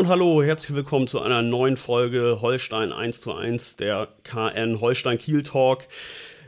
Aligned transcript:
Und 0.00 0.08
hallo, 0.08 0.42
herzlich 0.42 0.74
willkommen 0.74 1.06
zu 1.06 1.20
einer 1.20 1.42
neuen 1.42 1.76
Folge 1.76 2.38
Holstein 2.40 2.90
1 2.90 3.20
zu 3.20 3.34
1, 3.34 3.76
der 3.76 4.08
KN 4.24 4.80
Holstein 4.80 5.18
Kiel 5.18 5.42
Talk. 5.42 5.80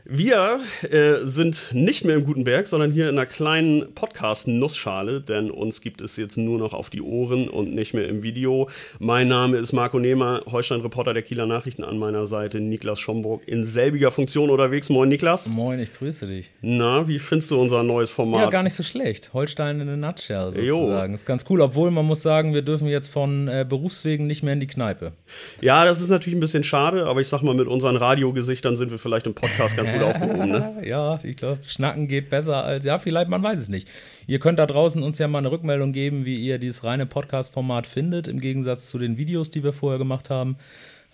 Wir 0.05 0.59
äh, 0.91 1.25
sind 1.25 1.69
nicht 1.71 2.03
mehr 2.03 2.15
im 2.15 2.25
Gutenberg, 2.25 2.67
sondern 2.67 2.91
hier 2.91 3.07
in 3.07 3.17
einer 3.17 3.25
kleinen 3.25 3.93
Podcast-Nussschale, 3.95 5.21
denn 5.21 5.49
uns 5.49 5.79
gibt 5.79 6.01
es 6.01 6.17
jetzt 6.17 6.35
nur 6.35 6.59
noch 6.59 6.73
auf 6.73 6.89
die 6.89 7.01
Ohren 7.01 7.47
und 7.47 7.73
nicht 7.73 7.93
mehr 7.93 8.09
im 8.09 8.21
Video. 8.21 8.67
Mein 8.99 9.29
Name 9.29 9.55
ist 9.55 9.71
Marco 9.71 9.99
Nehmer, 9.99 10.41
Holstein-Reporter 10.51 11.13
der 11.13 11.21
Kieler 11.21 11.45
Nachrichten 11.45 11.85
an 11.85 11.97
meiner 11.97 12.25
Seite, 12.25 12.59
Niklas 12.59 12.99
Schomburg 12.99 13.43
in 13.45 13.63
selbiger 13.63 14.11
Funktion 14.11 14.49
unterwegs. 14.49 14.89
Moin, 14.89 15.07
Niklas. 15.07 15.47
Moin, 15.47 15.79
ich 15.79 15.93
grüße 15.93 16.27
dich. 16.27 16.51
Na, 16.59 17.07
wie 17.07 17.17
findest 17.17 17.51
du 17.51 17.61
unser 17.61 17.81
neues 17.81 18.11
Format? 18.11 18.41
Ja, 18.41 18.49
gar 18.49 18.63
nicht 18.63 18.75
so 18.75 18.83
schlecht. 18.83 19.31
Holstein 19.33 19.79
in 19.79 19.87
a 19.87 19.95
nutshell 19.95 20.51
sozusagen. 20.51 21.13
Jo. 21.13 21.15
Ist 21.15 21.25
ganz 21.25 21.45
cool, 21.49 21.61
obwohl 21.61 21.91
man 21.91 22.05
muss 22.05 22.21
sagen, 22.21 22.53
wir 22.53 22.61
dürfen 22.61 22.89
jetzt 22.89 23.07
von 23.07 23.47
äh, 23.47 23.65
Berufswegen 23.67 24.27
nicht 24.27 24.43
mehr 24.43 24.51
in 24.51 24.59
die 24.59 24.67
Kneipe. 24.67 25.13
Ja, 25.61 25.85
das 25.85 26.01
ist 26.01 26.09
natürlich 26.09 26.35
ein 26.35 26.41
bisschen 26.41 26.65
schade, 26.65 27.05
aber 27.05 27.21
ich 27.21 27.29
sag 27.29 27.41
mal, 27.41 27.55
mit 27.55 27.69
unseren 27.69 27.95
Radiogesichtern 27.95 28.75
sind 28.75 28.91
wir 28.91 28.99
vielleicht 28.99 29.27
im 29.27 29.33
Podcast 29.33 29.77
ganz 29.77 29.92
gut 29.93 30.03
aufgehoben, 30.03 30.49
ne? 30.49 30.81
ja, 30.85 31.19
ich 31.23 31.37
glaube, 31.37 31.59
Schnacken 31.65 32.07
geht 32.07 32.29
besser 32.29 32.63
als, 32.63 32.85
ja, 32.85 32.97
vielleicht, 32.99 33.29
man 33.29 33.43
weiß 33.43 33.59
es 33.59 33.69
nicht. 33.69 33.89
Ihr 34.27 34.39
könnt 34.39 34.59
da 34.59 34.65
draußen 34.65 35.01
uns 35.03 35.17
ja 35.17 35.27
mal 35.27 35.39
eine 35.39 35.51
Rückmeldung 35.51 35.93
geben, 35.93 36.25
wie 36.25 36.35
ihr 36.35 36.59
dieses 36.59 36.83
reine 36.83 37.05
Podcast-Format 37.05 37.87
findet, 37.87 38.27
im 38.27 38.39
Gegensatz 38.39 38.89
zu 38.89 38.99
den 38.99 39.17
Videos, 39.17 39.51
die 39.51 39.63
wir 39.63 39.73
vorher 39.73 39.99
gemacht 39.99 40.29
haben. 40.29 40.57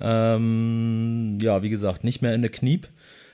Ähm, 0.02 1.38
ja, 1.42 1.62
wie 1.62 1.70
gesagt, 1.70 2.04
nicht 2.04 2.22
mehr 2.22 2.34
in 2.34 2.42
der 2.42 2.52
Kniep. 2.52 2.88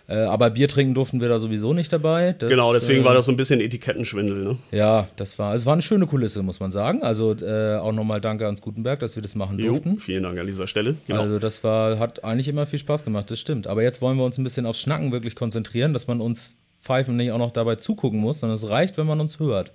Äh, 0.07 0.17
aber 0.17 0.51
Bier 0.51 0.67
trinken 0.67 0.93
durften 0.93 1.19
wir 1.19 1.29
da 1.29 1.39
sowieso 1.39 1.73
nicht 1.73 1.91
dabei. 1.91 2.35
Das, 2.37 2.49
genau, 2.49 2.73
deswegen 2.73 3.01
äh, 3.01 3.05
war 3.05 3.13
das 3.15 3.25
so 3.25 3.31
ein 3.31 3.37
bisschen 3.37 3.59
Etikettenschwindel, 3.59 4.43
ne? 4.43 4.57
Ja, 4.71 5.07
das 5.15 5.39
war, 5.39 5.55
es 5.55 5.65
war 5.65 5.73
eine 5.73 5.81
schöne 5.81 6.05
Kulisse, 6.05 6.43
muss 6.43 6.59
man 6.59 6.71
sagen. 6.71 7.01
Also 7.01 7.35
äh, 7.35 7.77
auch 7.77 7.91
nochmal 7.91 8.21
danke 8.21 8.45
ans 8.45 8.61
Gutenberg, 8.61 8.99
dass 8.99 9.15
wir 9.15 9.23
das 9.23 9.33
machen 9.35 9.57
jo, 9.57 9.71
durften. 9.71 9.99
Vielen 9.99 10.23
Dank 10.23 10.37
an 10.39 10.45
dieser 10.45 10.67
Stelle. 10.67 10.95
Genau. 11.07 11.21
Also 11.21 11.39
das 11.39 11.63
war, 11.63 11.97
hat 11.97 12.23
eigentlich 12.23 12.47
immer 12.47 12.67
viel 12.67 12.79
Spaß 12.79 13.03
gemacht, 13.03 13.31
das 13.31 13.39
stimmt. 13.39 13.65
Aber 13.65 13.81
jetzt 13.81 14.01
wollen 14.01 14.17
wir 14.17 14.25
uns 14.25 14.37
ein 14.37 14.43
bisschen 14.43 14.65
aufs 14.65 14.81
Schnacken 14.81 15.11
wirklich 15.11 15.35
konzentrieren, 15.35 15.93
dass 15.93 16.07
man 16.07 16.21
uns 16.21 16.57
pfeifen 16.79 17.15
nicht 17.15 17.31
auch 17.31 17.39
noch 17.39 17.51
dabei 17.51 17.75
zugucken 17.75 18.19
muss, 18.19 18.41
sondern 18.41 18.55
es 18.55 18.69
reicht, 18.69 18.97
wenn 18.97 19.07
man 19.07 19.19
uns 19.19 19.39
hört. 19.39 19.71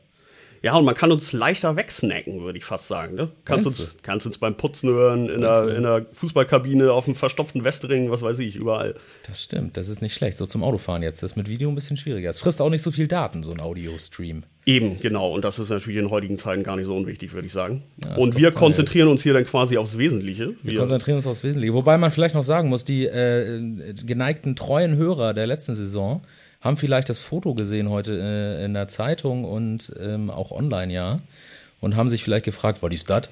Ja, 0.62 0.77
und 0.77 0.84
man 0.84 0.94
kann 0.94 1.11
uns 1.11 1.33
leichter 1.33 1.75
wegsnacken, 1.77 2.42
würde 2.42 2.58
ich 2.58 2.64
fast 2.64 2.89
sagen. 2.89 3.14
Ne? 3.14 3.30
Kannst, 3.44 3.66
uns, 3.66 3.97
kannst 4.03 4.27
uns 4.27 4.36
beim 4.36 4.56
Putzen 4.56 4.91
hören, 4.91 5.28
in 5.28 5.41
der, 5.41 5.77
in 5.77 5.83
der 5.83 6.06
Fußballkabine, 6.12 6.92
auf 6.92 7.06
dem 7.06 7.14
verstopften 7.14 7.64
Westring, 7.64 8.11
was 8.11 8.20
weiß 8.20 8.39
ich, 8.41 8.56
überall. 8.56 8.94
Das 9.27 9.42
stimmt, 9.42 9.78
das 9.78 9.89
ist 9.89 10.02
nicht 10.02 10.14
schlecht. 10.14 10.36
So 10.36 10.44
zum 10.44 10.62
Autofahren 10.62 11.02
jetzt. 11.02 11.22
Das 11.22 11.33
ist 11.33 11.36
mit 11.36 11.48
Video 11.48 11.70
ein 11.70 11.75
bisschen 11.75 11.97
schwieriger. 11.97 12.28
Es 12.28 12.41
frisst 12.41 12.61
auch 12.61 12.69
nicht 12.69 12.83
so 12.83 12.91
viel 12.91 13.08
Daten, 13.08 13.42
so 13.42 13.50
ein 13.50 13.61
Audio-Stream. 13.61 14.44
Eben, 14.67 15.00
genau. 15.00 15.33
Und 15.33 15.44
das 15.44 15.58
ist 15.58 15.70
natürlich 15.70 15.98
in 15.98 16.11
heutigen 16.11 16.36
Zeiten 16.36 16.62
gar 16.62 16.77
nicht 16.77 16.86
so 16.86 16.95
unwichtig, 16.95 17.33
würde 17.33 17.47
ich 17.47 17.52
sagen. 17.52 17.83
Ja, 18.05 18.17
und 18.17 18.36
wir 18.36 18.52
konzentrieren 18.52 19.08
uns 19.08 19.22
hier 19.22 19.33
dann 19.33 19.47
quasi 19.47 19.78
aufs 19.78 19.97
Wesentliche. 19.97 20.55
Wir, 20.62 20.72
wir, 20.72 20.78
konzentrieren 20.78 21.17
uns 21.17 21.27
aufs 21.27 21.42
Wesentliche. 21.42 21.72
Wobei 21.72 21.97
man 21.97 22.11
vielleicht 22.11 22.34
noch 22.34 22.45
sagen 22.45 22.69
muss, 22.69 22.84
die 22.84 23.06
äh, 23.06 23.95
geneigten 24.05 24.56
treuen 24.56 24.97
Hörer 24.97 25.33
der 25.33 25.47
letzten 25.47 25.74
Saison 25.74 26.22
haben 26.61 26.77
vielleicht 26.77 27.08
das 27.08 27.20
Foto 27.20 27.55
gesehen 27.55 27.89
heute 27.89 28.19
äh, 28.19 28.64
in 28.64 28.75
der 28.75 28.89
Zeitung 28.89 29.44
und 29.44 29.92
ähm, 30.00 30.30
auch 30.30 30.50
online, 30.50 30.92
ja. 30.92 31.20
Und 31.80 31.97
haben 31.97 32.11
sich 32.11 32.22
vielleicht 32.22 32.44
gefragt, 32.44 32.83
was 32.83 32.92
ist 32.92 33.08
das? 33.08 33.30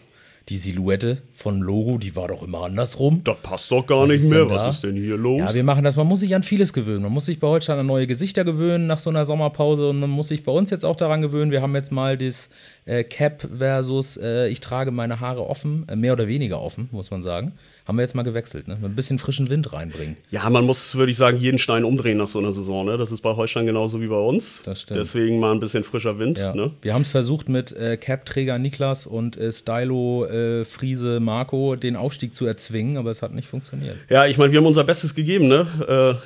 Die 0.48 0.56
Silhouette 0.56 1.18
von 1.34 1.60
Logo, 1.60 1.98
die 1.98 2.16
war 2.16 2.28
doch 2.28 2.42
immer 2.42 2.64
andersrum. 2.64 3.20
Das 3.22 3.36
passt 3.42 3.70
doch 3.70 3.86
gar 3.86 4.04
was 4.04 4.08
nicht 4.08 4.24
mehr. 4.30 4.48
Was 4.48 4.66
ist 4.66 4.82
denn 4.82 4.96
hier 4.96 5.18
los? 5.18 5.40
Ja, 5.40 5.54
wir 5.54 5.62
machen 5.62 5.84
das. 5.84 5.96
Man 5.96 6.06
muss 6.06 6.20
sich 6.20 6.34
an 6.34 6.42
vieles 6.42 6.72
gewöhnen. 6.72 7.02
Man 7.02 7.12
muss 7.12 7.26
sich 7.26 7.38
bei 7.38 7.46
Holstein 7.46 7.78
an 7.78 7.84
neue 7.84 8.06
Gesichter 8.06 8.44
gewöhnen 8.44 8.86
nach 8.86 8.98
so 8.98 9.10
einer 9.10 9.26
Sommerpause 9.26 9.90
und 9.90 10.00
man 10.00 10.08
muss 10.08 10.28
sich 10.28 10.44
bei 10.44 10.52
uns 10.52 10.70
jetzt 10.70 10.86
auch 10.86 10.96
daran 10.96 11.20
gewöhnen. 11.20 11.50
Wir 11.50 11.60
haben 11.60 11.74
jetzt 11.74 11.92
mal 11.92 12.16
das 12.16 12.48
äh, 12.86 13.04
Cap 13.04 13.46
versus 13.58 14.16
äh, 14.16 14.48
ich 14.48 14.60
trage 14.60 14.90
meine 14.90 15.20
Haare 15.20 15.46
offen, 15.46 15.86
äh, 15.86 15.96
mehr 15.96 16.14
oder 16.14 16.28
weniger 16.28 16.62
offen, 16.62 16.88
muss 16.92 17.10
man 17.10 17.22
sagen. 17.22 17.52
Haben 17.88 17.96
wir 17.96 18.02
jetzt 18.02 18.14
mal 18.14 18.22
gewechselt, 18.22 18.68
ne? 18.68 18.76
Mit 18.78 18.90
ein 18.90 18.94
bisschen 18.94 19.18
frischen 19.18 19.48
Wind 19.48 19.72
reinbringen. 19.72 20.18
Ja, 20.30 20.50
man 20.50 20.66
muss, 20.66 20.94
würde 20.96 21.10
ich 21.10 21.16
sagen, 21.16 21.38
jeden 21.38 21.58
Stein 21.58 21.84
umdrehen 21.84 22.18
nach 22.18 22.28
so 22.28 22.38
einer 22.38 22.52
Saison, 22.52 22.84
ne? 22.84 22.98
Das 22.98 23.10
ist 23.10 23.22
bei 23.22 23.34
Holstein 23.34 23.64
genauso 23.64 24.02
wie 24.02 24.08
bei 24.08 24.18
uns. 24.18 24.60
Das 24.62 24.82
stimmt. 24.82 25.00
Deswegen 25.00 25.40
mal 25.40 25.52
ein 25.52 25.58
bisschen 25.58 25.84
frischer 25.84 26.18
Wind, 26.18 26.36
ja. 26.36 26.54
ne? 26.54 26.70
Wir 26.82 26.92
haben 26.92 27.00
es 27.00 27.08
versucht 27.08 27.48
mit 27.48 27.72
äh, 27.72 27.96
Cap-Träger 27.96 28.58
Niklas 28.58 29.06
und 29.06 29.38
äh, 29.38 29.50
Stylo 29.50 30.26
äh, 30.26 30.66
Friese 30.66 31.18
Marco 31.18 31.76
den 31.76 31.96
Aufstieg 31.96 32.34
zu 32.34 32.44
erzwingen, 32.44 32.98
aber 32.98 33.10
es 33.10 33.22
hat 33.22 33.32
nicht 33.32 33.48
funktioniert. 33.48 33.96
Ja, 34.10 34.26
ich 34.26 34.36
meine, 34.36 34.52
wir 34.52 34.58
haben 34.58 34.66
unser 34.66 34.84
Bestes 34.84 35.14
gegeben, 35.14 35.48
ne? 35.48 35.66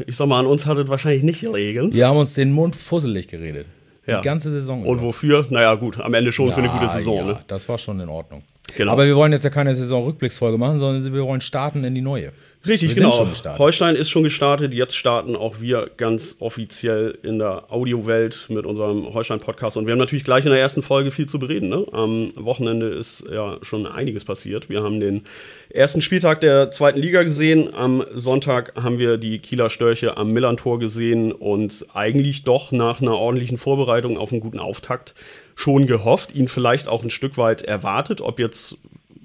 ich 0.06 0.16
sag 0.16 0.26
mal, 0.26 0.40
an 0.40 0.46
uns 0.46 0.66
hat 0.66 0.78
es 0.78 0.88
wahrscheinlich 0.88 1.22
nicht 1.22 1.42
gelegen. 1.42 1.92
Wir 1.92 2.08
haben 2.08 2.16
uns 2.16 2.34
den 2.34 2.50
Mund 2.50 2.74
fusselig 2.74 3.28
geredet. 3.28 3.66
Die 4.06 4.10
ja. 4.10 4.20
ganze 4.20 4.50
Saison. 4.50 4.84
Und 4.84 5.00
wofür? 5.00 5.46
Naja, 5.50 5.74
gut, 5.74 6.00
am 6.00 6.12
Ende 6.14 6.32
schon 6.32 6.48
ja, 6.48 6.54
für 6.54 6.60
eine 6.60 6.70
gute 6.70 6.88
Saison. 6.88 7.16
Ja, 7.18 7.24
ne? 7.24 7.38
Das 7.46 7.68
war 7.68 7.78
schon 7.78 8.00
in 8.00 8.08
Ordnung. 8.08 8.42
Genau. 8.76 8.92
Aber 8.92 9.06
wir 9.06 9.14
wollen 9.16 9.32
jetzt 9.32 9.44
ja 9.44 9.50
keine 9.50 9.74
Saisonrückblicksfolge 9.74 10.58
machen, 10.58 10.78
sondern 10.78 11.12
wir 11.12 11.22
wollen 11.24 11.40
starten 11.40 11.84
in 11.84 11.94
die 11.94 12.00
neue. 12.00 12.32
Richtig, 12.66 12.94
wir 12.94 13.10
genau. 13.10 13.58
Holstein 13.58 13.96
ist 13.96 14.10
schon 14.10 14.22
gestartet. 14.22 14.72
Jetzt 14.72 14.96
starten 14.96 15.34
auch 15.34 15.60
wir 15.60 15.90
ganz 15.96 16.36
offiziell 16.38 17.18
in 17.24 17.40
der 17.40 17.72
Audiowelt 17.72 18.46
mit 18.50 18.66
unserem 18.66 19.12
Holstein-Podcast. 19.12 19.76
Und 19.76 19.86
wir 19.86 19.92
haben 19.92 19.98
natürlich 19.98 20.22
gleich 20.22 20.44
in 20.44 20.52
der 20.52 20.60
ersten 20.60 20.82
Folge 20.82 21.10
viel 21.10 21.26
zu 21.26 21.40
bereden. 21.40 21.68
Ne? 21.68 21.84
Am 21.90 22.32
Wochenende 22.36 22.86
ist 22.86 23.24
ja 23.28 23.58
schon 23.62 23.86
einiges 23.86 24.24
passiert. 24.24 24.68
Wir 24.68 24.84
haben 24.84 25.00
den 25.00 25.24
ersten 25.70 26.02
Spieltag 26.02 26.40
der 26.40 26.70
zweiten 26.70 27.00
Liga 27.00 27.24
gesehen. 27.24 27.74
Am 27.74 28.04
Sonntag 28.14 28.72
haben 28.80 29.00
wir 29.00 29.18
die 29.18 29.40
Kieler 29.40 29.68
Störche 29.68 30.16
am 30.16 30.32
Millantor 30.32 30.78
gesehen 30.78 31.32
und 31.32 31.86
eigentlich 31.92 32.44
doch 32.44 32.70
nach 32.70 33.02
einer 33.02 33.16
ordentlichen 33.16 33.58
Vorbereitung 33.58 34.16
auf 34.16 34.30
einen 34.30 34.40
guten 34.40 34.60
Auftakt 34.60 35.14
schon 35.56 35.88
gehofft, 35.88 36.34
ihn 36.34 36.46
vielleicht 36.46 36.86
auch 36.86 37.02
ein 37.02 37.10
Stück 37.10 37.36
weit 37.36 37.62
erwartet. 37.62 38.20
Ob 38.20 38.38
jetzt 38.38 38.78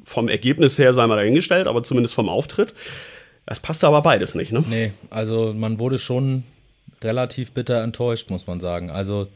vom 0.03 0.27
Ergebnis 0.27 0.79
her 0.79 0.93
sei 0.93 1.05
mal 1.05 1.17
dahingestellt, 1.17 1.67
aber 1.67 1.83
zumindest 1.83 2.15
vom 2.15 2.29
Auftritt. 2.29 2.73
Das 3.47 3.61
passte 3.61 3.87
aber 3.87 4.01
beides 4.01 4.35
nicht, 4.35 4.51
ne? 4.51 4.63
Nee, 4.69 4.91
also 5.09 5.53
man 5.53 5.79
wurde 5.79 5.99
schon 5.99 6.43
relativ 7.01 7.53
bitter 7.53 7.81
enttäuscht, 7.81 8.29
muss 8.29 8.45
man 8.45 8.59
sagen. 8.59 8.91
Also 8.91 9.29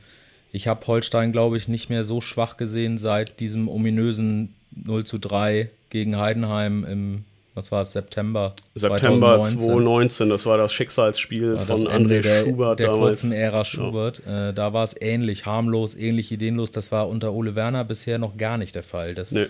ich 0.51 0.67
habe 0.67 0.85
Holstein, 0.85 1.31
glaube 1.31 1.57
ich, 1.57 1.69
nicht 1.69 1.89
mehr 1.89 2.03
so 2.03 2.19
schwach 2.19 2.57
gesehen 2.57 2.97
seit 2.97 3.39
diesem 3.39 3.69
ominösen 3.69 4.53
0 4.71 5.05
zu 5.05 5.17
3 5.17 5.69
gegen 5.89 6.17
Heidenheim 6.17 6.83
im 6.83 7.25
was 7.53 7.71
war 7.71 7.81
es, 7.81 7.91
September? 7.91 8.53
September 8.75 9.41
2019. 9.41 9.59
2019, 9.59 10.29
das 10.29 10.45
war 10.45 10.57
das 10.57 10.71
Schicksalsspiel 10.71 11.55
das 11.55 11.65
von 11.65 11.87
André 11.87 12.21
der, 12.21 12.43
Schubert 12.43 12.79
der 12.79 12.87
damals. 12.87 13.21
kurzen 13.21 13.31
Ära 13.33 13.65
Schubert. 13.65 14.21
Ja. 14.25 14.49
Äh, 14.49 14.53
da 14.53 14.71
war 14.71 14.85
es 14.85 14.95
ähnlich, 14.99 15.45
harmlos, 15.45 15.95
ähnlich 15.95 16.31
ideenlos. 16.31 16.71
Das 16.71 16.93
war 16.93 17.09
unter 17.09 17.33
Ole 17.33 17.55
Werner 17.55 17.83
bisher 17.83 18.19
noch 18.19 18.37
gar 18.37 18.57
nicht 18.57 18.73
der 18.73 18.83
Fall. 18.83 19.15
Das 19.15 19.31
nee. 19.31 19.45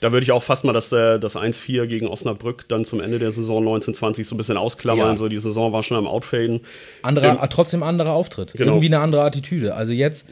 Da 0.00 0.12
würde 0.12 0.24
ich 0.24 0.32
auch 0.32 0.42
fast 0.42 0.64
mal 0.64 0.74
das, 0.74 0.92
äh, 0.92 1.18
das 1.18 1.36
1-4 1.36 1.86
gegen 1.86 2.08
Osnabrück 2.08 2.68
dann 2.68 2.84
zum 2.84 3.00
Ende 3.00 3.18
der 3.18 3.32
Saison 3.32 3.58
1920 3.58 4.26
so 4.26 4.34
ein 4.34 4.38
bisschen 4.38 4.58
ausklammern. 4.58 5.12
Ja. 5.12 5.16
So, 5.16 5.28
die 5.28 5.38
Saison 5.38 5.72
war 5.72 5.82
schon 5.82 5.96
am 5.96 6.06
Outfaden. 6.06 6.60
Anderer, 7.02 7.40
ähm, 7.42 7.48
trotzdem 7.48 7.82
anderer 7.82 8.12
Auftritt. 8.12 8.52
Genau. 8.52 8.72
Irgendwie 8.72 8.86
eine 8.86 9.00
andere 9.00 9.22
Attitüde. 9.22 9.74
Also 9.74 9.92
jetzt 9.92 10.28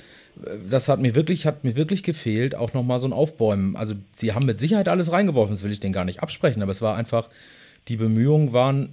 das 0.68 0.88
hat 0.88 1.00
mir 1.00 1.14
wirklich, 1.14 1.46
hat 1.46 1.64
mir 1.64 1.76
wirklich 1.76 2.02
gefehlt, 2.02 2.54
auch 2.54 2.72
nochmal 2.72 3.00
so 3.00 3.06
ein 3.06 3.12
Aufbäumen. 3.12 3.76
Also, 3.76 3.94
sie 4.14 4.32
haben 4.32 4.46
mit 4.46 4.58
Sicherheit 4.58 4.88
alles 4.88 5.12
reingeworfen, 5.12 5.54
das 5.54 5.62
will 5.62 5.72
ich 5.72 5.80
denen 5.80 5.92
gar 5.92 6.04
nicht 6.04 6.22
absprechen, 6.22 6.62
aber 6.62 6.72
es 6.72 6.82
war 6.82 6.96
einfach, 6.96 7.28
die 7.88 7.96
Bemühungen 7.96 8.52
waren 8.52 8.88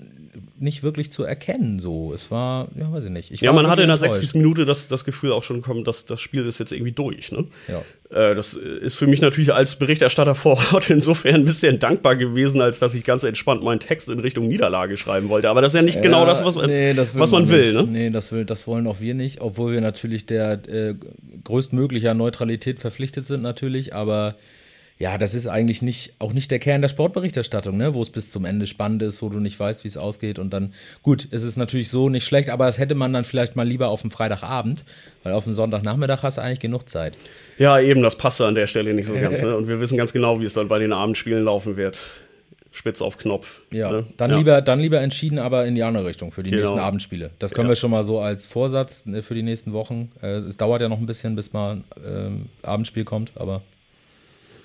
nicht 0.61 0.83
wirklich 0.83 1.11
zu 1.11 1.23
erkennen. 1.23 1.79
So, 1.79 2.13
es 2.13 2.31
war, 2.31 2.69
ja, 2.75 2.91
weiß 2.91 3.05
ich 3.05 3.09
nicht. 3.09 3.31
Ich 3.31 3.41
ja, 3.41 3.51
man 3.51 3.67
hatte 3.67 3.81
in 3.81 3.87
der 3.87 3.97
60. 3.97 4.35
Minute 4.35 4.65
das, 4.65 4.87
das 4.87 5.05
Gefühl 5.05 5.31
auch 5.31 5.43
schon 5.43 5.61
bekommen, 5.61 5.83
dass 5.83 6.05
das 6.05 6.21
Spiel 6.21 6.45
ist 6.45 6.59
jetzt 6.59 6.71
irgendwie 6.71 6.91
durch. 6.91 7.31
Ne? 7.31 7.47
Ja. 7.67 8.29
Äh, 8.29 8.35
das 8.35 8.53
ist 8.53 8.95
für 8.95 9.07
mich 9.07 9.21
natürlich 9.21 9.53
als 9.53 9.75
Berichterstatter 9.75 10.35
vor 10.35 10.61
Ort 10.71 10.89
insofern 10.89 11.35
ein 11.35 11.45
bisschen 11.45 11.79
dankbar 11.79 12.15
gewesen, 12.15 12.61
als 12.61 12.79
dass 12.79 12.93
ich 12.93 13.03
ganz 13.03 13.23
entspannt 13.23 13.63
meinen 13.63 13.79
Text 13.79 14.07
in 14.09 14.19
Richtung 14.19 14.47
Niederlage 14.47 14.97
schreiben 14.97 15.29
wollte. 15.29 15.49
Aber 15.49 15.61
das 15.61 15.71
ist 15.71 15.77
ja 15.77 15.81
nicht 15.81 15.95
ja, 15.95 16.01
genau 16.01 16.25
das, 16.25 16.45
was, 16.45 16.55
nee, 16.55 16.93
das 16.93 17.17
was 17.17 17.31
man, 17.31 17.43
man 17.43 17.51
will. 17.51 17.73
Ne? 17.73 17.83
Nee, 17.83 18.09
das, 18.09 18.31
will, 18.31 18.45
das 18.45 18.67
wollen 18.67 18.87
auch 18.87 18.99
wir 18.99 19.15
nicht, 19.15 19.41
obwohl 19.41 19.73
wir 19.73 19.81
natürlich 19.81 20.27
der 20.27 20.61
äh, 20.69 20.95
größtmöglicher 21.43 22.13
Neutralität 22.13 22.79
verpflichtet 22.79 23.25
sind, 23.25 23.41
natürlich. 23.41 23.95
Aber 23.95 24.35
ja, 25.01 25.17
das 25.17 25.33
ist 25.33 25.47
eigentlich 25.47 25.81
nicht, 25.81 26.13
auch 26.19 26.31
nicht 26.31 26.51
der 26.51 26.59
Kern 26.59 26.83
der 26.83 26.89
Sportberichterstattung, 26.89 27.75
ne? 27.75 27.95
wo 27.95 28.03
es 28.03 28.11
bis 28.11 28.29
zum 28.29 28.45
Ende 28.45 28.67
spannend 28.67 29.01
ist, 29.01 29.23
wo 29.23 29.29
du 29.29 29.39
nicht 29.39 29.59
weißt, 29.59 29.83
wie 29.83 29.87
es 29.87 29.97
ausgeht. 29.97 30.37
Und 30.37 30.53
dann, 30.53 30.75
gut, 31.01 31.27
es 31.31 31.43
ist 31.43 31.57
natürlich 31.57 31.89
so 31.89 32.07
nicht 32.07 32.23
schlecht, 32.23 32.51
aber 32.51 32.67
das 32.67 32.77
hätte 32.77 32.93
man 32.93 33.11
dann 33.11 33.25
vielleicht 33.25 33.55
mal 33.55 33.67
lieber 33.67 33.87
auf 33.87 34.01
dem 34.01 34.11
Freitagabend, 34.11 34.85
weil 35.23 35.33
auf 35.33 35.45
dem 35.45 35.53
Sonntagnachmittag 35.53 36.21
hast 36.21 36.37
du 36.37 36.43
eigentlich 36.43 36.59
genug 36.59 36.87
Zeit. 36.87 37.17
Ja, 37.57 37.79
eben, 37.79 38.03
das 38.03 38.15
passt 38.15 38.41
an 38.41 38.53
der 38.53 38.67
Stelle 38.67 38.93
nicht 38.93 39.07
so 39.07 39.13
ganz. 39.19 39.41
ne? 39.41 39.57
Und 39.57 39.67
wir 39.67 39.79
wissen 39.79 39.97
ganz 39.97 40.13
genau, 40.13 40.39
wie 40.39 40.45
es 40.45 40.53
dann 40.53 40.67
bei 40.67 40.77
den 40.77 40.93
Abendspielen 40.93 41.43
laufen 41.43 41.77
wird. 41.77 41.99
Spitz 42.69 43.01
auf 43.01 43.17
Knopf. 43.17 43.61
Ja, 43.73 43.91
ne? 43.91 44.05
dann, 44.17 44.29
ja. 44.29 44.37
Lieber, 44.37 44.61
dann 44.61 44.79
lieber 44.79 45.01
entschieden, 45.01 45.39
aber 45.39 45.65
in 45.65 45.73
die 45.73 45.81
andere 45.81 46.05
Richtung 46.05 46.31
für 46.31 46.43
die 46.43 46.51
genau. 46.51 46.61
nächsten 46.61 46.79
Abendspiele. 46.79 47.31
Das 47.39 47.55
können 47.55 47.65
ja. 47.67 47.71
wir 47.71 47.75
schon 47.75 47.89
mal 47.89 48.03
so 48.03 48.19
als 48.19 48.45
Vorsatz 48.45 49.07
ne, 49.07 49.23
für 49.23 49.33
die 49.33 49.41
nächsten 49.41 49.73
Wochen. 49.73 50.11
Äh, 50.21 50.35
es 50.35 50.57
dauert 50.57 50.79
ja 50.79 50.89
noch 50.89 50.99
ein 50.99 51.07
bisschen, 51.07 51.35
bis 51.35 51.53
mal 51.53 51.81
ähm, 52.07 52.45
Abendspiel 52.61 53.03
kommt, 53.03 53.31
aber 53.33 53.63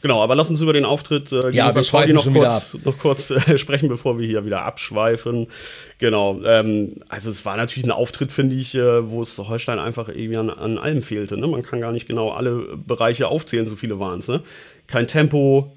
Genau, 0.03 0.23
aber 0.23 0.35
lass 0.35 0.51
uns 0.51 0.61
über 0.61 0.73
den 0.73 0.85
Auftritt 0.85 1.33
äh, 1.33 1.51
ja, 1.51 1.75
wir 1.75 2.15
noch 2.15 2.33
kurz, 2.33 2.79
noch 2.85 2.99
kurz 2.99 3.31
äh, 3.31 3.59
sprechen, 3.59 3.89
bevor 3.89 4.19
wir 4.19 4.27
hier 4.27 4.45
wieder 4.45 4.63
abschweifen. 4.63 5.47
Genau, 5.99 6.41
ähm, 6.45 6.97
also 7.09 7.31
es 7.31 7.45
war 7.45 7.57
natürlich 7.57 7.89
ein 7.89 7.93
Auftritt, 7.93 8.33
finde 8.33 8.55
ich, 8.55 8.75
äh, 8.75 9.11
wo 9.11 9.23
es 9.23 9.39
Holstein 9.39 9.79
einfach 9.79 10.09
irgendwie 10.09 10.37
an, 10.37 10.51
an 10.51 10.79
allem 10.79 11.03
fehlte. 11.03 11.37
Ne? 11.37 11.47
Man 11.47 11.63
kann 11.63 11.81
gar 11.81 11.93
nicht 11.93 12.07
genau 12.07 12.31
alle 12.31 12.77
Bereiche 12.77 13.29
aufzählen, 13.29 13.67
so 13.67 13.77
viele 13.77 13.99
waren 13.99 14.19
es. 14.19 14.29
Ne? 14.29 14.43
Kein 14.87 15.09
Tempo, 15.09 15.73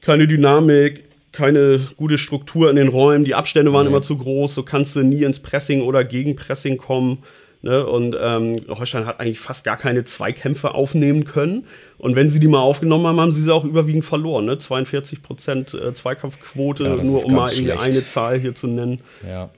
keine 0.00 0.28
Dynamik, 0.28 1.04
keine 1.32 1.80
gute 1.96 2.18
Struktur 2.18 2.68
in 2.68 2.76
den 2.76 2.88
Räumen, 2.88 3.24
die 3.24 3.34
Abstände 3.34 3.72
waren 3.72 3.86
nee. 3.86 3.90
immer 3.90 4.02
zu 4.02 4.18
groß, 4.18 4.54
so 4.54 4.62
kannst 4.62 4.94
du 4.96 5.02
nie 5.02 5.22
ins 5.22 5.40
Pressing 5.40 5.82
oder 5.82 6.04
Gegenpressing 6.04 6.76
kommen. 6.76 7.18
Ne? 7.62 7.86
Und 7.86 8.16
ähm, 8.20 8.56
Holstein 8.68 9.06
hat 9.06 9.20
eigentlich 9.20 9.38
fast 9.38 9.64
gar 9.64 9.76
keine 9.76 10.04
Zweikämpfe 10.04 10.74
aufnehmen 10.74 11.24
können. 11.24 11.66
Und 11.96 12.16
wenn 12.16 12.28
sie 12.28 12.40
die 12.40 12.48
mal 12.48 12.60
aufgenommen 12.60 13.06
haben, 13.06 13.20
haben 13.20 13.32
sie 13.32 13.42
sie 13.42 13.54
auch 13.54 13.64
überwiegend 13.64 14.04
verloren. 14.04 14.46
Ne? 14.46 14.58
42 14.58 15.22
Prozent 15.22 15.74
äh, 15.74 15.94
Zweikampfquote, 15.94 16.84
ja, 16.84 16.96
nur 16.96 17.24
um 17.24 17.34
mal 17.34 17.50
irgendwie 17.52 17.72
eine 17.72 18.04
Zahl 18.04 18.38
hier 18.38 18.54
zu 18.54 18.66
nennen. 18.66 18.98
Ja, 19.30 19.50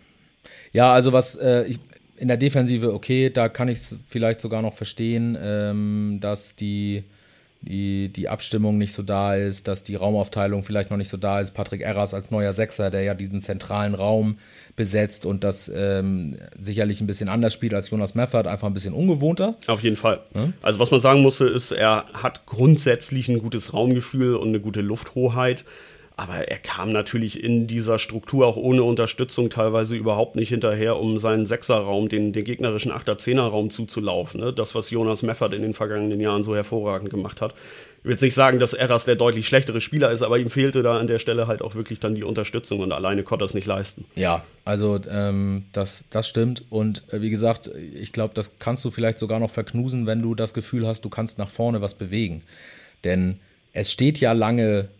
ja 0.72 0.92
also 0.92 1.12
was 1.14 1.36
äh, 1.36 1.64
ich, 1.64 1.80
in 2.18 2.28
der 2.28 2.36
Defensive, 2.36 2.92
okay, 2.92 3.30
da 3.30 3.48
kann 3.48 3.68
ich 3.68 3.78
es 3.78 4.00
vielleicht 4.06 4.40
sogar 4.40 4.60
noch 4.60 4.74
verstehen, 4.74 5.36
ähm, 5.40 6.18
dass 6.20 6.56
die 6.56 7.04
die, 7.64 8.08
die 8.10 8.28
Abstimmung 8.28 8.78
nicht 8.78 8.92
so 8.92 9.02
da 9.02 9.34
ist, 9.34 9.68
dass 9.68 9.84
die 9.84 9.94
Raumaufteilung 9.94 10.62
vielleicht 10.62 10.90
noch 10.90 10.96
nicht 10.96 11.08
so 11.08 11.16
da 11.16 11.40
ist. 11.40 11.52
Patrick 11.52 11.82
Erras 11.82 12.14
als 12.14 12.30
neuer 12.30 12.52
Sechser, 12.52 12.90
der 12.90 13.02
ja 13.02 13.14
diesen 13.14 13.40
zentralen 13.40 13.94
Raum 13.94 14.36
besetzt 14.76 15.26
und 15.26 15.44
das 15.44 15.70
ähm, 15.74 16.36
sicherlich 16.60 17.00
ein 17.00 17.06
bisschen 17.06 17.28
anders 17.28 17.52
spielt 17.52 17.74
als 17.74 17.90
Jonas 17.90 18.14
Meffert, 18.14 18.46
einfach 18.46 18.66
ein 18.66 18.74
bisschen 18.74 18.94
ungewohnter. 18.94 19.56
Auf 19.66 19.82
jeden 19.82 19.96
Fall. 19.96 20.20
Ja? 20.34 20.48
Also 20.62 20.78
was 20.78 20.90
man 20.90 21.00
sagen 21.00 21.22
musste, 21.22 21.46
ist, 21.46 21.72
er 21.72 22.04
hat 22.12 22.46
grundsätzlich 22.46 23.28
ein 23.28 23.38
gutes 23.38 23.72
Raumgefühl 23.72 24.36
und 24.36 24.48
eine 24.48 24.60
gute 24.60 24.80
Lufthoheit. 24.80 25.64
Aber 26.16 26.48
er 26.48 26.58
kam 26.58 26.92
natürlich 26.92 27.42
in 27.42 27.66
dieser 27.66 27.98
Struktur 27.98 28.46
auch 28.46 28.56
ohne 28.56 28.84
Unterstützung 28.84 29.50
teilweise 29.50 29.96
überhaupt 29.96 30.36
nicht 30.36 30.50
hinterher, 30.50 31.00
um 31.00 31.18
seinen 31.18 31.44
Sechserraum, 31.44 32.08
den, 32.08 32.32
den 32.32 32.44
gegnerischen 32.44 32.92
Achter-Zehner-Raum 32.92 33.70
zuzulaufen. 33.70 34.40
Ne? 34.40 34.52
Das, 34.52 34.76
was 34.76 34.90
Jonas 34.90 35.22
Meffert 35.22 35.54
in 35.54 35.62
den 35.62 35.74
vergangenen 35.74 36.20
Jahren 36.20 36.44
so 36.44 36.54
hervorragend 36.54 37.10
gemacht 37.10 37.40
hat. 37.40 37.52
Ich 37.98 38.04
will 38.04 38.12
jetzt 38.12 38.20
nicht 38.22 38.34
sagen, 38.34 38.60
dass 38.60 38.74
Eras 38.74 39.06
der 39.06 39.16
deutlich 39.16 39.44
schlechtere 39.48 39.80
Spieler 39.80 40.12
ist, 40.12 40.22
aber 40.22 40.38
ihm 40.38 40.50
fehlte 40.50 40.84
da 40.84 40.98
an 40.98 41.08
der 41.08 41.18
Stelle 41.18 41.48
halt 41.48 41.62
auch 41.62 41.74
wirklich 41.74 41.98
dann 41.98 42.14
die 42.14 42.22
Unterstützung 42.22 42.78
und 42.78 42.92
alleine 42.92 43.24
konnte 43.24 43.44
er 43.44 43.46
es 43.46 43.54
nicht 43.54 43.66
leisten. 43.66 44.04
Ja, 44.14 44.44
also 44.64 45.00
ähm, 45.10 45.64
das, 45.72 46.04
das 46.10 46.28
stimmt. 46.28 46.64
Und 46.70 47.12
äh, 47.12 47.22
wie 47.22 47.30
gesagt, 47.30 47.70
ich 47.92 48.12
glaube, 48.12 48.34
das 48.34 48.60
kannst 48.60 48.84
du 48.84 48.92
vielleicht 48.92 49.18
sogar 49.18 49.40
noch 49.40 49.50
verknusen, 49.50 50.06
wenn 50.06 50.22
du 50.22 50.36
das 50.36 50.54
Gefühl 50.54 50.86
hast, 50.86 51.04
du 51.04 51.08
kannst 51.08 51.38
nach 51.38 51.48
vorne 51.48 51.80
was 51.80 51.94
bewegen. 51.94 52.44
Denn 53.02 53.40
es 53.72 53.90
steht 53.90 54.18
ja 54.20 54.32
lange 54.32 54.90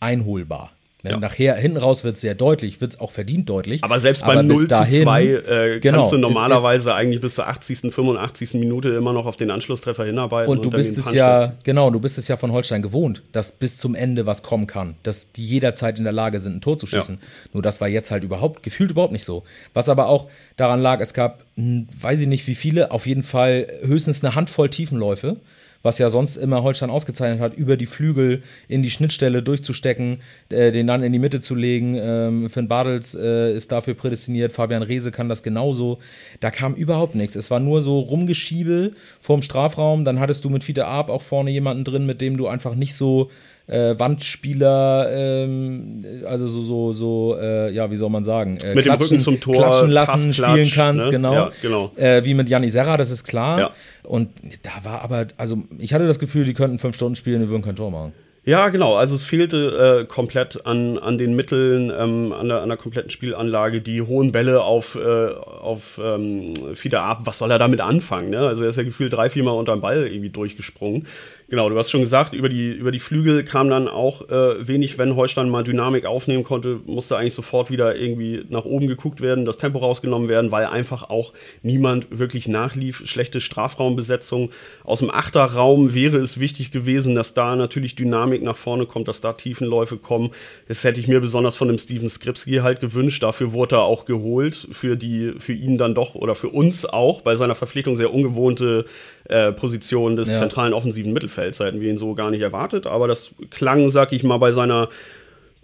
einholbar. 0.00 0.72
Ja. 1.10 1.18
Nachher, 1.18 1.54
hinten 1.56 1.78
raus 1.78 2.04
wird 2.04 2.16
es 2.16 2.20
sehr 2.20 2.34
deutlich, 2.34 2.80
wird 2.80 2.94
es 2.94 3.00
auch 3.00 3.10
verdient 3.10 3.48
deutlich. 3.48 3.84
Aber 3.84 3.98
selbst 3.98 4.24
beim 4.24 4.46
0 4.46 4.68
zu 4.68 4.88
2 4.88 5.24
äh, 5.24 5.80
genau, 5.80 5.98
kannst 5.98 6.12
du 6.12 6.18
normalerweise 6.18 6.90
ist, 6.90 6.94
ist, 6.94 6.98
eigentlich 6.98 7.20
bis 7.20 7.34
zur 7.34 7.46
80., 7.46 7.92
85. 7.92 8.54
Minute 8.54 8.90
immer 8.90 9.12
noch 9.12 9.26
auf 9.26 9.36
den 9.36 9.50
Anschlusstreffer 9.50 10.04
hinarbeiten. 10.04 10.50
Und 10.50 10.64
du 10.64 10.70
und 10.70 10.76
bist 10.76 10.98
es 10.98 11.12
ja, 11.12 11.42
setzen. 11.42 11.58
genau, 11.62 11.90
du 11.90 12.00
bist 12.00 12.18
es 12.18 12.28
ja 12.28 12.36
von 12.36 12.52
Holstein 12.52 12.82
gewohnt, 12.82 13.22
dass 13.32 13.52
bis 13.52 13.78
zum 13.78 13.94
Ende 13.94 14.26
was 14.26 14.42
kommen 14.42 14.66
kann. 14.66 14.96
Dass 15.02 15.32
die 15.32 15.46
jederzeit 15.46 15.98
in 15.98 16.04
der 16.04 16.12
Lage 16.12 16.40
sind, 16.40 16.56
ein 16.56 16.60
Tor 16.60 16.76
zu 16.76 16.86
schießen. 16.86 17.18
Ja. 17.20 17.50
Nur 17.52 17.62
das 17.62 17.80
war 17.80 17.88
jetzt 17.88 18.10
halt 18.10 18.24
überhaupt, 18.24 18.62
gefühlt 18.62 18.90
überhaupt 18.90 19.12
nicht 19.12 19.24
so. 19.24 19.44
Was 19.74 19.88
aber 19.88 20.08
auch 20.08 20.28
daran 20.56 20.80
lag, 20.80 21.00
es 21.00 21.14
gab, 21.14 21.44
weiß 21.56 22.20
ich 22.20 22.26
nicht 22.26 22.46
wie 22.46 22.54
viele, 22.54 22.90
auf 22.90 23.06
jeden 23.06 23.22
Fall 23.22 23.68
höchstens 23.82 24.24
eine 24.24 24.34
Handvoll 24.34 24.70
Tiefenläufe 24.70 25.36
was 25.82 25.98
ja 25.98 26.10
sonst 26.10 26.36
immer 26.36 26.62
Holstein 26.62 26.90
ausgezeichnet 26.90 27.40
hat, 27.40 27.54
über 27.54 27.76
die 27.76 27.86
Flügel 27.86 28.42
in 28.68 28.82
die 28.82 28.90
Schnittstelle 28.90 29.42
durchzustecken, 29.42 30.18
äh, 30.50 30.72
den 30.72 30.86
dann 30.86 31.02
in 31.02 31.12
die 31.12 31.18
Mitte 31.18 31.40
zu 31.40 31.54
legen. 31.54 31.96
Ähm, 31.98 32.50
Finn 32.50 32.68
Bartels 32.68 33.14
äh, 33.14 33.54
ist 33.54 33.72
dafür 33.72 33.94
prädestiniert, 33.94 34.52
Fabian 34.52 34.82
Reese 34.82 35.10
kann 35.10 35.28
das 35.28 35.42
genauso. 35.42 35.98
Da 36.40 36.50
kam 36.50 36.74
überhaupt 36.74 37.14
nichts. 37.14 37.36
Es 37.36 37.50
war 37.50 37.60
nur 37.60 37.82
so 37.82 38.00
Rumgeschiebe 38.00 38.92
vorm 39.20 39.42
Strafraum. 39.42 40.04
Dann 40.04 40.20
hattest 40.20 40.44
du 40.44 40.50
mit 40.50 40.64
Fiete 40.64 40.86
Arp 40.86 41.08
auch 41.08 41.22
vorne 41.22 41.50
jemanden 41.50 41.84
drin, 41.84 42.06
mit 42.06 42.20
dem 42.20 42.36
du 42.36 42.48
einfach 42.48 42.74
nicht 42.74 42.94
so 42.94 43.30
äh, 43.66 43.98
Wandspieler, 43.98 45.08
ähm, 45.12 46.04
also 46.26 46.46
so, 46.46 46.62
so, 46.62 46.92
so 46.92 47.36
äh, 47.40 47.72
ja, 47.72 47.90
wie 47.90 47.96
soll 47.96 48.10
man 48.10 48.24
sagen, 48.24 48.56
äh, 48.58 48.74
mit 48.74 48.84
klatschen, 48.84 49.08
dem 49.08 49.12
Rücken 49.12 49.20
zum 49.20 49.40
Tor, 49.40 49.54
klatschen 49.54 49.90
lassen, 49.90 50.32
spielen 50.32 50.70
kannst, 50.70 51.06
ne? 51.06 51.12
genau. 51.12 51.34
Ja, 51.34 51.50
genau. 51.60 51.90
Äh, 51.96 52.24
wie 52.24 52.34
mit 52.34 52.48
Janni 52.48 52.70
Serra, 52.70 52.96
das 52.96 53.10
ist 53.10 53.24
klar. 53.24 53.58
Ja. 53.58 53.70
Und 54.04 54.30
da 54.62 54.84
war 54.84 55.02
aber, 55.02 55.26
also 55.36 55.64
ich 55.78 55.92
hatte 55.92 56.06
das 56.06 56.18
Gefühl, 56.18 56.44
die 56.44 56.54
könnten 56.54 56.78
fünf 56.78 56.94
Stunden 56.94 57.16
spielen, 57.16 57.40
die 57.42 57.48
würden 57.48 57.62
kein 57.62 57.76
Tor 57.76 57.90
machen. 57.90 58.12
Ja, 58.48 58.68
genau. 58.68 58.94
Also 58.94 59.16
es 59.16 59.24
fehlte 59.24 60.02
äh, 60.02 60.04
komplett 60.04 60.66
an, 60.66 60.98
an 60.98 61.18
den 61.18 61.34
Mitteln, 61.34 61.90
ähm, 61.90 62.32
an, 62.32 62.46
der, 62.46 62.62
an 62.62 62.68
der 62.68 62.78
kompletten 62.78 63.10
Spielanlage, 63.10 63.80
die 63.80 64.02
hohen 64.02 64.30
Bälle 64.30 64.62
auf, 64.62 64.94
äh, 64.94 65.32
auf 65.32 66.00
ähm, 66.00 66.54
Fieder 66.74 67.02
ab. 67.02 67.22
Was 67.24 67.38
soll 67.38 67.50
er 67.50 67.58
damit 67.58 67.80
anfangen? 67.80 68.30
Ne? 68.30 68.38
Also 68.38 68.62
er 68.62 68.68
ist 68.68 68.76
ja 68.76 68.84
gefühlt 68.84 69.12
drei, 69.12 69.30
vier 69.30 69.42
Mal 69.42 69.50
unter 69.50 69.74
den 69.74 69.80
Ball 69.80 70.06
irgendwie 70.06 70.30
durchgesprungen. 70.30 71.08
Genau, 71.48 71.68
du 71.68 71.76
hast 71.78 71.90
schon 71.90 72.00
gesagt, 72.00 72.34
über 72.34 72.48
die, 72.48 72.70
über 72.70 72.90
die 72.92 73.00
Flügel 73.00 73.44
kam 73.44 73.68
dann 73.68 73.88
auch 73.88 74.28
äh, 74.28 74.66
wenig, 74.66 74.98
wenn 74.98 75.14
Holstein 75.14 75.48
mal 75.48 75.62
Dynamik 75.62 76.04
aufnehmen 76.04 76.42
konnte, 76.42 76.80
musste 76.86 77.16
eigentlich 77.16 77.34
sofort 77.34 77.70
wieder 77.70 77.96
irgendwie 77.96 78.44
nach 78.48 78.64
oben 78.64 78.88
geguckt 78.88 79.20
werden, 79.20 79.44
das 79.44 79.58
Tempo 79.58 79.78
rausgenommen 79.78 80.28
werden, 80.28 80.50
weil 80.50 80.66
einfach 80.66 81.08
auch 81.08 81.32
niemand 81.62 82.08
wirklich 82.10 82.48
nachlief. 82.48 83.02
Schlechte 83.06 83.40
Strafraumbesetzung. 83.40 84.50
Aus 84.82 85.00
dem 85.00 85.10
Achterraum 85.10 85.94
wäre 85.94 86.18
es 86.18 86.40
wichtig 86.40 86.72
gewesen, 86.72 87.14
dass 87.14 87.34
da 87.34 87.54
natürlich 87.54 87.94
Dynamik 87.94 88.35
nach 88.42 88.56
vorne 88.56 88.86
kommt, 88.86 89.08
dass 89.08 89.20
da 89.20 89.32
Tiefenläufe 89.32 89.96
kommen. 89.96 90.30
Das 90.68 90.84
hätte 90.84 91.00
ich 91.00 91.08
mir 91.08 91.20
besonders 91.20 91.56
von 91.56 91.68
dem 91.68 91.78
Steven 91.78 92.08
Skripski 92.08 92.56
halt 92.56 92.80
gewünscht. 92.80 93.22
Dafür 93.22 93.52
wurde 93.52 93.76
er 93.76 93.82
auch 93.82 94.04
geholt, 94.04 94.68
für 94.70 94.96
die, 94.96 95.34
für 95.38 95.52
ihn 95.52 95.78
dann 95.78 95.94
doch 95.94 96.14
oder 96.14 96.34
für 96.34 96.48
uns 96.48 96.84
auch 96.84 97.22
bei 97.22 97.36
seiner 97.36 97.54
Verpflichtung 97.54 97.96
sehr 97.96 98.12
ungewohnte 98.12 98.84
äh, 99.28 99.52
Position 99.52 100.16
des 100.16 100.30
ja. 100.30 100.36
zentralen 100.36 100.72
offensiven 100.72 101.12
Mittelfelds. 101.12 101.60
Hätten 101.60 101.80
wir 101.80 101.90
ihn 101.90 101.98
so 101.98 102.14
gar 102.14 102.30
nicht 102.30 102.42
erwartet, 102.42 102.86
aber 102.86 103.08
das 103.08 103.34
klang, 103.50 103.90
sag 103.90 104.12
ich 104.12 104.22
mal, 104.22 104.38
bei 104.38 104.52
seiner 104.52 104.88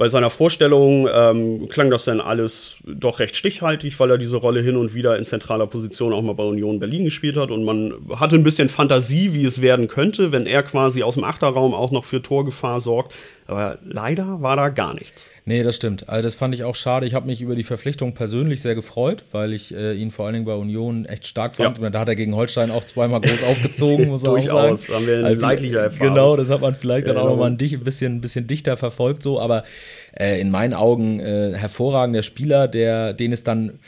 bei 0.03 0.09
seiner 0.09 0.31
Vorstellung 0.31 1.09
ähm, 1.15 1.69
klang 1.69 1.89
das 1.89 2.07
dann 2.07 2.21
alles 2.21 2.79
doch 2.85 3.21
recht 3.21 3.37
stichhaltig, 3.37 4.01
weil 4.01 4.11
er 4.11 4.19
diese 4.19 4.37
Rolle 4.37 4.61
hin 4.61 4.75
und 4.75 4.95
wieder 4.95 5.17
in 5.17 5.25
zentraler 5.25 5.69
Position 5.69 6.13
auch 6.13 6.23
mal 6.23 6.35
bei 6.35 6.43
Union 6.43 6.81
Berlin 6.81 7.05
gespielt 7.05 7.37
hat. 7.37 7.53
Und 7.53 7.63
man 7.63 7.95
hatte 8.17 8.35
ein 8.35 8.43
bisschen 8.43 8.69
Fantasie, 8.69 9.33
wie 9.33 9.45
es 9.45 9.63
werden 9.63 9.87
könnte, 9.87 10.33
wenn 10.33 10.45
er 10.45 10.65
quasi 10.65 11.05
aus 11.05 11.15
dem 11.15 11.23
Achterraum 11.23 11.73
auch 11.73 11.93
noch 11.93 12.05
für 12.05 12.21
Torgefahr 12.21 12.81
sorgt. 12.81 13.15
Aber 13.47 13.79
leider 13.85 14.41
war 14.41 14.57
da 14.57 14.71
gar 14.71 14.95
nichts. 14.95 15.31
Nee, 15.45 15.63
das 15.63 15.77
stimmt. 15.77 16.09
Also 16.09 16.23
das 16.23 16.37
fand 16.37 16.55
ich 16.55 16.65
auch 16.65 16.77
schade. 16.77 17.07
Ich 17.07 17.15
habe 17.15 17.27
mich 17.27 17.43
über 17.43 17.55
die 17.55 17.65
Verpflichtung 17.65 18.15
persönlich 18.15 18.63
sehr 18.63 18.75
gefreut, 18.75 19.25
weil 19.33 19.53
ich 19.53 19.75
äh, 19.75 19.95
ihn 19.95 20.11
vor 20.11 20.27
allen 20.27 20.35
Dingen 20.35 20.47
bei 20.47 20.55
Union 20.55 21.05
echt 21.05 21.27
stark 21.27 21.55
fand. 21.55 21.79
Ja. 21.79 21.91
Da 21.91 22.01
hat 22.01 22.09
er 22.09 22.15
gegen 22.15 22.35
Holstein 22.37 22.71
auch 22.71 22.85
zweimal 22.85 23.21
groß 23.21 23.43
aufgezogen, 23.51 24.09
muss 24.09 24.23
man 24.23 24.33
auch 24.33 24.41
sagen. 24.41 24.69
Durchaus, 24.69 24.89
haben 24.89 25.07
wir 25.07 25.19
eine 25.19 25.27
also, 25.27 25.41
leidliche 25.43 25.79
Erfahrung. 25.79 26.15
Genau, 26.15 26.37
das 26.37 26.51
hat 26.51 26.61
man 26.61 26.75
vielleicht 26.75 27.09
dann 27.09 27.17
auch 27.17 27.29
noch 27.29 27.37
mal 27.37 27.51
ein, 27.51 27.57
bisschen, 27.57 28.17
ein 28.17 28.21
bisschen 28.21 28.47
dichter 28.47 28.77
verfolgt 28.77 29.23
so. 29.23 29.41
Aber 29.41 29.65
äh, 30.19 30.41
in 30.41 30.51
meinen 30.51 30.75
Augen 30.75 31.21
äh, 31.21 31.53
hervorragender 31.55 32.23
Spieler, 32.23 32.69
der, 32.69 33.13
den 33.13 33.33
es 33.33 33.45
dann 33.45 33.79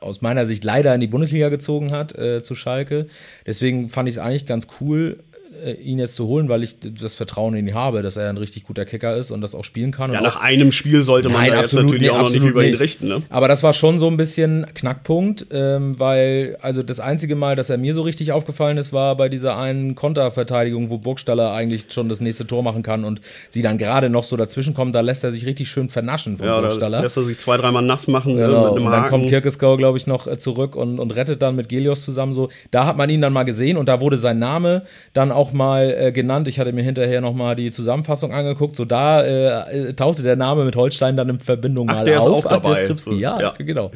aus 0.00 0.22
meiner 0.22 0.46
Sicht 0.46 0.64
leider 0.64 0.94
in 0.94 1.00
die 1.00 1.06
Bundesliga 1.06 1.48
gezogen 1.48 1.92
hat 1.92 2.16
äh, 2.18 2.42
zu 2.42 2.54
Schalke. 2.54 3.06
Deswegen 3.46 3.88
fand 3.88 4.08
ich 4.08 4.16
es 4.16 4.18
eigentlich 4.18 4.46
ganz 4.46 4.68
cool, 4.80 5.18
ihn 5.80 5.98
jetzt 5.98 6.14
zu 6.14 6.26
holen, 6.26 6.48
weil 6.48 6.62
ich 6.62 6.76
das 6.80 7.14
Vertrauen 7.14 7.54
in 7.54 7.66
ihn 7.68 7.74
habe, 7.74 8.02
dass 8.02 8.16
er 8.16 8.28
ein 8.28 8.36
richtig 8.36 8.64
guter 8.64 8.84
Kicker 8.84 9.16
ist 9.16 9.30
und 9.30 9.40
das 9.40 9.54
auch 9.54 9.64
spielen 9.64 9.90
kann. 9.90 10.12
Ja, 10.12 10.20
nach 10.20 10.40
einem 10.40 10.72
Spiel 10.72 11.02
sollte 11.02 11.28
man 11.28 11.42
Nein, 11.42 11.52
da 11.52 11.60
jetzt 11.60 11.74
natürlich 11.74 12.02
nee, 12.02 12.10
auch 12.10 12.22
noch 12.22 12.30
nicht 12.30 12.44
über 12.44 12.64
ihn 12.64 12.74
richten. 12.74 13.08
Ne? 13.08 13.22
Aber 13.30 13.48
das 13.48 13.62
war 13.62 13.72
schon 13.72 13.98
so 13.98 14.08
ein 14.08 14.16
bisschen 14.16 14.66
Knackpunkt, 14.74 15.46
ähm, 15.50 15.98
weil 15.98 16.56
also 16.60 16.82
das 16.82 17.00
einzige 17.00 17.36
Mal, 17.36 17.56
dass 17.56 17.70
er 17.70 17.78
mir 17.78 17.94
so 17.94 18.02
richtig 18.02 18.32
aufgefallen 18.32 18.76
ist, 18.76 18.92
war 18.92 19.16
bei 19.16 19.28
dieser 19.28 19.56
einen 19.56 19.94
Konterverteidigung, 19.94 20.90
wo 20.90 20.98
Burgstaller 20.98 21.52
eigentlich 21.52 21.86
schon 21.90 22.08
das 22.08 22.20
nächste 22.20 22.46
Tor 22.46 22.62
machen 22.62 22.82
kann 22.82 23.04
und 23.04 23.20
sie 23.48 23.62
dann 23.62 23.78
gerade 23.78 24.10
noch 24.10 24.24
so 24.24 24.36
dazwischen 24.36 24.74
kommt, 24.74 24.94
da 24.94 25.00
lässt 25.00 25.24
er 25.24 25.32
sich 25.32 25.46
richtig 25.46 25.68
schön 25.68 25.88
vernaschen 25.88 26.36
von 26.36 26.46
ja, 26.46 26.60
Burgstaller. 26.60 26.98
Da 26.98 27.02
lässt 27.02 27.16
er 27.16 27.24
sich 27.24 27.38
zwei, 27.38 27.56
dreimal 27.56 27.82
nass 27.82 28.08
machen 28.08 28.34
ne, 28.34 28.46
genau. 28.46 28.64
mit 28.64 28.76
einem 28.76 28.86
und 28.86 28.92
dann 28.92 29.08
kommt 29.08 29.28
Kirkeskau, 29.28 29.76
glaube 29.76 29.98
ich, 29.98 30.06
noch 30.06 30.26
äh, 30.26 30.38
zurück 30.38 30.76
und, 30.76 30.98
und 30.98 31.14
rettet 31.16 31.42
dann 31.42 31.56
mit 31.56 31.68
Gelios 31.68 32.04
zusammen 32.04 32.32
so. 32.32 32.48
Da 32.70 32.86
hat 32.86 32.96
man 32.96 33.10
ihn 33.10 33.20
dann 33.20 33.32
mal 33.32 33.44
gesehen 33.44 33.76
und 33.76 33.86
da 33.86 34.00
wurde 34.00 34.18
sein 34.18 34.38
Name 34.38 34.82
dann 35.12 35.32
auch 35.32 35.45
mal 35.52 35.94
äh, 35.98 36.12
genannt. 36.12 36.48
Ich 36.48 36.58
hatte 36.58 36.72
mir 36.72 36.82
hinterher 36.82 37.20
nochmal 37.20 37.56
die 37.56 37.70
Zusammenfassung 37.70 38.32
angeguckt. 38.32 38.76
So 38.76 38.84
da 38.84 39.24
äh, 39.24 39.92
tauchte 39.94 40.22
der 40.22 40.36
Name 40.36 40.64
mit 40.64 40.76
Holstein 40.76 41.16
dann 41.16 41.28
in 41.28 41.40
Verbindung 41.40 41.88
Ach, 41.90 41.96
mal 41.96 42.04
der 42.04 42.20
auf. 42.20 42.38
Ist 42.38 42.46
auch 42.46 42.50
dabei. 42.50 42.88
Ach, 42.90 43.12
ja, 43.12 43.40
ja, 43.40 43.54
genau. 43.58 43.90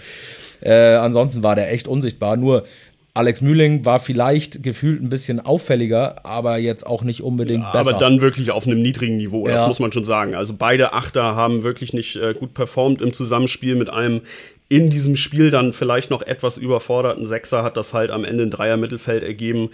Äh, 0.60 0.94
ansonsten 0.94 1.42
war 1.42 1.54
der 1.54 1.72
echt 1.72 1.88
unsichtbar. 1.88 2.36
Nur 2.36 2.64
Alex 3.12 3.40
Mühling 3.40 3.84
war 3.84 3.98
vielleicht 3.98 4.62
gefühlt 4.62 5.02
ein 5.02 5.08
bisschen 5.08 5.40
auffälliger, 5.40 6.24
aber 6.24 6.58
jetzt 6.58 6.86
auch 6.86 7.02
nicht 7.02 7.22
unbedingt 7.22 7.64
ja, 7.64 7.72
besser. 7.72 7.90
Aber 7.90 7.98
dann 7.98 8.20
wirklich 8.20 8.50
auf 8.50 8.66
einem 8.66 8.80
niedrigen 8.80 9.16
Niveau, 9.16 9.48
das 9.48 9.62
ja. 9.62 9.66
muss 9.66 9.80
man 9.80 9.90
schon 9.90 10.04
sagen. 10.04 10.34
Also 10.34 10.54
beide 10.56 10.92
Achter 10.92 11.34
haben 11.34 11.64
wirklich 11.64 11.92
nicht 11.92 12.16
äh, 12.16 12.34
gut 12.34 12.54
performt 12.54 13.02
im 13.02 13.12
Zusammenspiel 13.12 13.74
mit 13.74 13.90
einem 13.90 14.22
in 14.68 14.88
diesem 14.88 15.16
Spiel 15.16 15.50
dann 15.50 15.72
vielleicht 15.72 16.10
noch 16.10 16.22
etwas 16.22 16.56
überforderten 16.56 17.26
Sechser 17.26 17.64
hat 17.64 17.76
das 17.76 17.92
halt 17.92 18.12
am 18.12 18.24
Ende 18.24 18.44
ein 18.44 18.50
Dreier-Mittelfeld 18.50 19.24
ergeben, 19.24 19.70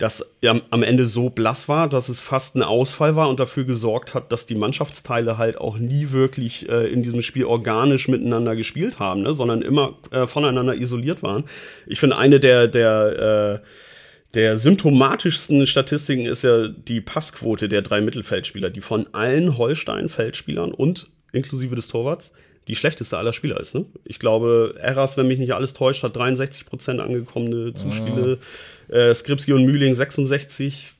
das 0.00 0.34
am 0.42 0.82
Ende 0.82 1.04
so 1.04 1.28
blass 1.28 1.68
war, 1.68 1.86
dass 1.86 2.08
es 2.08 2.22
fast 2.22 2.56
ein 2.56 2.62
Ausfall 2.62 3.16
war 3.16 3.28
und 3.28 3.38
dafür 3.38 3.64
gesorgt 3.64 4.14
hat, 4.14 4.32
dass 4.32 4.46
die 4.46 4.54
Mannschaftsteile 4.54 5.36
halt 5.36 5.58
auch 5.58 5.76
nie 5.76 6.10
wirklich 6.10 6.66
äh, 6.70 6.86
in 6.86 7.02
diesem 7.02 7.20
Spiel 7.20 7.44
organisch 7.44 8.08
miteinander 8.08 8.56
gespielt 8.56 8.98
haben, 8.98 9.22
ne? 9.22 9.34
sondern 9.34 9.60
immer 9.60 9.98
äh, 10.10 10.26
voneinander 10.26 10.74
isoliert 10.74 11.22
waren. 11.22 11.44
Ich 11.86 12.00
finde, 12.00 12.16
eine 12.16 12.40
der, 12.40 12.66
der, 12.66 13.60
äh, 13.60 13.66
der 14.32 14.56
symptomatischsten 14.56 15.66
Statistiken 15.66 16.24
ist 16.24 16.44
ja 16.44 16.68
die 16.68 17.02
Passquote 17.02 17.68
der 17.68 17.82
drei 17.82 18.00
Mittelfeldspieler, 18.00 18.70
die 18.70 18.80
von 18.80 19.06
allen 19.12 19.58
Holstein-Feldspielern 19.58 20.72
und 20.72 21.10
inklusive 21.32 21.76
des 21.76 21.88
Torwarts 21.88 22.32
die 22.70 22.76
schlechteste 22.76 23.18
aller 23.18 23.32
Spieler 23.32 23.58
ist. 23.58 23.74
Ne? 23.74 23.84
Ich 24.04 24.20
glaube, 24.20 24.76
Eras, 24.78 25.16
wenn 25.16 25.26
mich 25.26 25.40
nicht 25.40 25.54
alles 25.54 25.74
täuscht, 25.74 26.04
hat 26.04 26.16
63% 26.16 27.00
angekommene 27.00 27.74
Zuspiele. 27.74 28.38
Ah. 28.88 28.94
Äh, 28.94 29.14
Skripski 29.14 29.52
und 29.52 29.64
Mühling 29.64 29.92
66. 29.92 30.92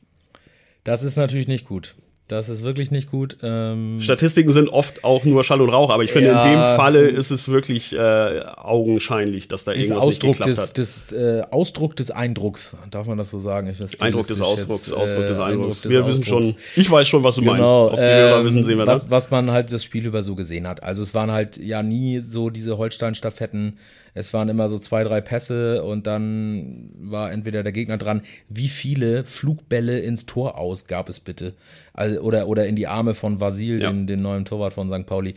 Das 0.82 1.04
ist 1.04 1.14
natürlich 1.14 1.46
nicht 1.46 1.66
gut. 1.66 1.94
Das 2.30 2.48
ist 2.48 2.62
wirklich 2.62 2.92
nicht 2.92 3.10
gut. 3.10 3.38
Ähm 3.42 4.00
Statistiken 4.00 4.52
sind 4.52 4.68
oft 4.68 5.02
auch 5.02 5.24
nur 5.24 5.42
Schall 5.42 5.60
und 5.60 5.70
Rauch, 5.70 5.90
aber 5.90 6.04
ich 6.04 6.12
finde, 6.12 6.28
ja, 6.28 6.44
in 6.44 6.52
dem 6.52 6.62
Falle 6.62 7.08
ist 7.08 7.32
es 7.32 7.48
wirklich 7.48 7.92
äh, 7.92 8.40
augenscheinlich, 8.56 9.48
dass 9.48 9.64
da 9.64 9.72
irgendwas 9.72 10.04
Ausdruck 10.04 10.38
nicht 10.38 10.46
geklappt 10.46 10.78
des, 10.78 11.08
hat. 11.08 11.10
Des, 11.10 11.12
äh, 11.12 11.42
Ausdruck 11.50 11.96
des 11.96 12.12
Eindrucks, 12.12 12.76
darf 12.92 13.08
man 13.08 13.18
das 13.18 13.30
so 13.30 13.40
sagen? 13.40 13.68
Ich 13.68 13.80
weiß, 13.80 14.00
Eindruck 14.00 14.28
des 14.28 14.40
Ausdrucks, 14.40 14.86
jetzt, 14.86 14.96
Ausdruck 14.96 15.26
des 15.26 15.38
äh, 15.38 15.42
Eindrucks. 15.42 15.88
wir 15.88 16.06
wissen 16.06 16.22
schon, 16.22 16.54
ich 16.76 16.88
weiß 16.88 17.08
schon, 17.08 17.24
was 17.24 17.34
du 17.34 17.40
genau, 17.40 17.88
meinst. 17.88 17.94
Ob 17.94 18.00
sie 18.00 18.06
ähm, 18.06 18.44
wissen, 18.44 18.62
sehen 18.62 18.78
wir 18.78 18.86
was, 18.86 19.02
das. 19.02 19.10
Was 19.10 19.30
man 19.32 19.50
halt 19.50 19.72
das 19.72 19.82
Spiel 19.82 20.06
über 20.06 20.22
so 20.22 20.36
gesehen 20.36 20.68
hat. 20.68 20.84
Also 20.84 21.02
es 21.02 21.14
waren 21.14 21.32
halt 21.32 21.56
ja 21.56 21.82
nie 21.82 22.20
so 22.20 22.48
diese 22.48 22.78
Holstein-Staffetten, 22.78 23.76
es 24.14 24.32
waren 24.34 24.48
immer 24.48 24.68
so 24.68 24.78
zwei, 24.78 25.02
drei 25.02 25.20
Pässe 25.20 25.82
und 25.82 26.06
dann 26.06 26.90
war 27.00 27.32
entweder 27.32 27.64
der 27.64 27.72
Gegner 27.72 27.98
dran. 27.98 28.22
Wie 28.48 28.68
viele 28.68 29.24
Flugbälle 29.24 29.98
ins 29.98 30.26
Tor 30.26 30.58
aus 30.58 30.86
gab 30.86 31.08
es 31.08 31.18
bitte? 31.18 31.54
Also, 32.00 32.20
oder, 32.20 32.48
oder 32.48 32.66
in 32.66 32.76
die 32.76 32.86
Arme 32.86 33.12
von 33.12 33.40
Vasil, 33.40 33.82
ja. 33.82 33.90
den, 33.90 34.06
den 34.06 34.22
neuen 34.22 34.46
Torwart 34.46 34.72
von 34.72 34.88
St. 34.88 35.04
Pauli 35.04 35.34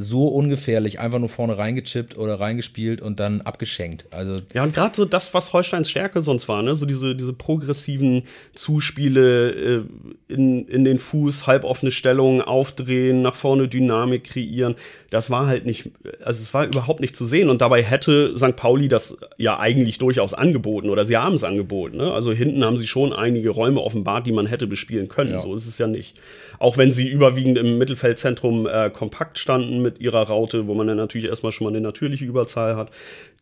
so 0.00 0.28
ungefährlich, 0.28 1.00
einfach 1.00 1.18
nur 1.18 1.28
vorne 1.28 1.58
reingechippt 1.58 2.16
oder 2.16 2.38
reingespielt 2.38 3.00
und 3.00 3.18
dann 3.18 3.40
abgeschenkt. 3.40 4.06
Also 4.12 4.38
ja, 4.54 4.62
und 4.62 4.72
gerade 4.72 4.94
so 4.94 5.04
das, 5.04 5.34
was 5.34 5.52
Holsteins 5.52 5.90
Stärke 5.90 6.22
sonst 6.22 6.46
war, 6.46 6.62
ne? 6.62 6.76
so 6.76 6.86
diese, 6.86 7.16
diese 7.16 7.32
progressiven 7.32 8.22
Zuspiele 8.54 9.50
äh, 9.50 9.82
in, 10.28 10.68
in 10.68 10.84
den 10.84 11.00
Fuß, 11.00 11.48
halboffene 11.48 11.90
Stellungen, 11.90 12.42
aufdrehen, 12.42 13.22
nach 13.22 13.34
vorne 13.34 13.66
Dynamik 13.66 14.24
kreieren, 14.24 14.76
das 15.10 15.30
war 15.30 15.48
halt 15.48 15.66
nicht, 15.66 15.90
also 16.22 16.42
es 16.42 16.54
war 16.54 16.66
überhaupt 16.66 17.00
nicht 17.00 17.16
zu 17.16 17.26
sehen 17.26 17.50
und 17.50 17.60
dabei 17.60 17.82
hätte 17.82 18.38
St. 18.38 18.54
Pauli 18.54 18.86
das 18.86 19.16
ja 19.36 19.58
eigentlich 19.58 19.98
durchaus 19.98 20.32
angeboten 20.32 20.90
oder 20.90 21.06
sie 21.06 21.16
haben 21.16 21.34
es 21.34 21.42
angeboten. 21.42 21.96
Ne? 21.96 22.12
Also 22.12 22.30
hinten 22.30 22.62
haben 22.62 22.76
sie 22.76 22.86
schon 22.86 23.12
einige 23.12 23.50
Räume 23.50 23.80
offenbart, 23.80 24.26
die 24.26 24.32
man 24.32 24.46
hätte 24.46 24.68
bespielen 24.68 25.08
können, 25.08 25.32
ja. 25.32 25.38
so 25.40 25.56
ist 25.56 25.66
es 25.66 25.78
ja 25.78 25.88
nicht. 25.88 26.16
Auch 26.60 26.76
wenn 26.76 26.92
sie 26.92 27.08
überwiegend 27.08 27.58
im 27.58 27.78
Mittelfeldzentrum 27.78 28.68
äh, 28.68 28.90
kompakt 28.90 29.38
standen 29.38 29.87
mit 29.88 30.00
ihrer 30.00 30.22
Raute, 30.26 30.66
wo 30.66 30.74
man 30.74 30.86
dann 30.86 30.96
natürlich 30.96 31.28
erstmal 31.28 31.52
schon 31.52 31.66
mal 31.66 31.70
eine 31.70 31.80
natürliche 31.80 32.24
Überzahl 32.24 32.76
hat, 32.76 32.90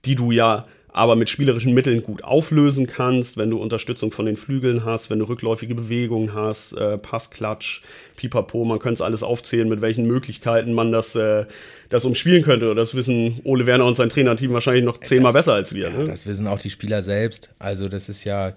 die 0.05 0.15
du 0.15 0.31
ja 0.31 0.67
aber 0.97 1.15
mit 1.15 1.29
spielerischen 1.29 1.75
Mitteln 1.75 2.03
gut 2.03 2.25
auflösen 2.25 2.87
kannst, 2.87 3.37
wenn 3.37 3.51
du 3.51 3.61
Unterstützung 3.61 4.13
von 4.13 4.25
den 4.25 4.39
Flügeln 4.39 4.87
hast, 4.87 5.11
wenn 5.11 5.19
du 5.19 5.27
rückläufige 5.27 5.75
Bewegungen 5.75 6.33
hast, 6.33 6.73
äh, 6.73 6.97
Passklatsch, 6.97 7.83
Pipapo, 8.17 8.65
man 8.65 8.79
könnte 8.79 8.95
es 8.95 9.01
alles 9.03 9.23
aufzählen, 9.23 9.69
mit 9.69 9.83
welchen 9.83 10.07
Möglichkeiten 10.07 10.73
man 10.73 10.93
das, 10.93 11.15
äh, 11.15 11.45
das 11.91 12.07
umspielen 12.07 12.45
könnte. 12.45 12.75
Das 12.75 12.95
wissen 12.95 13.41
Ole 13.45 13.67
Werner 13.67 13.85
und 13.85 13.95
sein 13.95 14.09
Trainerteam 14.09 14.55
wahrscheinlich 14.55 14.87
noch 14.87 14.97
zehnmal 14.97 15.35
besser 15.35 15.53
als 15.53 15.75
wir. 15.75 15.91
Ja, 15.91 15.99
ne? 15.99 16.07
Das 16.07 16.27
wissen 16.27 16.47
auch 16.47 16.61
die 16.61 16.71
Spieler 16.71 17.03
selbst. 17.03 17.51
Also 17.59 17.91
das 17.91 18.09
ist 18.09 18.25
ja, 18.25 18.55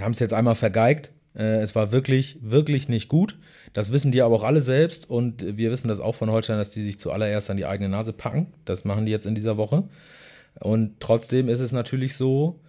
haben 0.00 0.12
es 0.12 0.18
jetzt 0.18 0.34
einmal 0.34 0.56
vergeigt. 0.56 1.12
Äh, 1.36 1.60
es 1.60 1.76
war 1.76 1.92
wirklich, 1.92 2.38
wirklich 2.42 2.88
nicht 2.88 3.06
gut. 3.08 3.36
Das 3.72 3.92
wissen 3.92 4.12
die 4.12 4.22
aber 4.22 4.34
auch 4.36 4.44
alle 4.44 4.60
selbst 4.60 5.08
und 5.08 5.56
wir 5.56 5.70
wissen 5.70 5.88
das 5.88 6.00
auch 6.00 6.14
von 6.14 6.30
Holstein, 6.30 6.58
dass 6.58 6.70
die 6.70 6.82
sich 6.82 7.00
zuallererst 7.00 7.50
an 7.50 7.56
die 7.56 7.66
eigene 7.66 7.88
Nase 7.88 8.12
packen. 8.12 8.48
Das 8.64 8.84
machen 8.84 9.06
die 9.06 9.12
jetzt 9.12 9.26
in 9.26 9.34
dieser 9.34 9.56
Woche. 9.56 9.84
Und 10.60 11.00
trotzdem 11.00 11.48
ist 11.48 11.60
es 11.60 11.72
natürlich 11.72 12.16
so, 12.16 12.60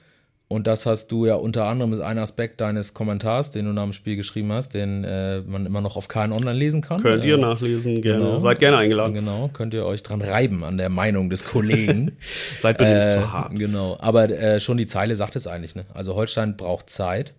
und 0.54 0.68
das 0.68 0.86
hast 0.86 1.08
du 1.08 1.26
ja 1.26 1.34
unter 1.34 1.66
anderem 1.66 1.94
ist 1.94 2.00
ein 2.00 2.20
Aspekt 2.20 2.62
deines 2.62 2.94
Kommentars, 2.94 3.50
den 3.50 3.66
du 3.66 3.74
nach 3.74 3.86
dem 3.86 3.94
Spiel 3.94 4.16
geschrieben 4.16 4.52
hast, 4.52 4.76
den 4.76 5.04
äh, 5.04 5.42
man 5.42 5.66
immer 5.66 5.82
noch 5.82 5.98
auf 5.98 6.08
KN 6.08 6.32
Online 6.32 6.54
lesen 6.54 6.82
kann. 6.82 7.02
Könnt 7.02 7.24
ihr 7.24 7.36
äh, 7.36 7.42
nachlesen, 7.42 8.02
gerne. 8.02 8.24
Genau, 8.24 8.38
Seid 8.38 8.60
gerne 8.60 8.78
eingeladen. 8.78 9.16
Genau, 9.16 9.50
könnt 9.52 9.74
ihr 9.74 9.84
euch 9.84 10.04
dran 10.04 10.22
reiben 10.22 10.64
an 10.64 10.78
der 10.78 10.90
Meinung 10.90 11.32
des 11.32 11.46
Kollegen. 11.46 12.12
Seid 12.60 12.78
bitte 12.78 12.92
äh, 12.92 13.04
nicht 13.04 13.12
zu 13.14 13.34
hart. 13.34 13.56
Genau, 13.56 13.98
aber 14.00 14.30
äh, 14.30 14.60
schon 14.60 14.78
die 14.78 14.86
Zeile 14.86 15.16
sagt 15.16 15.36
es 15.36 15.48
eigentlich. 15.48 15.74
Ne? 15.74 15.86
Also 15.94 16.14
Holstein 16.14 16.56
braucht 16.56 16.90
Zeit. 16.90 17.34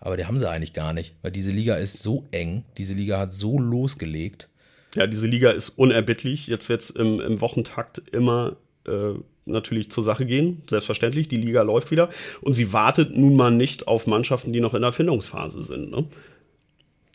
Aber 0.00 0.16
die 0.16 0.26
haben 0.26 0.38
sie 0.38 0.48
eigentlich 0.48 0.72
gar 0.72 0.92
nicht, 0.92 1.14
weil 1.22 1.30
diese 1.30 1.50
Liga 1.50 1.76
ist 1.76 2.02
so 2.02 2.24
eng, 2.30 2.64
diese 2.76 2.94
Liga 2.94 3.18
hat 3.18 3.32
so 3.32 3.58
losgelegt. 3.58 4.48
Ja, 4.94 5.06
diese 5.06 5.26
Liga 5.26 5.50
ist 5.50 5.70
unerbittlich. 5.70 6.46
Jetzt 6.46 6.68
wird 6.68 6.80
es 6.80 6.90
im, 6.90 7.20
im, 7.20 7.40
Wochentakt 7.40 8.02
immer 8.12 8.56
äh, 8.86 9.14
natürlich 9.44 9.90
zur 9.90 10.02
Sache 10.04 10.24
gehen, 10.24 10.62
selbstverständlich. 10.68 11.28
Die 11.28 11.36
Liga 11.36 11.62
läuft 11.62 11.90
wieder 11.90 12.08
und 12.40 12.54
sie 12.54 12.72
wartet 12.72 13.16
nun 13.16 13.36
mal 13.36 13.50
nicht 13.50 13.86
auf 13.86 14.06
Mannschaften, 14.06 14.52
die 14.52 14.60
noch 14.60 14.74
in 14.74 14.80
der 14.80 14.88
Erfindungsphase 14.88 15.62
sind. 15.62 15.90
Ne? 15.90 16.04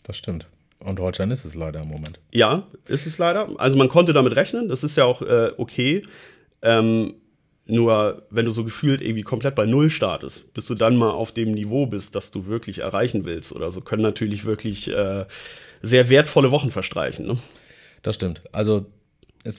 Das 0.04 0.16
stimmt. 0.16 0.46
Und 0.78 1.00
Holstein 1.00 1.30
ist 1.30 1.44
es 1.44 1.54
leider 1.54 1.82
im 1.82 1.88
Moment. 1.88 2.20
Ja, 2.30 2.66
ist 2.86 3.06
es 3.06 3.18
leider. 3.18 3.48
Also 3.58 3.76
man 3.76 3.88
konnte 3.88 4.12
damit 4.12 4.36
rechnen, 4.36 4.68
das 4.68 4.84
ist 4.84 4.96
ja 4.96 5.04
auch 5.04 5.22
äh, 5.22 5.52
okay. 5.56 6.06
Ähm, 6.62 7.14
nur 7.66 8.26
wenn 8.30 8.44
du 8.44 8.50
so 8.50 8.64
gefühlt 8.64 9.00
irgendwie 9.00 9.22
komplett 9.22 9.54
bei 9.54 9.64
Null 9.64 9.88
startest, 9.90 10.52
bis 10.52 10.66
du 10.66 10.74
dann 10.74 10.96
mal 10.96 11.10
auf 11.10 11.32
dem 11.32 11.52
Niveau 11.52 11.86
bist, 11.86 12.14
das 12.14 12.30
du 12.30 12.46
wirklich 12.46 12.80
erreichen 12.80 13.24
willst 13.24 13.52
oder 13.52 13.70
so, 13.70 13.80
können 13.80 14.02
natürlich 14.02 14.44
wirklich 14.44 14.90
äh, 14.90 15.24
sehr 15.80 16.08
wertvolle 16.10 16.50
Wochen 16.50 16.70
verstreichen. 16.70 17.26
Ne? 17.26 17.38
Das 18.02 18.16
stimmt. 18.16 18.42
Also 18.52 18.86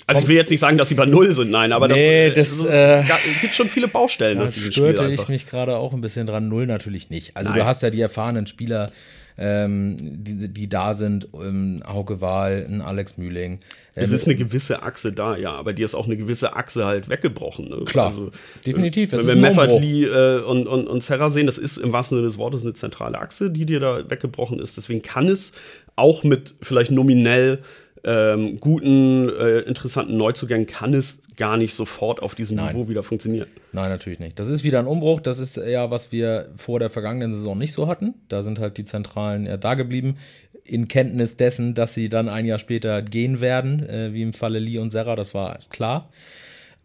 also 0.07 0.21
ich 0.21 0.27
will 0.27 0.35
jetzt 0.35 0.49
nicht 0.49 0.59
sagen, 0.59 0.79
dass 0.79 0.89
sie 0.89 0.95
bei 0.95 1.05
Null 1.05 1.31
sind, 1.31 1.51
nein, 1.51 1.71
aber 1.71 1.87
nee, 1.87 2.31
das, 2.31 2.57
das 2.57 2.65
äh, 2.65 3.01
es 3.01 3.41
gibt 3.41 3.53
schon 3.53 3.69
viele 3.69 3.87
Baustellen. 3.87 4.39
Da 4.39 4.51
störte 4.51 5.05
ich 5.07 5.27
mich 5.27 5.45
gerade 5.45 5.77
auch 5.77 5.93
ein 5.93 6.01
bisschen 6.01 6.25
dran. 6.25 6.47
Null 6.47 6.65
natürlich 6.65 7.11
nicht. 7.11 7.37
Also 7.37 7.51
nein. 7.51 7.59
du 7.59 7.65
hast 7.65 7.83
ja 7.83 7.91
die 7.91 8.01
erfahrenen 8.01 8.47
Spieler, 8.47 8.91
ähm, 9.37 9.97
die, 9.99 10.47
die 10.47 10.69
da 10.69 10.93
sind, 10.93 11.27
ähm, 11.33 11.83
Hauke 11.85 12.21
Wahl, 12.21 12.65
ein 12.69 12.81
Alex 12.81 13.17
Mühling. 13.17 13.53
Ähm, 13.53 14.03
es 14.03 14.11
ist 14.11 14.25
eine 14.25 14.35
gewisse 14.35 14.83
Achse 14.83 15.11
da, 15.11 15.35
ja, 15.35 15.53
aber 15.53 15.73
dir 15.73 15.85
ist 15.85 15.95
auch 15.95 16.05
eine 16.05 16.15
gewisse 16.15 16.55
Achse 16.55 16.85
halt 16.85 17.09
weggebrochen. 17.09 17.69
Ne? 17.69 17.83
Klar, 17.85 18.07
also, 18.07 18.31
definitiv. 18.65 19.11
Wenn 19.11 19.27
wir 19.27 19.35
Meffert 19.35 19.79
Lee 19.79 20.05
äh, 20.05 20.41
und, 20.41 20.67
und, 20.67 20.87
und 20.87 21.03
Serra 21.03 21.29
sehen, 21.29 21.45
das 21.45 21.57
ist 21.57 21.77
im 21.77 21.91
wahrsten 21.91 22.17
Sinne 22.17 22.27
des 22.27 22.37
Wortes 22.37 22.63
eine 22.63 22.73
zentrale 22.73 23.19
Achse, 23.19 23.51
die 23.51 23.65
dir 23.65 23.79
da 23.79 24.09
weggebrochen 24.09 24.59
ist. 24.59 24.77
Deswegen 24.77 25.01
kann 25.01 25.27
es 25.27 25.51
auch 25.95 26.23
mit 26.23 26.55
vielleicht 26.61 26.91
nominell 26.91 27.59
ähm, 28.07 28.59
guten, 28.59 29.29
äh, 29.29 29.61
interessanten 29.61 30.15
Neuzugängen 30.15 30.67
kann 30.67 30.93
es 30.93 31.23
gar 31.37 31.57
nicht 31.57 31.73
sofort 31.73 32.21
auf 32.21 32.35
diesem 32.35 32.57
Nein. 32.57 32.75
Niveau 32.75 32.87
wieder 32.87 33.01
funktionieren. 33.01 33.47
Nein, 33.71 33.89
natürlich 33.89 34.19
nicht. 34.19 34.37
Das 34.37 34.47
ist 34.47 34.63
wieder 34.63 34.77
ein 34.77 34.85
Umbruch. 34.85 35.19
Das 35.19 35.39
ist 35.39 35.57
ja, 35.57 35.89
was 35.89 36.11
wir 36.11 36.49
vor 36.55 36.79
der 36.79 36.91
vergangenen 36.91 37.33
Saison 37.33 37.57
nicht 37.57 37.73
so 37.73 37.87
hatten. 37.87 38.13
Da 38.27 38.43
sind 38.43 38.59
halt 38.59 38.77
die 38.77 38.85
Zentralen 38.85 39.47
ja 39.47 39.57
da 39.57 39.73
geblieben. 39.73 40.17
In 40.63 40.87
Kenntnis 40.87 41.35
dessen, 41.35 41.73
dass 41.73 41.95
sie 41.95 42.07
dann 42.07 42.29
ein 42.29 42.45
Jahr 42.45 42.59
später 42.59 43.01
gehen 43.01 43.41
werden, 43.41 43.87
äh, 43.89 44.13
wie 44.13 44.21
im 44.21 44.33
Falle 44.33 44.59
Lee 44.59 44.77
und 44.77 44.91
Serra, 44.91 45.15
das 45.15 45.33
war 45.33 45.57
klar. 45.69 46.07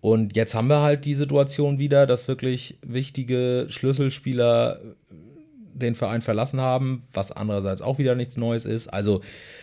Und 0.01 0.35
jetzt 0.37 0.55
haben 0.55 0.69
wir 0.69 0.81
halt 0.81 1.05
die 1.05 1.15
Situation 1.15 1.79
wieder, 1.79 2.07
dass 2.07 2.29
wirklich 2.29 2.79
wichtige 2.83 3.67
Schlüsselspieler 3.69 4.81
den 5.75 5.95
Verein 5.95 6.23
verlassen 6.23 6.61
haben, 6.61 7.03
was 7.13 7.33
andererseits 7.33 7.83
auch 7.83 7.99
wieder 7.99 8.15
nichts 8.15 8.37
Neues 8.37 8.65
ist. 8.65 8.89
Also 8.89 9.21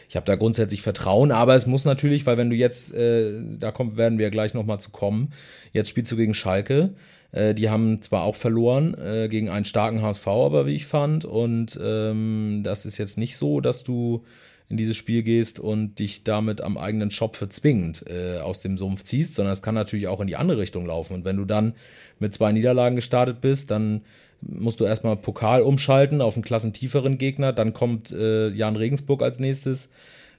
ich 0.09 0.15
habe 0.15 0.25
da 0.25 0.35
grundsätzlich 0.35 0.81
Vertrauen, 0.81 1.31
aber 1.31 1.55
es 1.55 1.67
muss 1.67 1.85
natürlich, 1.85 2.25
weil 2.25 2.37
wenn 2.37 2.49
du 2.49 2.55
jetzt, 2.55 2.93
äh, 2.93 3.31
da 3.59 3.71
kommt, 3.71 3.97
werden 3.97 4.19
wir 4.19 4.29
gleich 4.29 4.53
nochmal 4.53 4.79
zu 4.79 4.91
kommen, 4.91 5.31
jetzt 5.73 5.89
spielst 5.89 6.11
du 6.11 6.15
gegen 6.15 6.33
Schalke. 6.33 6.93
Äh, 7.31 7.53
die 7.53 7.69
haben 7.69 8.01
zwar 8.01 8.23
auch 8.23 8.35
verloren 8.35 8.95
äh, 8.95 9.27
gegen 9.27 9.49
einen 9.49 9.65
starken 9.65 10.01
HSV, 10.01 10.27
aber 10.27 10.65
wie 10.65 10.75
ich 10.75 10.85
fand. 10.85 11.25
Und 11.25 11.77
ähm, 11.83 12.61
das 12.63 12.85
ist 12.85 12.97
jetzt 12.97 13.17
nicht 13.17 13.35
so, 13.35 13.59
dass 13.59 13.83
du 13.83 14.23
in 14.69 14.77
dieses 14.77 14.97
Spiel 14.97 15.23
gehst 15.23 15.59
und 15.59 15.99
dich 15.99 16.23
damit 16.23 16.61
am 16.61 16.77
eigenen 16.77 17.09
Schopfe 17.09 17.47
zwingend 17.47 18.03
äh, 18.09 18.39
aus 18.39 18.61
dem 18.61 18.77
Sumpf 18.77 19.03
ziehst, 19.03 19.35
sondern 19.35 19.53
es 19.53 19.61
kann 19.61 19.75
natürlich 19.75 20.07
auch 20.07 20.19
in 20.19 20.27
die 20.27 20.35
andere 20.35 20.57
Richtung 20.57 20.85
laufen. 20.85 21.13
Und 21.13 21.25
wenn 21.25 21.37
du 21.37 21.45
dann 21.45 21.73
mit 22.19 22.33
zwei 22.33 22.51
Niederlagen 22.51 22.97
gestartet 22.97 23.39
bist, 23.39 23.71
dann 23.71 24.01
musst 24.41 24.79
du 24.79 24.85
erstmal 24.85 25.15
Pokal 25.15 25.61
umschalten 25.61 26.21
auf 26.21 26.35
einen 26.35 26.43
klassentieferen 26.43 27.17
Gegner. 27.17 27.53
Dann 27.53 27.73
kommt 27.73 28.11
äh, 28.11 28.49
Jan 28.49 28.75
Regensburg 28.75 29.21
als 29.21 29.39
nächstes 29.39 29.89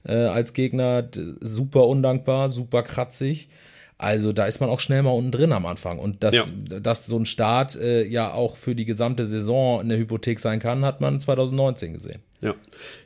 äh, 0.05 0.13
als 0.13 0.53
Gegner. 0.53 1.07
Super 1.41 1.87
undankbar, 1.87 2.49
super 2.49 2.83
kratzig. 2.83 3.49
Also 3.97 4.31
da 4.31 4.45
ist 4.45 4.61
man 4.61 4.69
auch 4.69 4.79
schnell 4.79 5.03
mal 5.03 5.09
unten 5.09 5.31
drin 5.31 5.51
am 5.51 5.65
Anfang. 5.65 5.99
Und 5.99 6.23
dass, 6.23 6.35
ja. 6.35 6.45
dass 6.79 7.05
so 7.05 7.17
ein 7.17 7.25
Start 7.25 7.75
äh, 7.75 8.05
ja 8.05 8.31
auch 8.31 8.55
für 8.55 8.75
die 8.75 8.85
gesamte 8.85 9.25
Saison 9.25 9.81
eine 9.81 9.97
Hypothek 9.97 10.39
sein 10.39 10.59
kann, 10.59 10.85
hat 10.85 11.01
man 11.01 11.19
2019 11.19 11.95
gesehen. 11.95 12.21
Ja. 12.41 12.55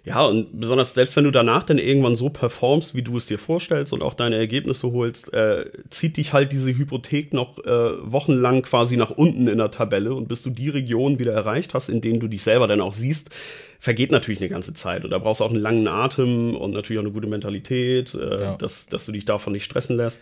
Ja, 0.05 0.25
und 0.25 0.59
besonders 0.59 0.93
selbst 0.93 1.15
wenn 1.15 1.23
du 1.23 1.31
danach 1.31 1.63
dann 1.63 1.79
irgendwann 1.79 2.15
so 2.15 2.29
performst, 2.29 2.93
wie 2.93 3.01
du 3.01 3.17
es 3.17 3.25
dir 3.25 3.39
vorstellst 3.39 3.91
und 3.91 4.03
auch 4.03 4.13
deine 4.13 4.35
Ergebnisse 4.35 4.91
holst, 4.91 5.33
äh, 5.33 5.65
zieht 5.89 6.17
dich 6.17 6.33
halt 6.33 6.51
diese 6.51 6.77
Hypothek 6.77 7.33
noch 7.33 7.57
äh, 7.65 8.11
wochenlang 8.11 8.61
quasi 8.61 8.95
nach 8.95 9.09
unten 9.09 9.47
in 9.47 9.57
der 9.57 9.71
Tabelle 9.71 10.13
und 10.13 10.27
bis 10.27 10.43
du 10.43 10.51
die 10.51 10.69
Region 10.69 11.17
wieder 11.17 11.33
erreicht 11.33 11.73
hast, 11.73 11.89
in 11.89 12.01
denen 12.01 12.19
du 12.19 12.27
dich 12.27 12.43
selber 12.43 12.67
dann 12.67 12.81
auch 12.81 12.91
siehst, 12.91 13.31
vergeht 13.79 14.11
natürlich 14.11 14.39
eine 14.39 14.49
ganze 14.49 14.73
Zeit. 14.73 15.03
Und 15.03 15.09
da 15.09 15.17
brauchst 15.17 15.41
du 15.41 15.45
auch 15.45 15.51
einen 15.51 15.61
langen 15.61 15.87
Atem 15.87 16.55
und 16.55 16.71
natürlich 16.71 16.99
auch 16.99 17.05
eine 17.05 17.13
gute 17.13 17.27
Mentalität, 17.27 18.13
äh, 18.13 18.41
ja. 18.41 18.55
dass, 18.57 18.85
dass 18.87 19.07
du 19.07 19.11
dich 19.11 19.25
davon 19.25 19.53
nicht 19.53 19.63
stressen 19.63 19.97
lässt. 19.97 20.21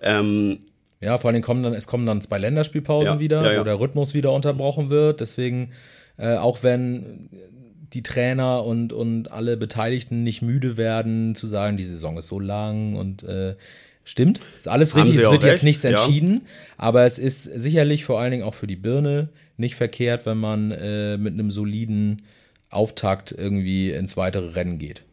Ähm, 0.00 0.58
ja, 1.00 1.16
vor 1.18 1.30
allem 1.30 1.40
kommen 1.40 1.62
dann, 1.62 1.72
es 1.72 1.86
kommen 1.86 2.04
dann 2.04 2.20
zwei 2.20 2.38
Länderspielpausen 2.38 3.14
ja, 3.14 3.20
wieder, 3.20 3.52
ja, 3.52 3.60
wo 3.60 3.64
der 3.64 3.78
Rhythmus 3.78 4.12
wieder 4.12 4.32
unterbrochen 4.32 4.90
wird. 4.90 5.20
Deswegen 5.20 5.70
Äh, 6.20 6.36
auch 6.36 6.62
wenn 6.62 7.30
die 7.92 8.02
Trainer 8.02 8.64
und, 8.64 8.92
und 8.92 9.30
alle 9.32 9.56
Beteiligten 9.56 10.22
nicht 10.22 10.42
müde 10.42 10.76
werden, 10.76 11.34
zu 11.34 11.46
sagen, 11.46 11.76
die 11.76 11.84
Saison 11.84 12.18
ist 12.18 12.28
so 12.28 12.38
lang 12.38 12.94
und 12.94 13.22
äh, 13.24 13.54
stimmt, 14.04 14.40
ist 14.56 14.68
alles 14.68 14.96
richtig, 14.96 15.16
es 15.16 15.30
wird 15.30 15.44
recht, 15.44 15.54
jetzt 15.54 15.62
nichts 15.64 15.84
entschieden, 15.84 16.34
ja. 16.34 16.40
aber 16.78 17.04
es 17.04 17.18
ist 17.18 17.44
sicherlich 17.44 18.04
vor 18.04 18.20
allen 18.20 18.30
Dingen 18.30 18.44
auch 18.44 18.54
für 18.54 18.66
die 18.66 18.76
Birne 18.76 19.28
nicht 19.56 19.74
verkehrt, 19.74 20.26
wenn 20.26 20.38
man 20.38 20.70
äh, 20.70 21.16
mit 21.18 21.34
einem 21.34 21.50
soliden 21.50 22.22
Auftakt 22.70 23.34
irgendwie 23.36 23.90
ins 23.90 24.16
weitere 24.16 24.50
Rennen 24.50 24.78
geht. 24.78 25.04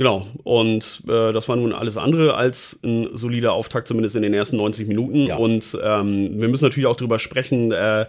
Genau, 0.00 0.26
und 0.44 1.02
äh, 1.08 1.30
das 1.32 1.46
war 1.50 1.56
nun 1.56 1.74
alles 1.74 1.98
andere 1.98 2.34
als 2.34 2.80
ein 2.82 3.08
solider 3.12 3.52
Auftakt, 3.52 3.86
zumindest 3.86 4.16
in 4.16 4.22
den 4.22 4.32
ersten 4.32 4.56
90 4.56 4.88
Minuten. 4.88 5.26
Ja. 5.26 5.36
Und 5.36 5.76
ähm, 5.84 6.40
wir 6.40 6.48
müssen 6.48 6.64
natürlich 6.64 6.86
auch 6.86 6.96
drüber 6.96 7.18
sprechen, 7.18 7.70
äh, 7.70 8.06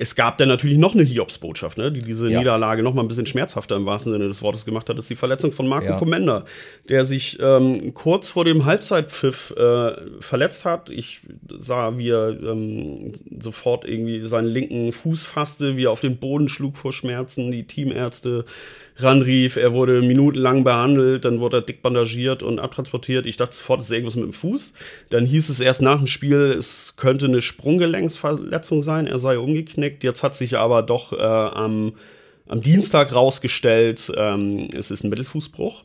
es 0.00 0.14
gab 0.14 0.38
dann 0.38 0.48
natürlich 0.48 0.78
noch 0.78 0.94
eine 0.94 1.02
Hiobsbotschaft, 1.02 1.76
ne, 1.76 1.90
die 1.90 2.00
diese 2.00 2.30
ja. 2.30 2.38
Niederlage 2.38 2.84
noch 2.84 2.94
mal 2.94 3.02
ein 3.02 3.08
bisschen 3.08 3.26
schmerzhafter 3.26 3.74
im 3.74 3.84
wahrsten 3.84 4.12
Sinne 4.12 4.28
des 4.28 4.42
Wortes 4.42 4.64
gemacht 4.64 4.88
hat, 4.88 4.96
das 4.96 5.06
ist 5.06 5.10
die 5.10 5.16
Verletzung 5.16 5.50
von 5.50 5.66
Marco 5.66 5.86
ja. 5.86 5.98
Comenda, 5.98 6.44
der 6.88 7.04
sich 7.04 7.38
ähm, 7.42 7.92
kurz 7.94 8.30
vor 8.30 8.44
dem 8.44 8.64
Halbzeitpfiff 8.64 9.50
äh, 9.56 9.92
verletzt 10.20 10.64
hat. 10.64 10.90
Ich 10.90 11.22
sah, 11.58 11.98
wie 11.98 12.10
er 12.10 12.28
ähm, 12.28 13.12
sofort 13.40 13.84
irgendwie 13.84 14.20
seinen 14.20 14.46
linken 14.46 14.92
Fuß 14.92 15.24
fasste, 15.24 15.76
wie 15.76 15.86
er 15.86 15.90
auf 15.90 16.00
den 16.00 16.18
Boden 16.18 16.48
schlug 16.48 16.76
vor 16.76 16.92
Schmerzen, 16.92 17.50
die 17.50 17.66
Teamärzte 17.66 18.44
ranrief. 18.98 19.56
Er 19.56 19.72
wurde 19.72 20.02
minutenlang 20.02 20.64
behandelt, 20.64 21.24
dann 21.24 21.40
wurde 21.40 21.58
er 21.58 21.62
dick 21.62 21.82
bandagiert 21.82 22.42
und 22.42 22.58
abtransportiert. 22.58 23.26
Ich 23.26 23.36
dachte 23.36 23.56
sofort, 23.56 23.80
es 23.80 23.86
ist 23.86 23.92
irgendwas 23.92 24.16
mit 24.16 24.24
dem 24.24 24.32
Fuß. 24.32 24.74
Dann 25.10 25.26
hieß 25.26 25.48
es 25.48 25.60
erst 25.60 25.82
nach 25.82 25.98
dem 25.98 26.06
Spiel, 26.06 26.54
es 26.58 26.94
könnte 26.96 27.26
eine 27.26 27.40
Sprunggelenksverletzung 27.40 28.82
sein, 28.82 29.06
er 29.06 29.18
sei 29.18 29.38
umgeknickt. 29.38 30.04
Jetzt 30.04 30.22
hat 30.22 30.34
sich 30.34 30.58
aber 30.58 30.82
doch 30.82 31.12
äh, 31.12 31.16
am, 31.16 31.92
am 32.48 32.60
Dienstag 32.60 33.14
rausgestellt, 33.14 34.12
ähm, 34.16 34.68
es 34.76 34.90
ist 34.90 35.04
ein 35.04 35.10
Mittelfußbruch. 35.10 35.84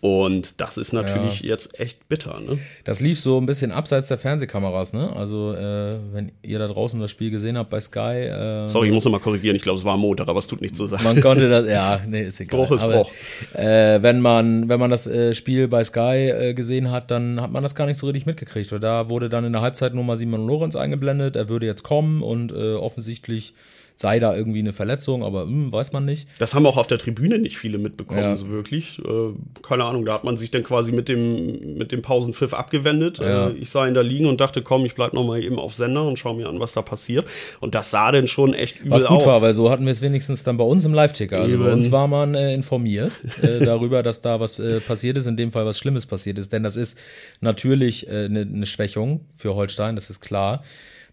Und 0.00 0.60
das 0.60 0.78
ist 0.78 0.92
natürlich 0.92 1.42
ja. 1.42 1.50
jetzt 1.50 1.78
echt 1.78 2.08
bitter. 2.08 2.40
Ne? 2.40 2.58
Das 2.84 3.00
lief 3.00 3.20
so 3.20 3.38
ein 3.38 3.46
bisschen 3.46 3.72
abseits 3.72 4.08
der 4.08 4.18
Fernsehkameras. 4.18 4.92
Ne? 4.92 5.14
Also, 5.14 5.52
äh, 5.52 5.96
wenn 6.12 6.32
ihr 6.42 6.58
da 6.58 6.68
draußen 6.68 7.00
das 7.00 7.10
Spiel 7.10 7.30
gesehen 7.30 7.56
habt 7.56 7.70
bei 7.70 7.80
Sky. 7.80 8.26
Äh, 8.26 8.68
Sorry, 8.68 8.88
ich 8.88 8.94
muss 8.94 9.04
nochmal 9.04 9.20
korrigieren. 9.20 9.56
Ich 9.56 9.62
glaube, 9.62 9.78
es 9.78 9.84
war 9.84 9.96
Montag, 9.96 10.28
aber 10.28 10.38
es 10.38 10.46
tut 10.46 10.60
nichts 10.60 10.76
zu 10.76 10.86
sagen. 10.86 11.04
Man 11.04 11.20
konnte 11.20 11.48
das, 11.48 11.68
ja, 11.68 12.00
nee, 12.06 12.24
ist 12.24 12.40
egal. 12.40 12.60
Bruch 12.60 12.72
ist 12.72 12.82
aber, 12.82 12.94
Bruch. 12.94 13.10
Äh, 13.54 14.02
wenn, 14.02 14.20
man, 14.20 14.68
wenn 14.68 14.80
man 14.80 14.90
das 14.90 15.06
äh, 15.06 15.34
Spiel 15.34 15.68
bei 15.68 15.84
Sky 15.84 16.30
äh, 16.30 16.54
gesehen 16.54 16.90
hat, 16.90 17.10
dann 17.10 17.40
hat 17.40 17.52
man 17.52 17.62
das 17.62 17.74
gar 17.74 17.86
nicht 17.86 17.98
so 17.98 18.06
richtig 18.06 18.26
mitgekriegt. 18.26 18.72
Weil 18.72 18.80
da 18.80 19.08
wurde 19.08 19.28
dann 19.28 19.44
in 19.44 19.52
der 19.52 19.62
Halbzeit 19.62 19.94
nur 19.94 20.04
mal 20.04 20.16
Simon 20.16 20.46
Lorenz 20.46 20.76
eingeblendet. 20.76 21.36
Er 21.36 21.48
würde 21.48 21.66
jetzt 21.66 21.82
kommen 21.82 22.22
und 22.22 22.52
äh, 22.52 22.74
offensichtlich 22.74 23.54
sei 23.98 24.20
da 24.20 24.36
irgendwie 24.36 24.58
eine 24.58 24.74
Verletzung, 24.74 25.24
aber 25.24 25.46
mh, 25.46 25.52
hm, 25.52 25.72
weiß 25.72 25.92
man 25.92 26.04
nicht. 26.04 26.28
Das 26.38 26.54
haben 26.54 26.66
auch 26.66 26.76
auf 26.76 26.86
der 26.86 26.98
Tribüne 26.98 27.38
nicht 27.38 27.56
viele 27.56 27.78
mitbekommen, 27.78 28.20
ja. 28.20 28.36
so 28.36 28.50
wirklich. 28.50 28.98
Äh, 28.98 29.32
keine 29.62 29.86
Ahnung, 29.86 30.04
da 30.04 30.12
hat 30.12 30.22
man 30.22 30.36
sich 30.36 30.50
dann 30.50 30.62
quasi 30.62 30.92
mit 30.92 31.08
dem, 31.08 31.78
mit 31.78 31.92
dem 31.92 32.02
Pausenpfiff 32.02 32.52
abgewendet. 32.52 33.18
Ja. 33.18 33.48
Äh, 33.48 33.52
ich 33.54 33.70
sah 33.70 33.86
ihn 33.88 33.94
da 33.94 34.02
liegen 34.02 34.26
und 34.26 34.38
dachte, 34.38 34.60
komm, 34.60 34.84
ich 34.84 34.94
bleib 34.94 35.14
noch 35.14 35.24
mal 35.24 35.42
eben 35.42 35.58
auf 35.58 35.72
Sender 35.72 36.06
und 36.06 36.18
schau 36.18 36.34
mir 36.34 36.46
an, 36.46 36.60
was 36.60 36.74
da 36.74 36.82
passiert. 36.82 37.26
Und 37.60 37.74
das 37.74 37.90
sah 37.90 38.12
dann 38.12 38.28
schon 38.28 38.52
echt 38.52 38.80
übel 38.80 38.90
was 38.90 39.06
gut 39.06 39.18
aus. 39.18 39.26
war, 39.26 39.40
weil 39.40 39.54
so 39.54 39.70
hatten 39.70 39.86
wir 39.86 39.92
es 39.92 40.02
wenigstens 40.02 40.42
dann 40.42 40.58
bei 40.58 40.64
uns 40.64 40.84
im 40.84 40.92
Live-Ticker. 40.92 41.40
Also 41.40 41.58
bei 41.58 41.72
uns 41.72 41.90
war 41.90 42.06
man 42.06 42.34
äh, 42.34 42.52
informiert 42.52 43.12
äh, 43.42 43.60
darüber, 43.64 44.02
dass 44.02 44.20
da 44.20 44.40
was 44.40 44.58
äh, 44.58 44.80
passiert 44.80 45.16
ist, 45.16 45.24
in 45.24 45.38
dem 45.38 45.52
Fall 45.52 45.64
was 45.64 45.78
Schlimmes 45.78 46.04
passiert 46.04 46.36
ist. 46.36 46.52
Denn 46.52 46.62
das 46.62 46.76
ist 46.76 46.98
natürlich 47.40 48.10
eine, 48.10 48.40
äh, 48.40 48.42
eine 48.42 48.66
Schwächung 48.66 49.24
für 49.34 49.54
Holstein, 49.54 49.94
das 49.94 50.10
ist 50.10 50.20
klar. 50.20 50.62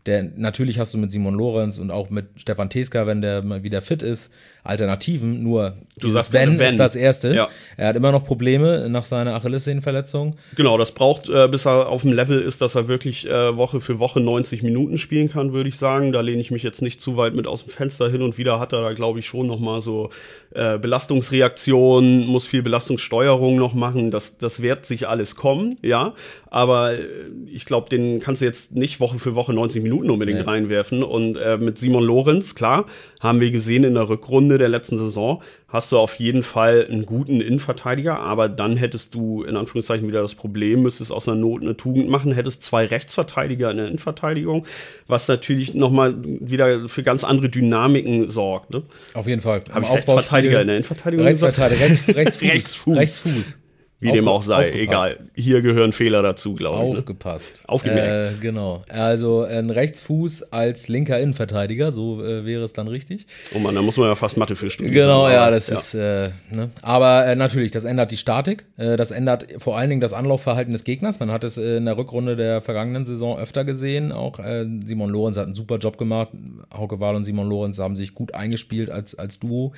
Der, 0.06 0.24
natürlich 0.36 0.80
hast 0.80 0.94
du 0.94 0.98
mit 0.98 1.14
Simon 1.14 1.34
Lorenz 1.34 1.80
und 1.80 1.90
auch 1.90 2.10
mit 2.10 2.26
Stefan 2.36 2.70
Teska, 2.70 3.08
wenn 3.08 3.22
der 3.22 3.42
mal 3.42 3.64
wieder 3.64 3.82
fit 3.82 4.02
ist, 4.02 4.34
Alternativen. 4.64 5.44
Nur 5.44 5.78
du 5.98 6.08
dieses 6.08 6.34
wenn, 6.34 6.60
wenn, 6.60 6.72
ist 6.72 6.78
das 6.78 6.98
Erste. 6.98 7.34
Ja. 7.34 7.48
Er 7.78 7.88
hat 7.88 7.96
immer 7.96 8.12
noch 8.12 8.26
Probleme 8.26 8.90
nach 8.90 9.06
seiner 9.06 9.34
Achillessehnenverletzung. 9.36 10.36
Genau, 10.58 10.78
das 10.78 10.92
braucht, 10.92 11.30
äh, 11.30 11.48
bis 11.48 11.66
er 11.66 11.88
auf 11.88 12.02
dem 12.02 12.12
Level 12.12 12.42
ist, 12.42 12.62
dass 12.62 12.76
er 12.76 12.90
wirklich 12.90 13.30
äh, 13.30 13.56
Woche 13.56 13.80
für 13.80 14.00
Woche 14.00 14.20
90 14.20 14.62
Minuten 14.62 14.98
spielen 14.98 15.30
kann, 15.30 15.54
würde 15.54 15.70
ich 15.70 15.78
sagen. 15.78 16.12
Da 16.12 16.20
lehne 16.20 16.42
ich 16.42 16.52
mich 16.52 16.64
jetzt 16.64 16.82
nicht 16.82 17.00
zu 17.00 17.16
weit 17.16 17.34
mit 17.34 17.48
aus 17.48 17.64
dem 17.64 17.70
Fenster 17.70 18.10
hin 18.10 18.24
und 18.24 18.38
wieder 18.38 18.60
hat 18.60 18.74
er 18.74 18.82
da, 18.82 18.92
glaube 18.92 19.20
ich, 19.20 19.26
schon 19.26 19.48
noch 19.48 19.60
mal 19.60 19.80
so 19.80 20.10
äh, 20.54 20.78
Belastungsreaktionen, 20.78 22.28
muss 22.28 22.46
viel 22.46 22.62
Belastungssteuerung 22.62 23.56
noch 23.56 23.74
machen. 23.74 24.12
Das, 24.12 24.38
das 24.38 24.62
wird 24.62 24.86
sich 24.86 25.08
alles 25.08 25.38
kommen, 25.38 25.78
ja. 25.82 26.14
Aber 26.50 26.94
äh, 26.94 27.00
ich 27.48 27.66
glaube, 27.66 27.88
den 27.90 28.20
kannst 28.20 28.42
du 28.42 28.46
jetzt 28.46 28.76
nicht 28.76 29.00
Woche 29.00 29.18
für 29.18 29.34
Woche 29.36 29.54
90 29.54 29.82
Minuten 29.82 29.93
unbedingt 30.02 30.40
nee. 30.40 30.46
reinwerfen. 30.46 31.04
Und 31.04 31.36
äh, 31.38 31.58
mit 31.58 31.78
Simon 31.78 32.04
Lorenz, 32.04 32.56
klar, 32.56 32.86
haben 33.20 33.40
wir 33.40 33.52
gesehen 33.52 33.84
in 33.84 33.94
der 33.94 34.10
Rückrunde 34.10 34.58
der 34.58 34.70
letzten 34.70 34.98
Saison, 34.98 35.42
hast 35.68 35.92
du 35.92 35.98
auf 35.98 36.16
jeden 36.16 36.44
Fall 36.44 36.86
einen 36.90 37.06
guten 37.06 37.42
Innenverteidiger, 37.42 38.20
aber 38.20 38.50
dann 38.50 38.78
hättest 38.78 39.16
du 39.16 39.44
in 39.44 39.56
Anführungszeichen 39.56 40.08
wieder 40.08 40.22
das 40.22 40.36
Problem, 40.36 40.84
müsstest 40.84 41.12
aus 41.12 41.28
einer 41.28 41.38
Not 41.38 41.64
eine 41.64 41.76
Tugend 41.76 42.10
machen, 42.10 42.32
hättest 42.32 42.64
zwei 42.64 42.86
Rechtsverteidiger 42.86 43.72
in 43.72 43.78
der 43.78 43.88
Innenverteidigung, 43.88 44.66
was 45.08 45.28
natürlich 45.28 45.74
nochmal 45.74 46.16
wieder 46.24 46.88
für 46.88 47.02
ganz 47.02 47.24
andere 47.24 47.50
Dynamiken 47.50 48.30
sorgt. 48.30 48.72
Ne? 48.72 48.84
Auf 49.14 49.28
jeden 49.28 49.42
Fall. 49.42 49.64
Habe 49.72 49.86
ich 49.86 49.92
Rechtsverteidiger 49.92 50.62
in 50.62 50.68
der 50.68 50.78
Innenverteidigung 50.78 51.26
Rechtsverteidiger, 51.26 51.86
rechts, 51.86 52.08
Rechtsfuß. 52.16 52.50
Rechtsfuß. 52.50 52.96
Rechtsfuß. 52.96 53.63
Wie 54.04 54.12
dem 54.12 54.28
auch 54.28 54.42
sei, 54.42 54.64
aufgepasst. 54.64 54.82
egal. 54.82 55.18
Hier 55.36 55.62
gehören 55.62 55.92
Fehler 55.92 56.22
dazu, 56.22 56.54
glaube 56.56 56.86
ich. 56.86 56.92
Ne? 56.92 56.98
Aufgepasst. 57.00 57.62
Ne? 57.64 57.70
Aufgemerkt. 57.70 58.38
Äh, 58.38 58.42
genau. 58.42 58.84
Also 58.90 59.44
ein 59.44 59.70
Rechtsfuß 59.70 60.52
als 60.54 60.88
linker 60.88 61.20
Innenverteidiger, 61.20 61.92
so 61.92 62.24
äh, 62.24 62.46
wäre 62.46 62.64
es 62.64 62.74
dann 62.74 62.88
richtig. 62.88 63.26
Oh 63.56 63.60
Mann, 63.60 63.76
da 63.76 63.82
muss 63.82 63.98
man 63.98 64.08
ja 64.08 64.16
fast 64.16 64.38
Mathe 64.38 64.56
für 64.56 64.70
studieren. 64.70 64.94
Genau, 64.94 65.30
ja, 65.30 65.50
das 65.50 65.68
ja. 65.68 65.78
ist. 65.78 65.94
Äh, 65.94 66.30
ne? 66.52 66.70
Aber 66.82 67.26
äh, 67.26 67.36
natürlich, 67.36 67.72
das 67.72 67.84
ändert 67.84 68.12
die 68.12 68.18
Statik. 68.18 68.66
Äh, 68.78 68.98
das 68.98 69.12
ändert 69.12 69.48
vor 69.58 69.78
allen 69.78 69.90
Dingen 69.90 70.02
das 70.02 70.14
Anlaufverhalten 70.14 70.74
des 70.74 70.84
Gegners. 70.84 71.20
Man 71.20 71.32
hat 71.32 71.44
es 71.44 71.58
äh, 71.58 71.78
in 71.78 71.86
der 71.86 71.98
Rückrunde 71.98 72.36
der 72.36 72.62
vergangenen 72.62 73.06
Saison 73.06 73.38
öfter 73.38 73.66
gesehen. 73.66 74.12
Auch 74.12 74.40
Simon 74.86 75.10
Lorenz 75.10 75.38
hat 75.38 75.46
einen 75.46 75.56
super 75.56 75.78
Job 75.78 75.98
gemacht. 75.98 76.30
Hauke 76.76 77.00
Wahl 77.00 77.16
und 77.16 77.24
Simon 77.24 77.48
Lorenz 77.48 77.80
haben 77.80 77.96
sich 77.96 78.14
gut 78.14 78.34
eingespielt 78.34 78.90
als, 78.90 79.18
als 79.18 79.40
Duo. 79.40 79.74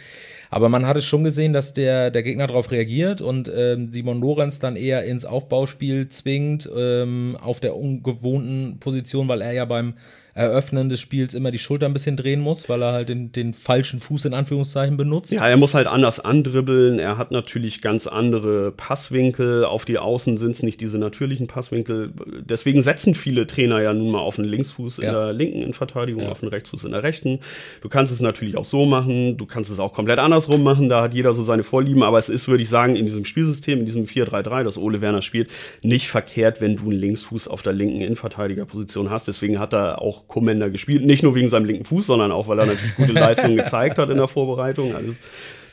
Aber 0.50 0.70
man 0.70 0.86
hat 0.86 0.98
es 0.98 1.06
schon 1.06 1.24
gesehen, 1.24 1.54
dass 1.54 1.74
der, 1.74 2.12
der 2.12 2.24
Gegner 2.24 2.48
darauf 2.48 2.72
reagiert 2.72 3.22
und 3.22 3.52
ähm, 3.54 3.92
Simon 4.16 4.22
Lorenz 4.22 4.60
dann 4.60 4.76
eher 4.76 5.04
ins 5.06 5.26
Aufbauspiel 5.26 6.10
zwingt, 6.10 6.70
ähm, 6.76 7.38
auf 7.42 7.60
der 7.60 7.76
ungewohnten 7.76 8.80
Position, 8.80 9.28
weil 9.28 9.42
er 9.42 9.52
ja 9.52 9.66
beim 9.66 9.96
Eröffnen 10.36 10.90
des 10.90 11.00
Spiels 11.00 11.34
immer 11.34 11.50
die 11.50 11.60
Schulter 11.60 11.86
ein 11.86 11.94
bisschen 11.94 12.18
drehen 12.18 12.42
muss, 12.42 12.68
weil 12.68 12.82
er 12.82 12.92
halt 12.92 13.08
den, 13.08 13.32
den 13.32 13.54
falschen 13.54 14.02
Fuß 14.02 14.26
in 14.26 14.34
Anführungszeichen 14.34 14.98
benutzt. 14.98 15.32
Ja, 15.32 15.48
er 15.48 15.56
muss 15.56 15.74
halt 15.74 15.88
anders 15.88 16.20
andribbeln. 16.20 17.00
Er 17.00 17.18
hat 17.18 17.32
natürlich 17.32 17.82
ganz 17.82 18.06
andere 18.06 18.74
Passwinkel. 18.74 19.64
Auf 19.64 19.86
die 19.86 19.98
Außen 19.98 20.36
sind 20.36 20.52
es 20.52 20.62
nicht 20.62 20.82
diese 20.82 20.98
natürlichen 20.98 21.48
Passwinkel. 21.48 22.12
Deswegen 22.42 22.82
setzen 22.82 23.16
viele 23.16 23.48
Trainer 23.48 23.82
ja 23.82 23.94
nun 23.94 24.12
mal 24.12 24.20
auf 24.20 24.36
den 24.36 24.44
Linksfuß 24.44 24.98
ja. 24.98 25.04
in 25.04 25.14
der 25.14 25.32
linken 25.32 25.62
Innenverteidigung, 25.62 26.24
ja. 26.24 26.30
auf 26.30 26.42
den 26.42 26.50
Rechtsfuß 26.50 26.84
in 26.84 26.92
der 26.92 27.04
rechten. 27.04 27.40
Du 27.80 27.88
kannst 27.88 28.12
es 28.12 28.20
natürlich 28.20 28.58
auch 28.58 28.66
so 28.66 28.86
machen. 28.86 29.38
Du 29.38 29.46
kannst 29.46 29.72
es 29.72 29.80
auch 29.80 29.94
komplett 29.94 30.20
andersrum 30.20 30.64
machen. 30.64 30.90
Da 30.90 31.02
hat 31.02 31.14
jeder 31.14 31.34
so 31.34 31.44
seine 31.44 31.64
Vorlieben. 31.64 32.04
Aber 32.04 32.18
es 32.18 32.28
ist, 32.28 32.50
würde 32.50 32.62
ich 32.62 32.70
sagen, 32.70 32.98
in 32.98 33.06
diesem 33.06 33.24
Spielsystem, 33.24 33.80
in 33.80 33.86
diesem 33.86 34.04
4-3-3, 34.04 34.66
das 34.66 34.78
Ole 34.78 35.00
Werner 35.00 35.22
spielt, 35.22 35.54
nicht 35.82 36.10
verkehrt, 36.10 36.60
wenn 36.60 36.76
du 36.76 36.90
einen 36.90 37.00
Linksfuß 37.00 37.48
auf 37.48 37.62
der 37.62 37.72
linken 37.72 38.02
Innenverteidigerposition 38.02 39.10
hast. 39.10 39.30
Deswegen 39.30 39.60
hat 39.60 39.74
er 39.74 40.02
auch 40.02 40.25
Commander 40.28 40.70
gespielt. 40.70 41.04
Nicht 41.04 41.24
nur 41.24 41.36
wegen 41.36 41.50
seinem 41.50 41.66
linken 41.66 41.86
Fuß, 41.86 42.08
sondern 42.08 42.32
auch, 42.32 42.48
weil 42.48 42.60
er 42.60 42.66
natürlich 42.66 42.96
gute 42.96 43.14
Leistungen 43.14 43.58
gezeigt 43.58 43.98
hat 43.98 44.10
in 44.10 44.18
der 44.18 44.28
Vorbereitung. 44.28 44.96
Also 44.96 45.14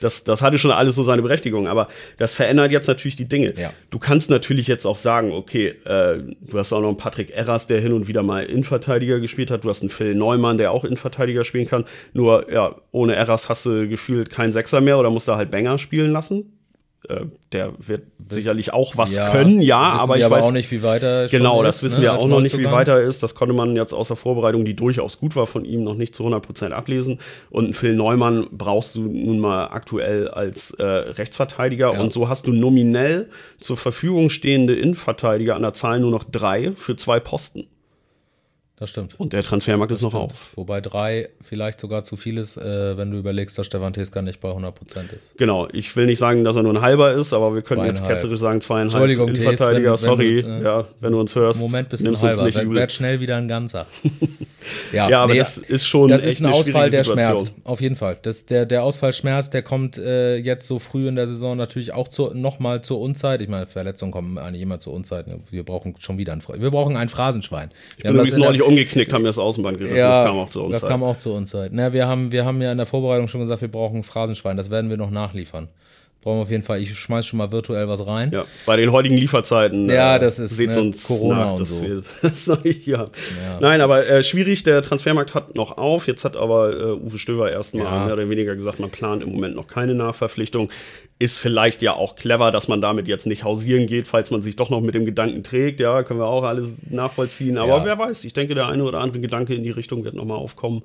das, 0.02 0.24
das 0.24 0.42
hatte 0.42 0.58
schon 0.58 0.70
alles 0.70 0.96
so 0.96 1.02
seine 1.02 1.22
Berechtigung. 1.22 1.66
Aber 1.66 1.88
das 2.18 2.34
verändert 2.34 2.72
jetzt 2.72 2.88
natürlich 2.88 3.16
die 3.16 3.28
Dinge. 3.28 3.54
Ja. 3.56 3.72
Du 3.90 3.98
kannst 3.98 4.30
natürlich 4.30 4.66
jetzt 4.66 4.86
auch 4.86 4.96
sagen, 4.96 5.32
okay, 5.32 5.68
äh, 5.84 6.18
du 6.40 6.58
hast 6.58 6.72
auch 6.72 6.80
noch 6.80 6.88
einen 6.88 6.96
Patrick 6.96 7.30
Erras, 7.30 7.66
der 7.66 7.80
hin 7.80 7.92
und 7.92 8.08
wieder 8.08 8.22
mal 8.22 8.44
Innenverteidiger 8.44 9.20
gespielt 9.20 9.50
hat. 9.50 9.64
Du 9.64 9.68
hast 9.68 9.82
einen 9.82 9.90
Phil 9.90 10.14
Neumann, 10.14 10.58
der 10.58 10.72
auch 10.72 10.84
Innenverteidiger 10.84 11.44
spielen 11.44 11.66
kann. 11.66 11.84
Nur, 12.12 12.52
ja, 12.52 12.74
ohne 12.90 13.14
Erras 13.14 13.48
hast 13.48 13.66
du 13.66 13.88
gefühlt 13.88 14.30
keinen 14.30 14.52
Sechser 14.52 14.80
mehr 14.80 14.98
oder 14.98 15.10
musst 15.10 15.28
da 15.28 15.36
halt 15.36 15.50
Banger 15.50 15.78
spielen 15.78 16.12
lassen. 16.12 16.58
Äh, 17.08 17.26
der 17.50 17.72
wird 17.78 18.04
das, 18.18 18.34
sicherlich 18.34 18.72
auch 18.72 18.96
was 18.96 19.16
ja, 19.16 19.30
können, 19.30 19.60
ja, 19.60 19.78
aber 19.78 20.18
ich 20.18 20.24
aber 20.24 20.36
weiß 20.36 20.44
auch 20.44 20.52
nicht, 20.52 20.70
wie 20.70 20.82
weiter. 20.82 21.26
Genau, 21.26 21.62
das 21.64 21.78
ist, 21.78 21.82
wissen 21.82 21.96
ne, 21.96 22.02
wir 22.02 22.12
auch 22.14 22.28
noch 22.28 22.40
nicht, 22.40 22.56
wie 22.56 22.70
weiter 22.70 23.00
ist. 23.00 23.22
Das 23.24 23.34
konnte 23.34 23.54
man 23.54 23.74
jetzt 23.74 23.92
aus 23.92 24.08
der 24.08 24.16
Vorbereitung, 24.16 24.64
die 24.64 24.76
durchaus 24.76 25.18
gut 25.18 25.34
war, 25.34 25.46
von 25.46 25.64
ihm 25.64 25.82
noch 25.82 25.96
nicht 25.96 26.14
zu 26.14 26.24
100% 26.24 26.70
ablesen. 26.70 27.18
Und 27.50 27.74
Phil 27.74 27.96
Neumann 27.96 28.46
brauchst 28.52 28.94
du 28.94 29.02
nun 29.02 29.40
mal 29.40 29.66
aktuell 29.66 30.28
als 30.28 30.70
äh, 30.72 30.84
Rechtsverteidiger. 30.84 31.92
Ja. 31.92 32.00
Und 32.00 32.12
so 32.12 32.28
hast 32.28 32.46
du 32.46 32.52
nominell 32.52 33.28
zur 33.58 33.76
Verfügung 33.76 34.30
stehende 34.30 34.76
Innenverteidiger 34.76 35.56
an 35.56 35.62
der 35.62 35.72
Zahl 35.72 35.98
nur 35.98 36.12
noch 36.12 36.24
drei 36.24 36.72
für 36.72 36.94
zwei 36.94 37.18
Posten. 37.18 37.66
Das 38.82 38.90
stimmt. 38.90 39.14
Und 39.16 39.32
der 39.32 39.44
Transfermarkt 39.44 39.92
das 39.92 40.00
ist 40.00 40.02
noch 40.02 40.10
stimmt. 40.10 40.24
auf. 40.24 40.50
Wobei 40.56 40.80
drei 40.80 41.28
vielleicht 41.40 41.80
sogar 41.80 42.02
zu 42.02 42.16
viel 42.16 42.36
ist, 42.36 42.56
äh, 42.56 42.96
wenn 42.96 43.12
du 43.12 43.18
überlegst, 43.18 43.56
dass 43.56 43.66
Stefan 43.66 43.92
Teska 43.92 44.22
nicht 44.22 44.40
bei 44.40 44.48
100% 44.48 44.72
ist. 45.14 45.38
Genau, 45.38 45.68
ich 45.72 45.94
will 45.94 46.06
nicht 46.06 46.18
sagen, 46.18 46.42
dass 46.42 46.56
er 46.56 46.64
nur 46.64 46.74
ein 46.74 46.82
halber 46.82 47.12
ist, 47.12 47.32
aber 47.32 47.54
wir 47.54 47.62
können 47.62 47.84
jetzt 47.84 48.04
ketzerisch 48.04 48.40
sagen, 48.40 48.60
zweieinhalb 48.60 49.08
Innenverteidiger. 49.08 49.96
Sorry, 49.96 50.42
wenn, 50.42 50.56
wenn, 50.56 50.64
ja, 50.64 50.84
wenn 50.98 51.12
du 51.12 51.20
uns 51.20 51.36
hörst. 51.36 51.60
Moment 51.60 51.90
bist 51.90 52.04
du 52.04 52.10
ein 52.10 52.16
halber, 52.16 52.44
nicht 52.44 52.74
werd 52.74 52.90
schnell 52.90 53.20
wieder 53.20 53.36
ein 53.36 53.46
ganzer. 53.46 53.86
Ja, 54.92 55.08
Ja, 55.08 55.22
aber 55.22 55.32
nee, 55.32 55.38
das 55.38 55.58
ist 55.58 55.86
schon 55.86 56.08
Das 56.08 56.24
ist 56.24 56.40
ein 56.40 56.46
Ausfall, 56.46 56.90
der 56.90 57.04
Situation. 57.04 57.36
schmerzt. 57.36 57.54
Auf 57.64 57.80
jeden 57.80 57.96
Fall. 57.96 58.18
Das, 58.22 58.46
der, 58.46 58.66
der 58.66 58.82
Ausfall 58.82 59.12
schmerzt, 59.12 59.54
der 59.54 59.62
kommt 59.62 59.98
äh, 59.98 60.36
jetzt 60.36 60.66
so 60.66 60.78
früh 60.78 61.08
in 61.08 61.16
der 61.16 61.26
Saison 61.26 61.56
natürlich 61.56 61.92
auch 61.92 62.08
zur, 62.08 62.34
nochmal 62.34 62.82
zur 62.82 63.00
Unzeit. 63.00 63.42
Ich 63.42 63.48
meine, 63.48 63.66
Verletzungen 63.66 64.12
kommen 64.12 64.38
eigentlich 64.38 64.62
immer 64.62 64.78
zur 64.78 64.92
Unzeit. 64.92 65.26
Wir 65.50 65.64
brauchen 65.64 65.94
schon 65.98 66.18
wieder 66.18 66.32
ein 66.32 66.42
Wir 66.58 66.70
brauchen 66.70 66.96
ein 66.96 67.08
Phrasenschwein. 67.08 67.70
Ich 67.96 68.04
bin 68.04 68.14
übrigens 68.14 68.36
neulich 68.36 68.62
umgeknickt, 68.62 69.12
haben 69.12 69.22
mir 69.22 69.28
das 69.28 69.38
Außenband 69.38 69.78
gerissen. 69.78 69.96
ja, 69.96 70.16
das 70.16 70.26
kam 70.26 70.38
auch 70.38 70.50
zu 70.50 70.62
uns. 70.62 70.80
Das 70.80 70.88
kam 70.88 71.02
auch 71.02 71.16
zur 71.16 71.34
Unzeit. 71.34 71.70
Na, 71.72 71.92
wir 71.92 72.06
haben, 72.06 72.32
wir 72.32 72.44
haben 72.44 72.60
ja 72.62 72.72
in 72.72 72.78
der 72.78 72.86
Vorbereitung 72.86 73.28
schon 73.28 73.40
gesagt, 73.40 73.60
wir 73.60 73.70
brauchen 73.70 73.98
ein 73.98 74.04
Phrasenschwein. 74.04 74.56
Das 74.56 74.70
werden 74.70 74.90
wir 74.90 74.96
noch 74.96 75.10
nachliefern. 75.10 75.68
Brauchen 76.22 76.38
wir 76.38 76.42
auf 76.42 76.50
jeden 76.50 76.62
Fall. 76.62 76.80
Ich 76.80 76.94
schmeiß 76.96 77.26
schon 77.26 77.38
mal 77.38 77.50
virtuell 77.50 77.88
was 77.88 78.06
rein. 78.06 78.30
Ja, 78.32 78.44
bei 78.64 78.76
den 78.76 78.92
heutigen 78.92 79.16
Lieferzeiten. 79.16 79.90
Ja, 79.90 80.16
äh, 80.16 80.18
das 80.20 80.38
ist, 80.38 80.56
seht's 80.56 80.76
ne, 80.76 80.82
uns 80.82 81.04
Corona 81.08 81.46
nach, 81.46 81.52
und 81.54 81.64
so. 81.66 81.84
das 82.22 82.46
noch 82.46 82.62
nicht 82.62 82.88
haben. 82.94 83.10
Nein, 83.60 83.80
aber 83.80 84.06
äh, 84.06 84.22
schwierig, 84.22 84.62
der 84.62 84.82
Transfermarkt 84.82 85.34
hat 85.34 85.56
noch 85.56 85.78
auf. 85.78 86.06
Jetzt 86.06 86.24
hat 86.24 86.36
aber 86.36 86.72
äh, 86.78 86.92
Uwe 86.92 87.18
Stöber 87.18 87.50
erstmal 87.50 87.84
Ja. 87.86 88.04
mehr 88.04 88.14
oder 88.14 88.30
weniger 88.30 88.54
gesagt, 88.54 88.78
man 88.78 88.90
plant 88.90 89.24
im 89.24 89.32
Moment 89.32 89.56
noch 89.56 89.66
keine 89.66 89.94
Nachverpflichtung. 89.96 90.70
Ist 91.18 91.38
vielleicht 91.38 91.82
ja 91.82 91.94
auch 91.94 92.14
clever, 92.14 92.52
dass 92.52 92.68
man 92.68 92.80
damit 92.80 93.08
jetzt 93.08 93.26
nicht 93.26 93.42
hausieren 93.42 93.86
geht, 93.88 94.06
falls 94.06 94.30
man 94.30 94.42
sich 94.42 94.54
doch 94.54 94.70
noch 94.70 94.80
mit 94.80 94.94
dem 94.94 95.04
Gedanken 95.04 95.42
trägt. 95.42 95.80
Ja, 95.80 96.04
können 96.04 96.20
wir 96.20 96.26
auch 96.26 96.44
alles 96.44 96.86
nachvollziehen. 96.90 97.58
Aber 97.58 97.78
Ja. 97.78 97.84
wer 97.84 97.98
weiß, 97.98 98.24
ich 98.24 98.32
denke, 98.32 98.54
der 98.54 98.68
eine 98.68 98.84
oder 98.84 99.00
andere 99.00 99.20
Gedanke 99.20 99.54
in 99.54 99.64
die 99.64 99.70
Richtung 99.70 100.04
wird 100.04 100.14
nochmal 100.14 100.38
aufkommen. 100.38 100.82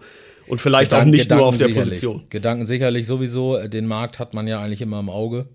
Und 0.47 0.61
vielleicht 0.61 0.93
auch 0.93 0.97
Gedanken- 0.99 1.11
nicht 1.17 1.29
nur 1.29 1.45
auf 1.45 1.57
der 1.57 1.67
sicherlich. 1.67 1.89
Position. 1.89 2.23
Gedanken 2.29 2.65
sicherlich 2.65 3.05
sowieso. 3.07 3.57
Den 3.67 3.85
Markt 3.87 4.19
hat 4.19 4.33
man 4.33 4.47
ja 4.47 4.61
eigentlich 4.61 4.81
immer 4.81 4.99
im 4.99 5.09
Auge. 5.09 5.47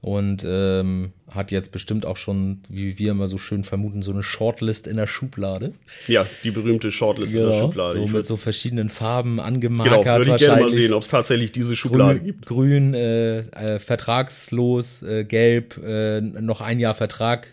Und 0.00 0.44
ähm, 0.44 1.12
hat 1.30 1.52
jetzt 1.52 1.70
bestimmt 1.70 2.06
auch 2.06 2.16
schon, 2.16 2.58
wie 2.68 2.98
wir 2.98 3.12
immer 3.12 3.28
so 3.28 3.38
schön 3.38 3.62
vermuten, 3.62 4.02
so 4.02 4.10
eine 4.10 4.24
Shortlist 4.24 4.88
in 4.88 4.96
der 4.96 5.06
Schublade. 5.06 5.74
Ja, 6.08 6.26
die 6.42 6.50
bergute 6.50 6.90
Shortlist 6.90 7.36
in 7.36 7.42
der 7.42 7.52
Schublade. 7.52 7.98
so 8.00 8.04
Ich 8.04 8.12
mit 8.12 8.26
so 8.26 8.36
verschiedenen 8.36 8.88
Farben 8.88 9.36
genau, 9.36 9.44
angemarkert 9.44 10.18
würde 10.18 10.30
ich 10.32 10.36
gerne 10.38 10.62
mal 10.62 10.72
sehen, 10.72 10.92
ob 10.92 11.02
es 11.02 11.08
tatsächlich 11.08 11.52
diese 11.52 11.76
Schublade 11.76 12.16
Grün, 12.18 12.26
gibt. 12.26 12.46
grün 12.46 12.94
äh, 12.94 13.38
äh, 13.38 13.78
vertragslos, 13.78 15.02
äh, 15.04 15.22
gelb, 15.24 15.78
äh, 15.84 16.20
noch 16.20 16.60
ein 16.62 16.80
Jahr 16.80 16.94
Vertrag, 16.94 17.46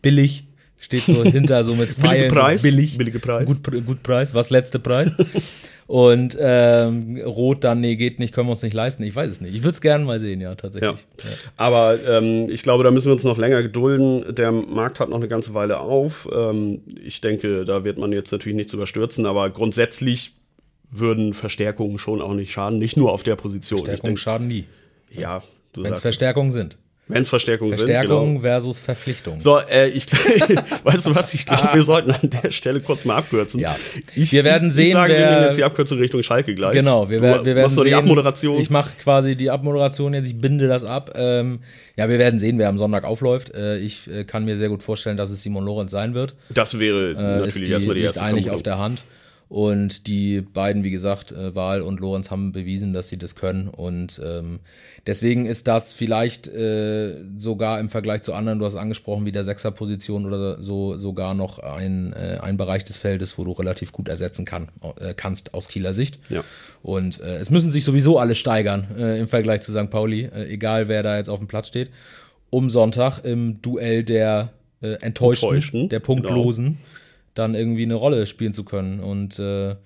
billig, 0.00 0.44
steht 0.80 1.04
so 1.04 1.22
hinter, 1.30 1.62
so 1.62 1.74
mit 1.74 1.90
Pfeilen. 1.90 2.30
so 2.30 2.36
Preis, 2.36 2.62
billig, 2.62 2.96
billige 2.96 3.18
Preis. 3.18 3.46
Gut, 3.46 3.62
gut 3.86 4.02
Preis, 4.02 4.32
was 4.32 4.48
letzte 4.48 4.78
Preis. 4.78 5.14
Und 5.92 6.38
ähm, 6.40 7.20
rot 7.22 7.64
dann, 7.64 7.82
nee, 7.82 7.96
geht 7.96 8.18
nicht, 8.18 8.32
können 8.32 8.46
wir 8.46 8.52
uns 8.52 8.62
nicht 8.62 8.72
leisten. 8.72 9.02
Ich 9.02 9.14
weiß 9.14 9.28
es 9.28 9.40
nicht. 9.42 9.54
Ich 9.54 9.62
würde 9.62 9.74
es 9.74 9.82
gerne 9.82 10.06
mal 10.06 10.18
sehen, 10.18 10.40
ja, 10.40 10.48
Ja. 10.48 10.54
tatsächlich. 10.54 11.04
Aber 11.58 11.98
ähm, 12.08 12.48
ich 12.48 12.62
glaube, 12.62 12.82
da 12.82 12.90
müssen 12.90 13.08
wir 13.08 13.12
uns 13.12 13.24
noch 13.24 13.36
länger 13.36 13.60
gedulden. 13.62 14.34
Der 14.34 14.52
Markt 14.52 15.00
hat 15.00 15.10
noch 15.10 15.18
eine 15.18 15.28
ganze 15.28 15.52
Weile 15.52 15.80
auf. 15.80 16.26
Ähm, 16.34 16.80
ich 17.04 17.20
denke, 17.20 17.66
da 17.66 17.84
wird 17.84 17.98
man 17.98 18.10
jetzt 18.12 18.32
natürlich 18.32 18.56
nichts 18.56 18.72
überstürzen, 18.72 19.26
aber 19.26 19.50
grundsätzlich 19.50 20.32
würden 20.90 21.34
Verstärkungen 21.34 21.98
schon 21.98 22.22
auch 22.22 22.32
nicht 22.32 22.52
schaden, 22.52 22.78
nicht 22.78 22.96
nur 22.96 23.12
auf 23.12 23.22
der 23.22 23.36
Position. 23.36 23.80
Verstärkungen 23.80 24.16
schaden 24.16 24.46
nie. 24.46 24.64
ja, 25.14 25.42
du 25.74 25.80
Wenn 25.82 25.84
es 25.84 25.88
sagst, 25.90 26.02
Verstärkungen 26.04 26.52
sind. 26.52 26.78
Wenn 27.08 27.22
es 27.22 27.28
Verstärkungen 27.28 27.72
Verstärkung 27.74 28.24
sind. 28.26 28.28
Genau. 28.28 28.40
versus 28.40 28.80
Verpflichtung. 28.80 29.38
So, 29.40 29.58
äh, 29.58 29.88
ich, 29.88 30.06
weißt 30.84 31.06
du 31.06 31.14
was? 31.14 31.34
Ich 31.34 31.44
glaube, 31.44 31.68
wir 31.74 31.82
sollten 31.82 32.12
an 32.12 32.30
der 32.42 32.50
Stelle 32.50 32.80
kurz 32.80 33.04
mal 33.04 33.16
abkürzen. 33.16 33.60
Ja. 33.60 33.76
Ich, 34.14 34.32
Wir 34.32 34.44
werden 34.44 34.68
ich, 34.68 34.74
sehen, 34.74 34.86
Ich 34.86 34.92
sage, 34.92 35.12
wir 35.12 35.18
wer- 35.20 35.30
nehmen 35.32 35.44
jetzt 35.46 35.58
die 35.58 35.64
Abkürzung 35.64 35.98
Richtung 35.98 36.22
Schalke 36.22 36.54
gleich. 36.54 36.72
Genau, 36.72 37.10
wir, 37.10 37.18
du 37.18 37.22
wer- 37.24 37.44
wir 37.44 37.54
werden 37.56 37.70
sehen. 37.70 37.84
die 37.84 37.94
Abmoderation. 37.94 38.60
Ich 38.60 38.70
mache 38.70 38.90
quasi 39.02 39.36
die 39.36 39.50
Abmoderation 39.50 40.14
jetzt, 40.14 40.28
ich 40.28 40.40
binde 40.40 40.68
das 40.68 40.84
ab. 40.84 41.12
Ähm, 41.16 41.58
ja, 41.96 42.08
wir 42.08 42.18
werden 42.18 42.38
sehen, 42.38 42.58
wer 42.58 42.68
am 42.68 42.78
Sonntag 42.78 43.04
aufläuft. 43.04 43.54
Äh, 43.54 43.78
ich 43.78 44.08
äh, 44.10 44.24
kann 44.24 44.44
mir 44.44 44.56
sehr 44.56 44.68
gut 44.70 44.82
vorstellen, 44.82 45.16
dass 45.16 45.30
es 45.30 45.42
Simon 45.42 45.64
Lorenz 45.64 45.90
sein 45.90 46.14
wird. 46.14 46.34
das 46.50 46.78
wäre 46.78 47.10
Äh, 47.10 47.14
natürlich 47.14 47.64
die, 47.64 47.72
erstmal 47.72 47.96
die 47.96 48.02
erste 48.02 48.20
eigentlich 48.22 48.44
Vermutung. 48.44 48.54
auf 48.54 48.62
der 48.62 48.78
Hand. 48.78 49.02
Und 49.52 50.06
die 50.06 50.40
beiden, 50.40 50.82
wie 50.82 50.90
gesagt, 50.90 51.30
äh, 51.30 51.54
Wahl 51.54 51.82
und 51.82 52.00
Lorenz 52.00 52.30
haben 52.30 52.52
bewiesen, 52.52 52.94
dass 52.94 53.08
sie 53.08 53.18
das 53.18 53.34
können. 53.34 53.68
Und 53.68 54.18
ähm, 54.24 54.60
deswegen 55.06 55.44
ist 55.44 55.68
das 55.68 55.92
vielleicht 55.92 56.46
äh, 56.46 57.22
sogar 57.36 57.78
im 57.78 57.90
Vergleich 57.90 58.22
zu 58.22 58.32
anderen, 58.32 58.60
du 58.60 58.64
hast 58.64 58.76
angesprochen, 58.76 59.26
wie 59.26 59.30
der 59.30 59.44
Sechserposition 59.44 60.24
oder 60.24 60.62
so, 60.62 60.96
sogar 60.96 61.34
noch 61.34 61.58
ein, 61.58 62.14
äh, 62.14 62.38
ein 62.40 62.56
Bereich 62.56 62.84
des 62.84 62.96
Feldes, 62.96 63.36
wo 63.36 63.44
du 63.44 63.52
relativ 63.52 63.92
gut 63.92 64.08
ersetzen 64.08 64.46
kann, 64.46 64.68
äh, 64.98 65.12
kannst 65.12 65.52
aus 65.52 65.68
Kieler 65.68 65.92
Sicht. 65.92 66.20
Ja. 66.30 66.42
Und 66.80 67.20
äh, 67.20 67.36
es 67.36 67.50
müssen 67.50 67.70
sich 67.70 67.84
sowieso 67.84 68.18
alle 68.18 68.36
steigern 68.36 68.86
äh, 68.96 69.20
im 69.20 69.28
Vergleich 69.28 69.60
zu 69.60 69.70
St. 69.70 69.90
Pauli, 69.90 70.30
egal 70.48 70.88
wer 70.88 71.02
da 71.02 71.18
jetzt 71.18 71.28
auf 71.28 71.40
dem 71.40 71.46
Platz 71.46 71.66
steht, 71.66 71.90
um 72.48 72.70
Sonntag 72.70 73.22
im 73.26 73.60
Duell 73.60 74.02
der 74.02 74.50
Enttäuschten, 74.80 75.48
Enttäuschten, 75.50 75.88
der 75.90 76.00
Punktlosen, 76.00 76.78
dann 77.34 77.54
irgendwie 77.54 77.82
eine 77.82 77.94
Rolle 77.94 78.26
spielen 78.26 78.54
zu 78.54 78.64
können. 78.64 79.00
Und 79.00 79.38
äh, 79.38 79.76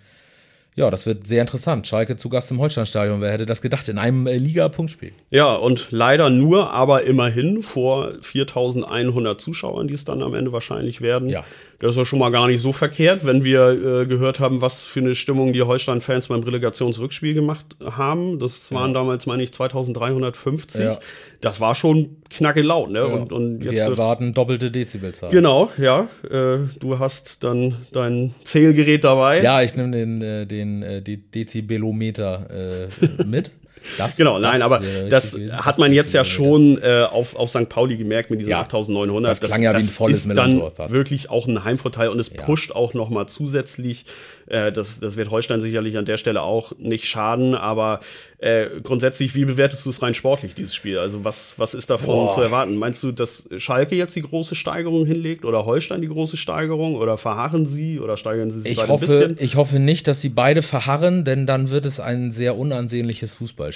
ja, 0.77 0.91
das 0.91 1.07
wird 1.07 1.27
sehr 1.27 1.41
interessant. 1.41 1.87
Schalke 1.87 2.17
zu 2.17 2.29
Gast 2.29 2.51
im 2.51 2.59
Holsteinstadion, 2.59 3.23
wer 3.23 3.33
hätte 3.33 3.47
das 3.47 3.63
gedacht, 3.63 3.89
in 3.89 3.97
einem 3.97 4.27
äh, 4.27 4.37
Liga-Punktspiel. 4.37 5.13
Ja, 5.31 5.55
und 5.55 5.89
leider 5.91 6.29
nur, 6.29 6.71
aber 6.71 7.05
immerhin 7.05 7.63
vor 7.63 8.13
4100 8.21 9.41
Zuschauern, 9.41 9.89
die 9.89 9.95
es 9.95 10.05
dann 10.05 10.23
am 10.23 10.35
Ende 10.35 10.53
wahrscheinlich 10.53 11.01
werden. 11.01 11.31
Ja. 11.31 11.45
Das 11.79 11.91
ist 11.91 11.97
ja 11.99 12.05
schon 12.07 12.19
mal 12.19 12.31
gar 12.31 12.47
nicht 12.47 12.61
so 12.63 12.73
verkehrt, 12.73 13.27
wenn 13.27 13.45
wir 13.45 13.69
äh, 14.03 14.07
gehört 14.07 14.41
haben, 14.41 14.63
was 14.63 14.83
für 14.83 15.01
eine 15.01 15.15
Stimmung 15.15 15.53
die 15.53 15.61
Holstein-Fans 15.63 16.29
beim 16.29 16.41
Relegationsrückspiel 16.43 17.35
gemacht 17.35 17.67
haben. 17.85 18.39
Das 18.39 18.73
waren 18.73 18.95
damals, 18.95 19.27
meine 19.27 19.43
ich, 19.43 19.53
2350. 19.53 20.81
Ja. 20.85 20.99
Das 21.43 21.61
war 21.61 21.75
schon 21.75 22.17
knacke 22.31 22.63
laut, 22.63 22.91
ne? 22.91 23.07
Und, 23.07 23.31
und 23.33 23.63
wir 23.63 23.73
jetzt 23.73 23.81
dürft's- 23.87 23.99
erwarten 24.01 24.33
doppelte 24.33 24.71
Dezibelzahl. 24.71 25.31
Genau, 25.31 25.71
ja. 25.77 26.09
Äh, 26.31 26.59
du 26.81 26.99
hast 26.99 27.45
dann 27.45 27.77
dein 27.93 28.35
Zählgerät 28.43 29.05
dabei. 29.05 29.43
Ja, 29.43 29.61
ich 29.63 29.77
nehme 29.77 29.91
den, 29.91 30.23
äh, 30.23 30.47
den 30.47 30.83
äh, 30.83 31.03
De 31.03 31.17
Dezibelometer 31.19 32.47
äh, 32.51 33.25
mit. 33.25 33.51
Das, 33.99 34.17
Genau, 34.17 34.39
nein, 34.39 34.55
das 34.55 34.63
aber 34.63 34.83
wäre 34.83 35.09
das 35.09 35.33
gewesen. 35.33 35.53
hat 35.57 35.67
Das 35.75 35.79
man 35.79 35.93
jetzt 35.93 36.13
ja 36.15 36.25
schon 36.25 36.81
äh, 36.83 37.05
auf, 37.11 37.37
auf 37.37 37.51
St. 37.51 37.69
Pauli 37.69 37.97
gemerkt 37.97 38.31
mit 38.31 38.41
diesen 38.41 38.51
Ja, 38.51 38.61
8900. 38.61 39.31
das 39.31 39.41
klang 39.41 39.63
ja 39.63 39.73
wie 39.73 39.77
ein 39.77 39.83
volles 39.83 40.27
ist 40.27 40.37
dann 40.37 40.63
fast. 40.71 40.95
wirklich 40.95 41.31
auch 41.31 41.47
ein 41.47 41.65
Heimvorteil 41.65 42.09
und 42.09 42.19
es 42.19 42.31
pusht 42.31 42.73
auch 42.73 42.95
noch 42.95 43.11
mal 43.11 43.27
zusätzlich. 43.27 44.05
Äh, 44.47 44.73
das, 44.73 45.01
das 45.01 45.17
wird 45.17 45.31
Holstein 45.31 45.61
sicherlich 45.61 45.99
an 45.99 46.05
der 46.05 46.17
Stelle 46.17 46.43
auch 46.43 46.73
nicht 46.79 47.05
schaden, 47.07 47.55
aber 47.55 48.01
äh, 48.39 48.67
grundsätzlich, 48.83 49.35
wie 49.35 49.45
bewertest 49.45 49.85
du 49.87 49.91
es 49.91 50.03
rein 50.03 50.15
sportlich, 50.15 50.55
dieses 50.55 50.75
Spiel? 50.75 50.99
Also 50.99 51.25
was, 51.25 51.55
was 51.59 51.75
ist 51.75 51.91
davon 51.91 52.27
Boah. 52.27 52.35
zu 52.35 52.41
erwarten? 52.43 52.77
Meinst 52.77 53.03
du, 53.03 53.13
dass 53.13 53.49
Schalke 53.57 53.97
jetzt 53.97 54.15
die 54.15 54.23
große 54.23 54.55
Steigerung 54.55 55.05
hinlegt 55.07 55.45
oder 55.45 55.65
Holstein 55.67 56.01
die 56.01 56.09
große 56.09 56.37
Steigerung 56.37 56.95
oder 56.97 57.19
verharren 57.19 57.67
sie 57.67 57.99
oder 57.99 58.17
steigern 58.17 58.51
sie 58.51 58.61
sich 58.61 58.73
Ich 58.73 58.77
beide 58.79 58.89
ein 58.89 58.93
hoffe, 58.93 59.07
bisschen? 59.07 59.37
ich 59.41 59.57
hoffe 59.57 59.79
nicht, 59.79 60.07
dass 60.07 60.21
sie 60.21 60.29
beide 60.29 60.63
verharren, 60.63 61.25
denn 61.25 61.47
dann 61.47 61.71
wird 61.71 61.87
es 61.87 61.99
ein 62.01 62.33
sehr 62.33 62.57
unansehnliches 62.57 63.33
Fußballspiel. 63.33 63.76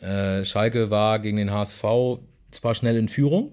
Äh, 0.00 0.44
Schalke 0.44 0.90
war 0.90 1.18
gegen 1.18 1.36
den 1.36 1.52
HSV 1.52 1.84
zwar 2.50 2.74
schnell 2.74 2.96
in 2.96 3.08
Führung, 3.08 3.52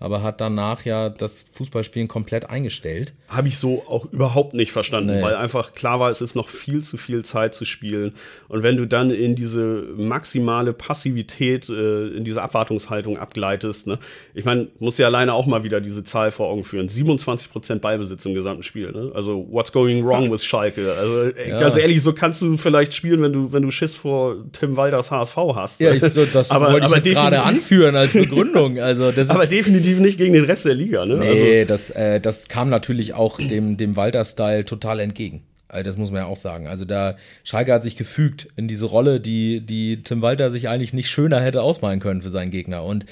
aber 0.00 0.22
hat 0.22 0.40
danach 0.40 0.84
ja 0.84 1.08
das 1.10 1.46
Fußballspielen 1.52 2.08
komplett 2.08 2.50
eingestellt. 2.50 3.12
Habe 3.28 3.48
ich 3.48 3.58
so 3.58 3.84
auch 3.88 4.06
überhaupt 4.12 4.54
nicht 4.54 4.72
verstanden, 4.72 5.16
Nee. 5.16 5.22
weil 5.22 5.36
einfach 5.36 5.72
klar 5.74 6.00
war, 6.00 6.10
es 6.10 6.20
ist 6.20 6.34
noch 6.34 6.48
viel 6.48 6.82
zu 6.82 6.96
viel 6.96 7.24
Zeit 7.24 7.54
zu 7.54 7.64
spielen. 7.64 8.14
Und 8.48 8.62
wenn 8.62 8.76
du 8.76 8.86
dann 8.86 9.10
in 9.10 9.34
diese 9.36 9.84
maximale 9.96 10.72
Passivität, 10.72 11.68
äh, 11.68 12.08
in 12.08 12.24
diese 12.24 12.42
Abwartungshaltung 12.42 13.18
abgleitest, 13.18 13.86
ne? 13.86 13.98
ich 14.34 14.44
meine, 14.44 14.68
muss 14.78 14.98
ja 14.98 15.06
alleine 15.06 15.34
auch 15.34 15.46
mal 15.46 15.62
wieder 15.64 15.80
diese 15.80 16.02
Zahl 16.02 16.30
vor 16.32 16.48
Augen 16.48 16.64
führen. 16.64 16.88
27% 16.88 17.78
Ballbesitz 17.80 18.24
im 18.26 18.34
gesamten 18.34 18.62
Spiel. 18.62 18.90
Ne? 18.92 19.12
Also, 19.14 19.46
what's 19.50 19.70
going 19.72 20.04
wrong 20.04 20.30
with 20.32 20.44
Schalke? 20.44 20.92
Also, 20.98 21.22
äh, 21.30 21.50
ganz 21.50 21.76
ehrlich, 21.76 22.02
so 22.02 22.12
kannst 22.12 22.42
du 22.42 22.56
vielleicht 22.56 22.94
spielen, 22.94 23.22
wenn 23.22 23.32
du, 23.32 23.52
wenn 23.52 23.62
du 23.62 23.70
Schiss 23.70 23.96
vor 23.96 24.36
Tim 24.52 24.76
Walders 24.76 25.10
HSV 25.10 25.36
hast. 25.54 25.80
Ja, 25.80 25.92
ich, 25.92 26.00
das 26.00 26.50
aber, 26.50 26.72
wollte 26.72 26.86
ich 26.86 26.92
aber 26.92 27.00
gerade 27.00 27.36
definitiv- 27.36 27.46
anführen 27.46 27.96
als 27.96 28.12
Begründung. 28.14 28.78
Also 28.78 29.10
das 29.12 29.28
Aber 29.30 29.44
ist, 29.44 29.50
definitiv 29.90 30.00
nicht 30.00 30.18
gegen 30.18 30.34
den 30.34 30.44
Rest 30.44 30.66
der 30.66 30.74
Liga. 30.74 31.04
Ne? 31.06 31.18
Also, 31.20 31.44
nee, 31.44 31.64
das, 31.64 31.90
äh, 31.90 32.20
das 32.20 32.48
kam 32.48 32.68
natürlich 32.68 33.14
auch 33.14 33.38
dem, 33.38 33.76
dem 33.76 33.96
Walter-Style 33.96 34.64
total 34.64 35.00
entgegen. 35.00 35.42
Also 35.70 35.84
das 35.84 35.96
muss 35.96 36.10
man 36.10 36.22
ja 36.22 36.26
auch 36.26 36.36
sagen. 36.36 36.66
Also 36.66 36.84
da 36.84 37.16
Schalke 37.44 37.72
hat 37.72 37.82
sich 37.82 37.96
gefügt 37.96 38.48
in 38.56 38.68
diese 38.68 38.86
Rolle, 38.86 39.20
die, 39.20 39.60
die 39.60 40.02
Tim 40.02 40.22
Walter 40.22 40.50
sich 40.50 40.68
eigentlich 40.68 40.92
nicht 40.92 41.10
schöner 41.10 41.40
hätte 41.40 41.62
ausmalen 41.62 42.00
können 42.00 42.22
für 42.22 42.30
seinen 42.30 42.50
Gegner. 42.50 42.82
Und 42.84 43.06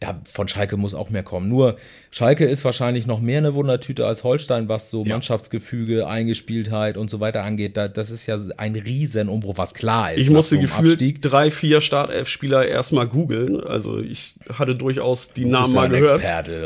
da 0.00 0.20
von 0.24 0.48
Schalke 0.48 0.76
muss 0.76 0.94
auch 0.94 1.10
mehr 1.10 1.22
kommen. 1.22 1.48
Nur 1.48 1.76
Schalke 2.10 2.44
ist 2.44 2.64
wahrscheinlich 2.64 3.06
noch 3.06 3.20
mehr 3.20 3.38
eine 3.38 3.54
Wundertüte 3.54 4.06
als 4.06 4.22
Holstein, 4.24 4.68
was 4.68 4.90
so 4.90 5.04
Mannschaftsgefüge, 5.04 6.06
Eingespieltheit 6.06 6.96
und 6.96 7.10
so 7.10 7.20
weiter 7.20 7.42
angeht. 7.42 7.76
Da, 7.76 7.88
das 7.88 8.10
ist 8.10 8.26
ja 8.26 8.38
ein 8.56 8.74
Riesenumbruch, 8.74 9.58
was 9.58 9.74
klar 9.74 10.12
ist. 10.12 10.20
Ich 10.20 10.30
musste 10.30 10.56
so 10.56 10.60
gefühlt 10.60 10.92
Abstieg. 10.92 11.22
drei, 11.22 11.50
vier 11.50 11.80
Startelf-Spieler 11.80 12.66
erstmal 12.66 13.06
googeln. 13.06 13.60
Also 13.60 14.00
ich 14.00 14.34
hatte 14.52 14.74
durchaus 14.74 15.32
die 15.32 15.44
Namen 15.44 15.64
Bist 15.64 15.74
ja 15.74 15.80
mal 15.80 15.94
ein 15.94 16.02
gehört. 16.02 16.48
Experte. 16.48 16.64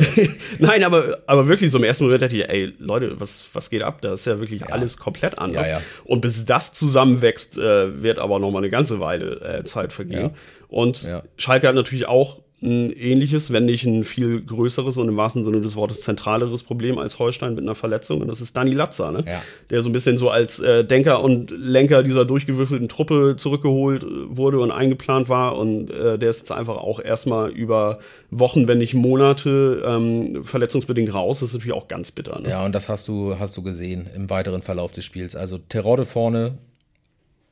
Nein, 0.58 0.84
aber, 0.84 1.18
aber 1.26 1.48
wirklich 1.48 1.70
so 1.70 1.78
im 1.78 1.84
ersten 1.84 2.04
Moment 2.04 2.22
dachte 2.22 2.37
ich, 2.37 2.48
ey, 2.48 2.74
Leute, 2.78 3.18
was, 3.20 3.48
was 3.52 3.70
geht 3.70 3.82
ab? 3.82 4.00
Da 4.00 4.14
ist 4.14 4.26
ja 4.26 4.38
wirklich 4.38 4.66
alles 4.72 4.96
komplett 4.96 5.38
anders. 5.38 5.68
Ja, 5.68 5.79
ja. 5.79 5.83
Und 6.05 6.20
bis 6.20 6.44
das 6.44 6.72
zusammenwächst, 6.74 7.59
äh, 7.59 8.03
wird 8.03 8.18
aber 8.18 8.38
noch 8.38 8.51
mal 8.51 8.59
eine 8.59 8.70
ganze 8.70 9.01
Weile 9.01 9.40
äh, 9.40 9.64
Zeit 9.64 9.92
vergehen. 9.92 10.27
Ja. 10.27 10.31
Und. 10.68 11.09
Schalke 11.37 11.68
hat 11.68 11.74
natürlich 11.74 12.07
auch 12.07 12.40
ein 12.61 12.90
ähnliches, 12.92 13.53
wenn 13.53 13.66
nicht 13.66 13.85
ein 13.85 14.03
viel 14.03 14.42
größeres 14.42 14.97
und 14.99 15.09
im 15.09 15.16
wahrsten 15.16 15.44
Sinne 15.44 15.61
des 15.61 15.77
Wortes 15.77 16.01
zentraleres 16.01 16.64
Problem 16.64 16.99
als 16.99 17.21
Holstein 17.21 17.55
mit 17.55 17.62
einer 17.62 17.77
Verletzung. 17.77 18.21
Und 18.21 18.27
das 18.27 18.40
ist 18.40 18.57
Dani 18.57 18.73
Latzer, 18.73 19.12
ne? 19.12 19.23
Ja. 19.27 19.40
der 19.71 19.81
so 19.81 19.88
ein 19.88 19.92
bisschen 19.92 20.18
so 20.18 20.29
als 20.29 20.59
äh, 20.59 20.85
Denker 20.85 21.23
und 21.23 21.53
Lenker 21.53 22.03
dieser 22.03 22.25
durchgewürfelten 22.25 22.88
Truppe 22.88 23.37
zurückgeholt 23.37 24.03
äh, 24.03 24.07
wurde 24.37 24.59
und 24.59 24.73
eingeplant 24.73 25.29
war. 25.29 25.57
Und 25.57 25.90
äh, 25.90 26.18
der 26.18 26.31
ist 26.31 26.40
jetzt 26.40 26.53
einfach 26.53 26.77
auch 26.77 26.99
erstmal 26.99 27.51
über 27.51 28.01
Wochen, 28.31 28.66
wenn 28.66 28.79
nicht 28.79 28.94
Monate 28.94 29.85
ähm, 29.87 30.44
verletzungsbedingt 30.44 31.14
raus. 31.14 31.38
Das 31.38 31.51
ist 31.51 31.55
natürlich 31.55 31.77
auch 31.77 31.87
ganz 31.87 32.11
bitter. 32.11 32.40
Ne? 32.40 32.51
Ja, 32.51 32.64
und 32.64 32.75
das 32.75 32.88
hast 32.88 33.07
du, 33.07 33.38
hast 33.38 33.57
du 33.57 33.62
gesehen 33.62 34.09
im 34.16 34.31
weiteren 34.31 34.62
Verlauf 34.62 34.90
des 34.90 35.05
Spiels. 35.05 35.37
Also 35.37 35.59
Terodde 35.59 36.05
vorne, 36.05 36.59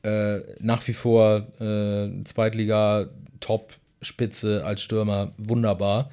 äh, 0.03 0.39
nach 0.59 0.85
wie 0.85 0.93
vor 0.93 1.47
äh, 1.61 2.23
Zweitliga 2.25 3.07
Top 3.39 3.71
Spitze 4.01 4.63
als 4.65 4.81
Stürmer 4.81 5.31
wunderbar. 5.37 6.09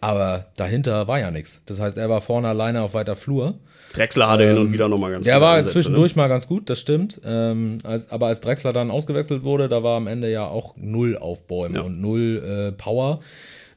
Aber 0.00 0.46
dahinter 0.56 1.06
war 1.06 1.20
ja 1.20 1.30
nichts. 1.30 1.62
Das 1.66 1.78
heißt, 1.78 1.96
er 1.96 2.10
war 2.10 2.20
vorne 2.20 2.48
alleine 2.48 2.82
auf 2.82 2.92
weiter 2.92 3.14
Flur. 3.14 3.54
Drexler 3.92 4.28
hatte 4.28 4.42
ähm, 4.42 4.48
hin 4.48 4.58
und 4.58 4.72
wieder 4.72 4.88
nochmal 4.88 5.12
ganz 5.12 5.24
Der 5.26 5.40
war 5.40 5.58
Ansätze, 5.58 5.74
zwischendurch 5.74 6.16
ne? 6.16 6.22
mal 6.22 6.28
ganz 6.28 6.48
gut, 6.48 6.68
das 6.68 6.80
stimmt. 6.80 7.20
Ähm, 7.24 7.78
als, 7.84 8.10
aber 8.10 8.26
als 8.26 8.40
Drexler 8.40 8.72
dann 8.72 8.90
ausgewechselt 8.90 9.44
wurde, 9.44 9.68
da 9.68 9.84
war 9.84 9.96
am 9.96 10.08
Ende 10.08 10.28
ja 10.28 10.44
auch 10.44 10.74
null 10.76 11.16
Aufbäumen 11.16 11.76
ja. 11.76 11.82
und 11.82 12.00
null 12.00 12.42
äh, 12.44 12.72
Power. 12.72 13.20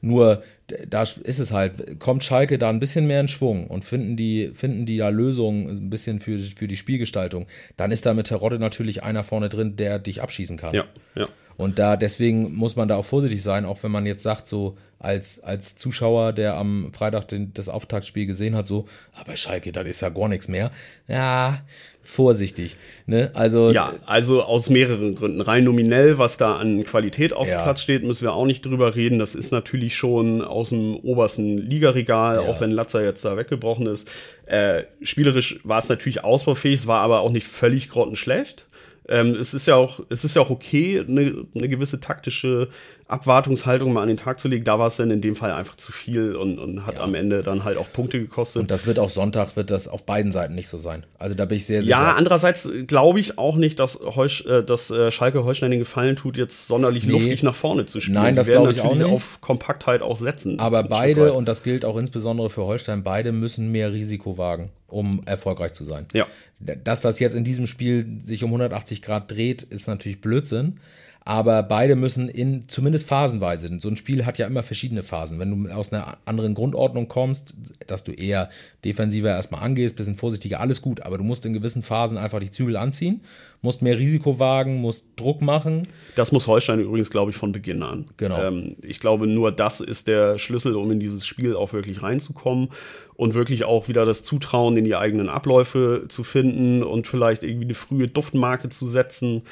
Nur 0.00 0.42
da 0.88 1.02
ist 1.02 1.38
es 1.38 1.52
halt, 1.52 2.00
kommt 2.00 2.24
Schalke 2.24 2.58
da 2.58 2.70
ein 2.70 2.80
bisschen 2.80 3.06
mehr 3.06 3.20
in 3.20 3.28
Schwung 3.28 3.68
und 3.68 3.84
finden 3.84 4.16
die, 4.16 4.50
finden 4.52 4.84
die 4.84 4.98
da 4.98 5.10
Lösungen 5.10 5.68
ein 5.68 5.90
bisschen 5.90 6.20
für, 6.20 6.40
für 6.40 6.66
die 6.66 6.76
Spielgestaltung, 6.76 7.46
dann 7.76 7.92
ist 7.92 8.04
da 8.04 8.14
mit 8.14 8.26
Terodde 8.26 8.58
natürlich 8.58 9.02
einer 9.04 9.22
vorne 9.22 9.48
drin, 9.48 9.76
der 9.76 9.98
dich 9.98 10.22
abschießen 10.22 10.56
kann. 10.56 10.74
Ja, 10.74 10.84
ja. 11.14 11.28
Und 11.56 11.78
da 11.78 11.96
deswegen 11.96 12.54
muss 12.54 12.76
man 12.76 12.88
da 12.88 12.96
auch 12.96 13.04
vorsichtig 13.04 13.42
sein, 13.42 13.64
auch 13.64 13.82
wenn 13.82 13.90
man 13.90 14.06
jetzt 14.06 14.22
sagt, 14.22 14.46
so 14.46 14.76
als, 14.98 15.42
als 15.42 15.76
Zuschauer, 15.76 16.32
der 16.32 16.56
am 16.56 16.92
Freitag 16.92 17.28
den, 17.28 17.52
das 17.54 17.68
Auftaktspiel 17.68 18.26
gesehen 18.26 18.56
hat, 18.56 18.66
so, 18.66 18.86
aber 19.18 19.32
ah, 19.32 19.36
Schalke, 19.36 19.72
das 19.72 19.86
ist 19.86 20.00
ja 20.00 20.08
gar 20.08 20.28
nichts 20.28 20.48
mehr. 20.48 20.70
Ja, 21.06 21.60
vorsichtig. 22.02 22.76
Ne? 23.06 23.30
Also, 23.34 23.72
ja, 23.72 23.92
also 24.06 24.42
aus 24.42 24.70
mehreren 24.70 25.14
Gründen. 25.14 25.40
Rein 25.40 25.64
nominell, 25.64 26.18
was 26.18 26.38
da 26.38 26.56
an 26.56 26.84
Qualität 26.84 27.32
auf 27.32 27.48
ja. 27.48 27.58
dem 27.58 27.64
Platz 27.64 27.82
steht, 27.82 28.04
müssen 28.04 28.22
wir 28.24 28.32
auch 28.32 28.46
nicht 28.46 28.64
drüber 28.64 28.94
reden. 28.94 29.18
Das 29.18 29.34
ist 29.34 29.52
natürlich 29.52 29.94
schon 29.94 30.42
aus 30.42 30.70
dem 30.70 30.96
obersten 30.96 31.58
Ligaregal, 31.58 32.36
ja. 32.36 32.40
auch 32.42 32.60
wenn 32.60 32.70
Latzer 32.70 33.04
jetzt 33.04 33.24
da 33.24 33.36
weggebrochen 33.36 33.86
ist. 33.86 34.10
Äh, 34.46 34.84
spielerisch 35.02 35.60
war 35.64 35.78
es 35.78 35.88
natürlich 35.88 36.24
ausbaufähig, 36.24 36.80
es 36.80 36.86
war 36.86 37.02
aber 37.02 37.20
auch 37.20 37.32
nicht 37.32 37.46
völlig 37.46 37.90
grottenschlecht. 37.90 38.65
Ähm, 39.08 39.34
es 39.34 39.54
ist 39.54 39.66
ja 39.66 39.76
auch, 39.76 40.00
es 40.08 40.24
ist 40.24 40.36
ja 40.36 40.42
auch 40.42 40.50
okay, 40.50 41.04
eine, 41.06 41.46
eine 41.54 41.68
gewisse 41.68 42.00
taktische 42.00 42.68
Abwartungshaltung 43.08 43.92
mal 43.92 44.02
an 44.02 44.08
den 44.08 44.16
Tag 44.16 44.40
zu 44.40 44.48
legen. 44.48 44.64
Da 44.64 44.78
war 44.78 44.88
es 44.88 44.96
dann 44.96 45.10
in 45.10 45.20
dem 45.20 45.36
Fall 45.36 45.52
einfach 45.52 45.76
zu 45.76 45.92
viel 45.92 46.34
und, 46.34 46.58
und 46.58 46.86
hat 46.86 46.96
ja. 46.96 47.02
am 47.02 47.14
Ende 47.14 47.42
dann 47.42 47.62
halt 47.62 47.78
auch 47.78 47.90
Punkte 47.92 48.18
gekostet. 48.18 48.62
Und 48.62 48.70
das 48.70 48.86
wird 48.86 48.98
auch 48.98 49.10
Sonntag, 49.10 49.54
wird 49.54 49.70
das 49.70 49.86
auf 49.86 50.04
beiden 50.04 50.32
Seiten 50.32 50.54
nicht 50.54 50.68
so 50.68 50.78
sein. 50.78 51.04
Also 51.18 51.36
da 51.36 51.44
bin 51.44 51.58
ich 51.58 51.66
sehr 51.66 51.82
sicher. 51.82 51.96
Ja, 51.96 52.14
andererseits 52.14 52.68
glaube 52.88 53.20
ich 53.20 53.38
auch 53.38 53.56
nicht, 53.56 53.78
dass, 53.78 54.00
Heusch, 54.00 54.44
äh, 54.46 54.64
dass 54.64 54.90
äh, 54.90 55.10
Schalke 55.12 55.44
Holstein 55.44 55.70
den 55.70 55.80
Gefallen 55.80 56.16
tut, 56.16 56.36
jetzt 56.36 56.66
sonderlich 56.66 57.06
nee. 57.06 57.12
luftig 57.12 57.44
nach 57.44 57.54
vorne 57.54 57.86
zu 57.86 58.00
spielen. 58.00 58.14
Nein, 58.14 58.36
das 58.36 58.48
glaube 58.48 58.72
ich 58.72 58.80
auch 58.80 58.94
nicht. 58.94 59.04
auf 59.04 59.40
Kompaktheit 59.40 60.02
auch 60.02 60.16
setzen. 60.16 60.58
Aber 60.58 60.82
beide, 60.82 61.32
und 61.32 61.46
das 61.46 61.62
gilt 61.62 61.84
auch 61.84 61.96
insbesondere 61.96 62.50
für 62.50 62.64
Holstein, 62.64 63.04
beide 63.04 63.30
müssen 63.30 63.70
mehr 63.70 63.92
Risiko 63.92 64.36
wagen, 64.36 64.70
um 64.88 65.22
erfolgreich 65.26 65.72
zu 65.72 65.84
sein. 65.84 66.06
Ja. 66.12 66.26
Dass 66.58 67.02
das 67.02 67.20
jetzt 67.20 67.34
in 67.34 67.44
diesem 67.44 67.66
Spiel 67.66 68.18
sich 68.20 68.42
um 68.42 68.48
180 68.48 68.95
Grad 69.02 69.30
dreht, 69.30 69.62
ist 69.62 69.86
natürlich 69.86 70.20
Blödsinn 70.20 70.80
aber 71.26 71.64
beide 71.64 71.96
müssen 71.96 72.28
in 72.28 72.68
zumindest 72.68 73.08
phasenweise. 73.08 73.68
So 73.80 73.88
ein 73.88 73.96
Spiel 73.96 74.24
hat 74.24 74.38
ja 74.38 74.46
immer 74.46 74.62
verschiedene 74.62 75.02
Phasen. 75.02 75.40
Wenn 75.40 75.64
du 75.64 75.72
aus 75.72 75.92
einer 75.92 76.18
anderen 76.24 76.54
Grundordnung 76.54 77.08
kommst, 77.08 77.54
dass 77.88 78.04
du 78.04 78.12
eher 78.12 78.48
defensiver 78.84 79.30
erstmal 79.30 79.64
angehst, 79.64 79.96
bisschen 79.96 80.14
vorsichtiger, 80.14 80.60
alles 80.60 80.82
gut, 80.82 81.02
aber 81.02 81.18
du 81.18 81.24
musst 81.24 81.44
in 81.44 81.52
gewissen 81.52 81.82
Phasen 81.82 82.16
einfach 82.16 82.38
die 82.38 82.52
Zügel 82.52 82.76
anziehen, 82.76 83.22
musst 83.60 83.82
mehr 83.82 83.98
Risiko 83.98 84.38
wagen, 84.38 84.76
musst 84.76 85.08
Druck 85.16 85.42
machen. 85.42 85.88
Das 86.14 86.30
muss 86.30 86.46
Holstein 86.46 86.78
übrigens, 86.78 87.10
glaube 87.10 87.32
ich, 87.32 87.36
von 87.36 87.50
Beginn 87.50 87.82
an. 87.82 88.06
Genau. 88.18 88.40
Ähm, 88.40 88.68
ich 88.82 89.00
glaube, 89.00 89.26
nur 89.26 89.50
das 89.50 89.80
ist 89.80 90.06
der 90.06 90.38
Schlüssel, 90.38 90.76
um 90.76 90.92
in 90.92 91.00
dieses 91.00 91.26
Spiel 91.26 91.56
auch 91.56 91.72
wirklich 91.72 92.04
reinzukommen 92.04 92.68
und 93.16 93.34
wirklich 93.34 93.64
auch 93.64 93.88
wieder 93.88 94.04
das 94.04 94.22
Zutrauen 94.22 94.76
in 94.76 94.84
die 94.84 94.94
eigenen 94.94 95.28
Abläufe 95.28 96.04
zu 96.08 96.22
finden 96.22 96.82
und 96.84 97.08
vielleicht 97.08 97.42
irgendwie 97.42 97.64
eine 97.64 97.74
frühe 97.74 98.08
Duftmarke 98.08 98.68
zu 98.68 98.86
setzen. 98.86 99.42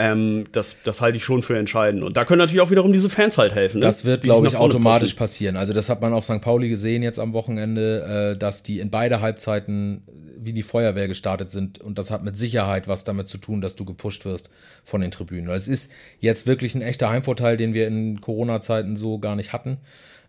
Ähm, 0.00 0.44
das, 0.52 0.82
das 0.84 1.00
halte 1.00 1.16
ich 1.16 1.24
schon 1.24 1.42
für 1.42 1.58
entscheidend. 1.58 2.04
Und 2.04 2.16
da 2.16 2.24
können 2.24 2.38
natürlich 2.38 2.60
auch 2.60 2.70
wiederum 2.70 2.92
diese 2.92 3.10
Fans 3.10 3.36
halt 3.36 3.54
helfen. 3.54 3.80
Ne? 3.80 3.86
Das 3.86 4.04
wird, 4.04 4.22
glaube 4.22 4.46
ich, 4.46 4.54
automatisch 4.54 5.10
pushen. 5.10 5.18
passieren. 5.18 5.56
Also 5.56 5.72
das 5.72 5.88
hat 5.88 6.00
man 6.00 6.12
auf 6.12 6.24
St. 6.24 6.40
Pauli 6.40 6.68
gesehen 6.68 7.02
jetzt 7.02 7.18
am 7.18 7.32
Wochenende, 7.32 8.34
äh, 8.34 8.38
dass 8.38 8.62
die 8.62 8.78
in 8.78 8.90
beide 8.90 9.20
Halbzeiten 9.20 10.02
wie 10.40 10.52
die 10.52 10.62
Feuerwehr 10.62 11.08
gestartet 11.08 11.50
sind. 11.50 11.80
Und 11.80 11.98
das 11.98 12.12
hat 12.12 12.22
mit 12.22 12.36
Sicherheit 12.36 12.86
was 12.86 13.02
damit 13.02 13.26
zu 13.26 13.38
tun, 13.38 13.60
dass 13.60 13.74
du 13.74 13.84
gepusht 13.84 14.24
wirst 14.24 14.50
von 14.84 15.00
den 15.00 15.10
Tribünen. 15.10 15.50
Es 15.50 15.66
ist 15.66 15.90
jetzt 16.20 16.46
wirklich 16.46 16.76
ein 16.76 16.82
echter 16.82 17.10
Heimvorteil, 17.10 17.56
den 17.56 17.74
wir 17.74 17.88
in 17.88 18.20
Corona-Zeiten 18.20 18.94
so 18.94 19.18
gar 19.18 19.34
nicht 19.34 19.52
hatten. 19.52 19.78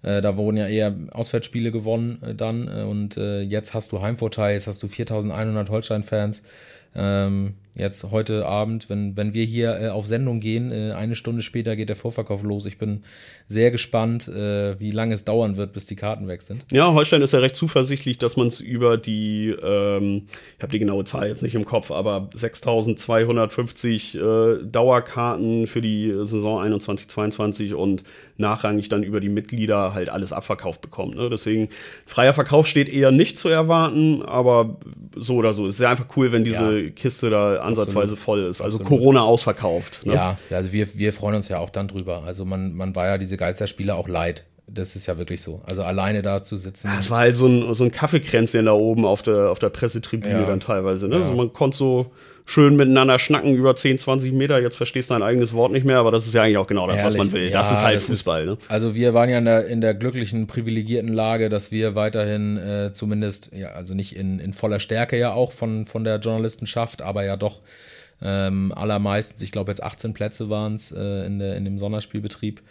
Äh, 0.01 0.21
da 0.21 0.35
wurden 0.35 0.57
ja 0.57 0.67
eher 0.67 0.95
Auswärtsspiele 1.11 1.71
gewonnen 1.71 2.19
äh, 2.23 2.33
dann. 2.33 2.67
Äh, 2.67 2.83
und 2.85 3.17
äh, 3.17 3.41
jetzt 3.41 3.75
hast 3.75 3.91
du 3.91 4.01
Heimvorteil, 4.01 4.55
jetzt 4.55 4.65
hast 4.65 4.81
du 4.81 4.87
4100 4.87 5.69
Holstein-Fans. 5.69 6.43
Ähm, 6.95 7.53
jetzt 7.79 8.11
heute 8.11 8.45
Abend, 8.45 8.89
wenn, 8.89 9.15
wenn 9.17 9.33
wir 9.33 9.43
hier 9.43 9.79
äh, 9.79 9.87
auf 9.89 10.05
Sendung 10.05 10.39
gehen, 10.39 10.71
äh, 10.71 10.91
eine 10.91 11.15
Stunde 11.15 11.41
später 11.41 11.75
geht 11.75 11.89
der 11.89 11.95
Vorverkauf 11.95 12.43
los. 12.43 12.65
Ich 12.65 12.77
bin 12.77 13.03
sehr 13.47 13.71
gespannt, 13.71 14.27
äh, 14.27 14.79
wie 14.79 14.91
lange 14.91 15.13
es 15.13 15.25
dauern 15.25 15.57
wird, 15.57 15.73
bis 15.73 15.85
die 15.85 15.95
Karten 15.95 16.27
weg 16.27 16.41
sind. 16.41 16.65
Ja, 16.71 16.93
Holstein 16.93 17.21
ist 17.21 17.33
ja 17.33 17.39
recht 17.39 17.55
zuversichtlich, 17.55 18.17
dass 18.17 18.37
man 18.37 18.47
es 18.47 18.59
über 18.59 18.97
die, 18.97 19.49
ähm, 19.49 20.25
ich 20.57 20.63
habe 20.63 20.71
die 20.71 20.79
genaue 20.79 21.03
Zahl 21.05 21.27
jetzt 21.27 21.41
nicht 21.41 21.55
im 21.55 21.65
Kopf, 21.65 21.91
aber 21.91 22.29
6250 22.33 24.15
äh, 24.15 24.19
Dauerkarten 24.63 25.67
für 25.67 25.81
die 25.81 26.11
Saison 26.23 26.61
21-22 26.61 27.73
und 27.73 28.03
nachrangig 28.37 28.89
dann 28.89 29.03
über 29.03 29.19
die 29.19 29.29
Mitglieder 29.29 29.93
halt 29.93 30.09
alles 30.09 30.33
abverkauft 30.33 30.81
bekommt. 30.81 31.15
Ne? 31.15 31.29
Deswegen, 31.29 31.69
freier 32.05 32.33
Verkauf 32.33 32.67
steht 32.67 32.89
eher 32.89 33.11
nicht 33.11 33.37
zu 33.37 33.49
erwarten, 33.49 34.21
aber 34.23 34.77
so 35.15 35.35
oder 35.35 35.53
so. 35.53 35.65
Es 35.65 35.75
ist 35.75 35.81
ja 35.81 35.91
einfach 35.91 36.07
cool, 36.15 36.31
wenn 36.31 36.43
diese 36.43 36.79
ja. 36.79 36.89
Kiste 36.89 37.29
da 37.29 37.68
ansatzweise 37.69 38.13
Absolut. 38.13 38.19
voll 38.19 38.43
ist. 38.43 38.61
Also 38.61 38.79
Absolut. 38.79 38.99
Corona 39.01 39.21
ausverkauft. 39.21 40.05
Ne? 40.05 40.13
Ja, 40.13 40.37
also 40.51 40.71
wir, 40.71 40.87
wir 40.95 41.13
freuen 41.13 41.35
uns 41.35 41.47
ja 41.49 41.59
auch 41.59 41.69
dann 41.69 41.87
drüber. 41.87 42.23
Also 42.25 42.45
man, 42.45 42.75
man 42.75 42.95
war 42.95 43.07
ja 43.07 43.17
diese 43.17 43.37
Geisterspiele 43.37 43.95
auch 43.95 44.07
leid. 44.07 44.45
Das 44.67 44.95
ist 44.95 45.07
ja 45.07 45.17
wirklich 45.17 45.41
so. 45.41 45.61
Also 45.65 45.81
alleine 45.83 46.21
da 46.21 46.43
zu 46.43 46.55
sitzen. 46.57 46.91
Es 46.99 47.09
war 47.09 47.19
halt 47.19 47.35
so 47.35 47.47
ein, 47.47 47.73
so 47.73 47.83
ein 47.83 47.91
Kaffeekränzchen 47.91 48.65
da 48.65 48.73
oben 48.73 49.05
auf 49.05 49.23
der, 49.23 49.49
auf 49.49 49.57
der 49.57 49.69
Pressetribüne 49.69 50.41
ja. 50.41 50.45
dann 50.45 50.59
teilweise. 50.59 51.07
Ne? 51.07 51.15
Ja. 51.15 51.21
Also 51.21 51.33
man 51.33 51.51
konnte 51.53 51.77
so 51.77 52.11
schön 52.49 52.75
miteinander 52.75 53.19
schnacken 53.19 53.55
über 53.55 53.75
10, 53.75 53.99
20 53.99 54.33
Meter. 54.33 54.59
Jetzt 54.59 54.75
verstehst 54.75 55.09
du 55.09 55.13
dein 55.13 55.21
eigenes 55.21 55.53
Wort 55.53 55.71
nicht 55.71 55.85
mehr, 55.85 55.97
aber 55.97 56.09
das 56.09 56.25
ist 56.25 56.33
ja 56.33 56.41
eigentlich 56.41 56.57
auch 56.57 56.65
genau 56.65 56.87
das, 56.87 56.97
Ehrlich? 56.97 57.05
was 57.05 57.17
man 57.17 57.31
will. 57.31 57.51
das 57.51 57.71
ist 57.71 57.83
halt 57.83 57.97
das 57.97 58.07
Fußball. 58.07 58.41
Ist, 58.41 58.49
ne? 58.49 58.57
Also 58.69 58.95
wir 58.95 59.13
waren 59.13 59.29
ja 59.29 59.37
in 59.37 59.45
der, 59.45 59.67
in 59.67 59.81
der 59.81 59.93
glücklichen, 59.93 60.47
privilegierten 60.47 61.13
Lage, 61.13 61.49
dass 61.49 61.71
wir 61.71 61.93
weiterhin 61.93 62.57
äh, 62.57 62.91
zumindest, 62.91 63.51
ja, 63.53 63.69
also 63.69 63.93
nicht 63.93 64.15
in, 64.15 64.39
in 64.39 64.53
voller 64.53 64.79
Stärke 64.79 65.17
ja 65.17 65.31
auch 65.31 65.51
von, 65.51 65.85
von 65.85 66.03
der 66.03 66.17
Journalistenschaft, 66.17 67.03
aber 67.03 67.23
ja 67.23 67.37
doch 67.37 67.61
ähm, 68.21 68.73
allermeistens, 68.75 69.43
ich 69.43 69.51
glaube 69.51 69.71
jetzt 69.71 69.83
18 69.83 70.13
Plätze 70.13 70.49
waren 70.49 70.73
es 70.73 70.91
äh, 70.91 71.25
in, 71.25 71.39
in 71.39 71.65
dem 71.65 71.77
Sonderspielbetrieb, 71.77 72.61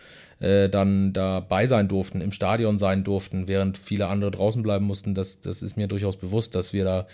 äh, 0.41 0.69
dann 0.69 1.13
dabei 1.13 1.67
sein 1.67 1.87
durften, 1.87 2.21
im 2.21 2.33
Stadion 2.33 2.79
sein 2.79 3.05
durften, 3.05 3.47
während 3.47 3.79
viele 3.79 4.09
andere 4.09 4.33
draußen 4.33 4.63
bleiben 4.63 4.87
mussten. 4.87 5.15
Das, 5.15 5.41
das 5.41 5.63
ist 5.63 5.77
mir 5.77 5.87
durchaus 5.87 6.17
bewusst, 6.17 6.55
dass 6.55 6.73
wir 6.73 6.85
da 6.85 7.07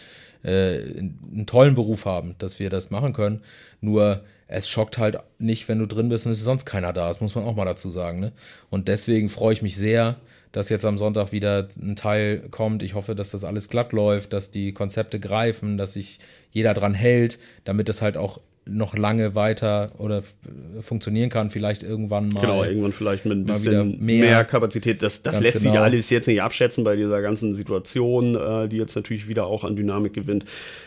äh, 0.45 0.79
einen 0.79 1.47
tollen 1.47 1.75
Beruf 1.75 2.05
haben, 2.05 2.35
dass 2.39 2.59
wir 2.59 2.71
das 2.71 2.91
machen 2.91 3.13
können. 3.13 3.41
Nur 3.81 4.23
es 4.47 4.69
schockt 4.69 4.99
halt 4.99 5.19
nicht, 5.39 5.69
wenn 5.69 5.79
du 5.79 5.87
drin 5.87 6.09
bist 6.09 6.27
und 6.27 6.33
es 6.33 6.39
ist 6.39 6.45
sonst 6.45 6.65
keiner 6.65 6.93
da. 6.93 7.09
Das 7.09 7.21
muss 7.21 7.35
man 7.35 7.45
auch 7.45 7.57
mal 7.57 7.65
dazu 7.65 7.91
sagen. 7.91 8.21
Ne? 8.21 8.33
Und 8.71 8.89
deswegen 8.89 9.29
freue 9.29 9.55
ich 9.55 9.63
mich 9.63 9.77
sehr, 9.77 10.17
dass 10.53 10.69
jetzt 10.69 10.85
am 10.85 10.99
Sonntag 10.99 11.33
wieder 11.33 11.69
ein 11.81 11.97
Teil 11.97 12.41
kommt. 12.51 12.83
Ich 12.83 12.95
hoffe, 12.95 13.15
dass 13.15 13.31
das 13.31 13.43
alles 13.43 13.69
glatt 13.69 13.93
läuft, 13.93 14.33
dass 14.33 14.51
die 14.51 14.73
Konzepte 14.73 15.19
greifen, 15.19 15.79
dass 15.79 15.95
sich 15.95 16.21
jeder 16.53 16.75
dran 16.75 16.95
hält, 16.95 17.39
damit 17.65 17.89
es 17.89 18.03
halt 18.03 18.17
auch 18.17 18.39
noch 18.67 18.97
lange 18.97 19.35
weiter 19.35 19.91
oder 19.99 20.23
funktionieren 20.81 21.29
kann, 21.29 21.51
vielleicht 21.51 21.83
irgendwann 21.83 22.29
mal. 22.29 22.41
Genau, 22.41 22.65
irgendwann 22.65 22.93
vielleicht 22.93 23.27
mit 23.27 23.37
ein 23.37 23.45
bisschen 23.45 24.03
mehr, 24.03 24.25
mehr, 24.25 24.45
Kapazität. 24.45 25.03
Das, 25.03 25.23
das 25.23 25.39
lässt 25.39 25.59
genau. 25.59 25.73
sich 25.73 25.81
alles 25.81 26.11
jetzt 26.11 26.27
nicht 26.27 26.41
abschätzen 26.41 26.83
bei 26.83 26.97
dieser 26.97 27.21
ganzen 27.21 27.55
Situation, 27.55 28.35
äh, 28.37 28.69
die 28.69 28.79
jetzt 28.79 28.97
natürlich 28.97 29.29
wieder 29.29 29.47
auch 29.47 29.65
an 29.65 29.77
Dynamik 29.77 30.15
gewinnt. 30.15 30.45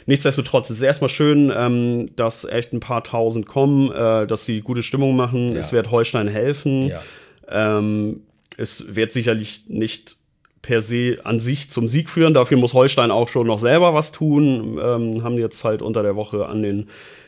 Nichtsdestotrotz 0.08 0.70
ist 0.72 0.78
es 0.78 0.84
erstmal 0.84 1.10
schön, 1.10 1.52
ähm, 1.56 2.10
dass 2.16 2.46
echt 2.46 2.74
ein 2.74 2.80
paar 2.80 3.04
tausend 3.04 3.46
kommen, 3.46 3.92
äh, 3.92 4.26
dass 4.26 4.46
sie 4.46 4.62
gute 4.62 4.82
Stimmung 4.82 5.16
machen. 5.16 5.54
Ja. 5.54 5.60
Es 5.60 5.72
wird 5.72 5.92
Holstein 5.92 6.28
helfen. 6.28 6.88
Ja. 6.88 7.02
Ähm, 7.50 8.22
es 8.58 8.96
wird 8.96 9.12
sicherlich 9.12 9.66
nicht 9.68 10.18
per 10.64 10.82
se 10.82 11.18
an 11.24 11.40
sich 11.40 11.70
zum 11.70 11.88
Sieg 11.88 12.10
führen. 12.10 12.34
Dafür 12.34 12.58
muss 12.58 12.74
Holstein 12.74 13.12
auch 13.12 13.30
schon 13.30 13.48
noch 13.48 13.60
selber 13.60 13.94
was 13.94 14.12
tun. 14.12 14.80
Ähm, 14.84 15.24
haben 15.24 15.38
jetzt 15.38 15.64
halt 15.64 15.84
unter 15.84 16.02
der 16.02 16.16
Woche 16.16 16.48
an 16.48 16.64
den 16.64 16.88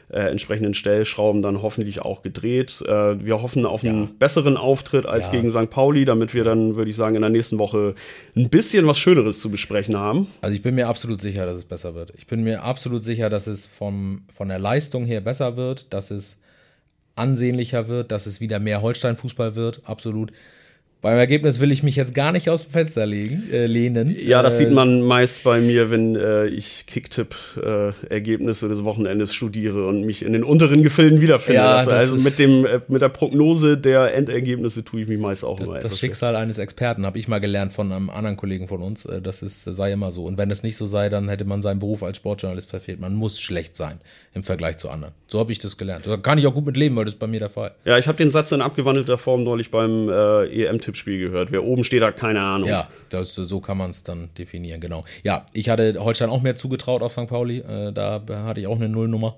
äh, 0.10 0.22
entsprechenden 0.22 0.74
Stellschrauben 0.74 1.42
dann 1.42 1.62
hoffentlich 1.62 2.02
auch 2.02 2.22
gedreht. 2.22 2.82
Äh, 2.88 3.24
wir 3.24 3.42
hoffen 3.42 3.66
auf 3.66 3.84
einen 3.84 4.04
ja. 4.04 4.10
besseren 4.18 4.58
Auftritt 4.58 5.06
als 5.06 5.28
ja. 5.28 5.34
gegen 5.34 5.50
St. 5.50 5.70
Pauli, 5.70 6.06
damit 6.06 6.34
wir 6.34 6.44
dann, 6.44 6.76
würde 6.76 6.90
ich 6.90 6.96
sagen, 6.96 7.16
in 7.16 7.22
der 7.22 7.30
nächsten 7.30 7.60
Woche 7.60 7.96
ein 8.36 8.50
bisschen 8.50 8.88
was 8.88 8.98
Schöneres 8.98 9.40
zu 9.40 9.50
besprechen 9.50 9.96
haben. 9.96 10.28
Also 10.42 10.56
ich 10.56 10.62
bin 10.62 10.76
mir 10.76 10.88
absolut 10.88 11.22
sicher, 11.22 11.46
dass 11.46 11.58
es 11.58 11.66
besser 11.66 11.96
wird. 11.96 12.12
Ich 12.18 12.28
bin 12.28 12.44
mir 12.44 12.64
absolut 12.64 13.04
sicher, 13.04 13.30
dass 13.30 13.48
es 13.48 13.66
vom, 13.66 14.24
von 14.34 14.48
der 14.48 14.60
Leistung 14.60 15.06
her 15.06 15.22
besser 15.22 15.58
wird, 15.58 15.94
dass 15.94 16.12
es 16.12 16.42
ansehnlicher 17.16 17.88
wird, 17.88 18.12
dass 18.12 18.26
es 18.26 18.42
wieder 18.42 18.60
mehr 18.60 18.82
Holstein-Fußball 18.82 19.56
wird, 19.56 19.82
absolut. 19.84 20.32
Beim 21.02 21.18
Ergebnis 21.18 21.62
will 21.62 21.72
ich 21.72 21.82
mich 21.82 21.96
jetzt 21.96 22.14
gar 22.14 22.34
nicht 22.34 22.50
aus 22.50 22.64
dem 22.64 22.72
Fenster 22.72 23.06
legen, 23.06 23.42
äh, 23.54 23.68
lehnen. 23.68 24.14
Ja, 24.22 24.44
das 24.44 24.56
äh, 24.56 24.66
sieht 24.66 24.72
man 24.72 25.02
meist 25.02 25.46
bei 25.46 25.62
mir, 25.62 25.90
wenn 25.90 26.18
äh, 26.18 26.48
ich 26.48 26.88
Kicktipp-Ergebnisse 26.88 28.68
des 28.68 28.84
Wochenendes 28.84 29.34
studiere 29.34 29.88
und 29.88 30.02
mich 30.04 30.26
in 30.26 30.34
den 30.34 30.44
unteren 30.44 30.84
Gefilden 30.84 31.22
wiederfinde. 31.22 31.62
Ja, 31.62 31.76
das, 31.76 31.88
also 31.88 32.18
mit, 32.18 32.38
dem, 32.38 32.66
äh, 32.66 32.82
mit 32.90 33.02
der 33.02 33.08
Prognose 33.08 33.78
der 33.78 34.14
Endergebnisse 34.14 34.84
tue 34.84 35.04
ich 35.04 35.08
mich 35.08 35.20
meist 35.20 35.46
auch 35.46 35.62
immer 35.62 35.80
Das 35.80 35.98
Schicksal 35.98 36.32
schlecht. 36.34 36.44
eines 36.44 36.58
Experten 36.58 37.06
habe 37.06 37.18
ich 37.18 37.30
mal 37.30 37.40
gelernt 37.40 37.72
von 37.72 37.94
einem 37.94 38.10
anderen 38.10 38.36
Kollegen 38.36 38.68
von 38.68 38.82
uns. 38.82 39.06
Äh, 39.06 39.22
das 39.22 39.42
ist, 39.42 39.64
sei 39.64 39.94
immer 39.94 40.12
so. 40.12 40.26
Und 40.26 40.38
wenn 40.38 40.52
es 40.52 40.64
nicht 40.64 40.76
so 40.76 40.86
sei, 40.86 41.08
dann 41.08 41.30
hätte 41.30 41.46
man 41.46 41.62
seinen 41.62 41.80
Beruf 41.80 42.04
als 42.04 42.18
Sportjournalist 42.18 42.70
verfehlt. 42.70 43.00
Man 43.00 43.14
muss 43.14 43.40
schlecht 43.40 43.78
sein 43.78 44.02
im 44.34 44.44
Vergleich 44.44 44.78
zu 44.78 44.90
anderen. 44.90 45.14
So 45.28 45.40
habe 45.40 45.54
ich 45.54 45.60
das 45.60 45.78
gelernt. 45.78 46.06
Da 46.06 46.18
kann 46.18 46.38
ich 46.38 46.46
auch 46.48 46.54
gut 46.54 46.66
mit 46.66 46.76
leben, 46.76 46.98
weil 46.98 47.06
das 47.06 47.14
ist 47.14 47.20
bei 47.20 47.28
mir 47.28 47.40
der 47.40 47.50
Fall. 47.50 47.72
Ja, 47.86 47.98
ich 47.98 48.08
habe 48.10 48.18
den 48.18 48.32
Satz 48.32 48.52
in 48.52 48.62
abgewandelter 48.62 49.18
Form 49.18 49.44
neulich 49.44 49.72
beim 49.72 50.10
äh, 50.10 50.66
EM-Tipp 50.66 50.89
Tippspiel 50.90 51.20
gehört. 51.20 51.52
Wer 51.52 51.64
oben 51.64 51.84
steht, 51.84 52.02
hat 52.02 52.18
keine 52.18 52.42
Ahnung. 52.42 52.70
Ja, 52.70 52.88
das, 53.10 53.36
so 53.36 53.60
kann 53.60 53.78
man 53.78 53.92
es 53.92 54.04
dann 54.04 54.30
definieren, 54.38 54.82
genau. 54.82 55.06
Ja, 55.24 55.46
ich 55.54 55.70
hatte 55.70 55.96
Holstein 56.00 56.30
auch 56.30 56.42
mehr 56.42 56.56
zugetraut 56.56 57.04
auf 57.04 57.12
St. 57.12 57.28
Pauli. 57.28 57.60
Äh, 57.60 57.92
da 57.92 58.22
hatte 58.30 58.60
ich 58.60 58.68
auch 58.68 58.76
eine 58.76 58.90
Nullnummer. 58.90 59.38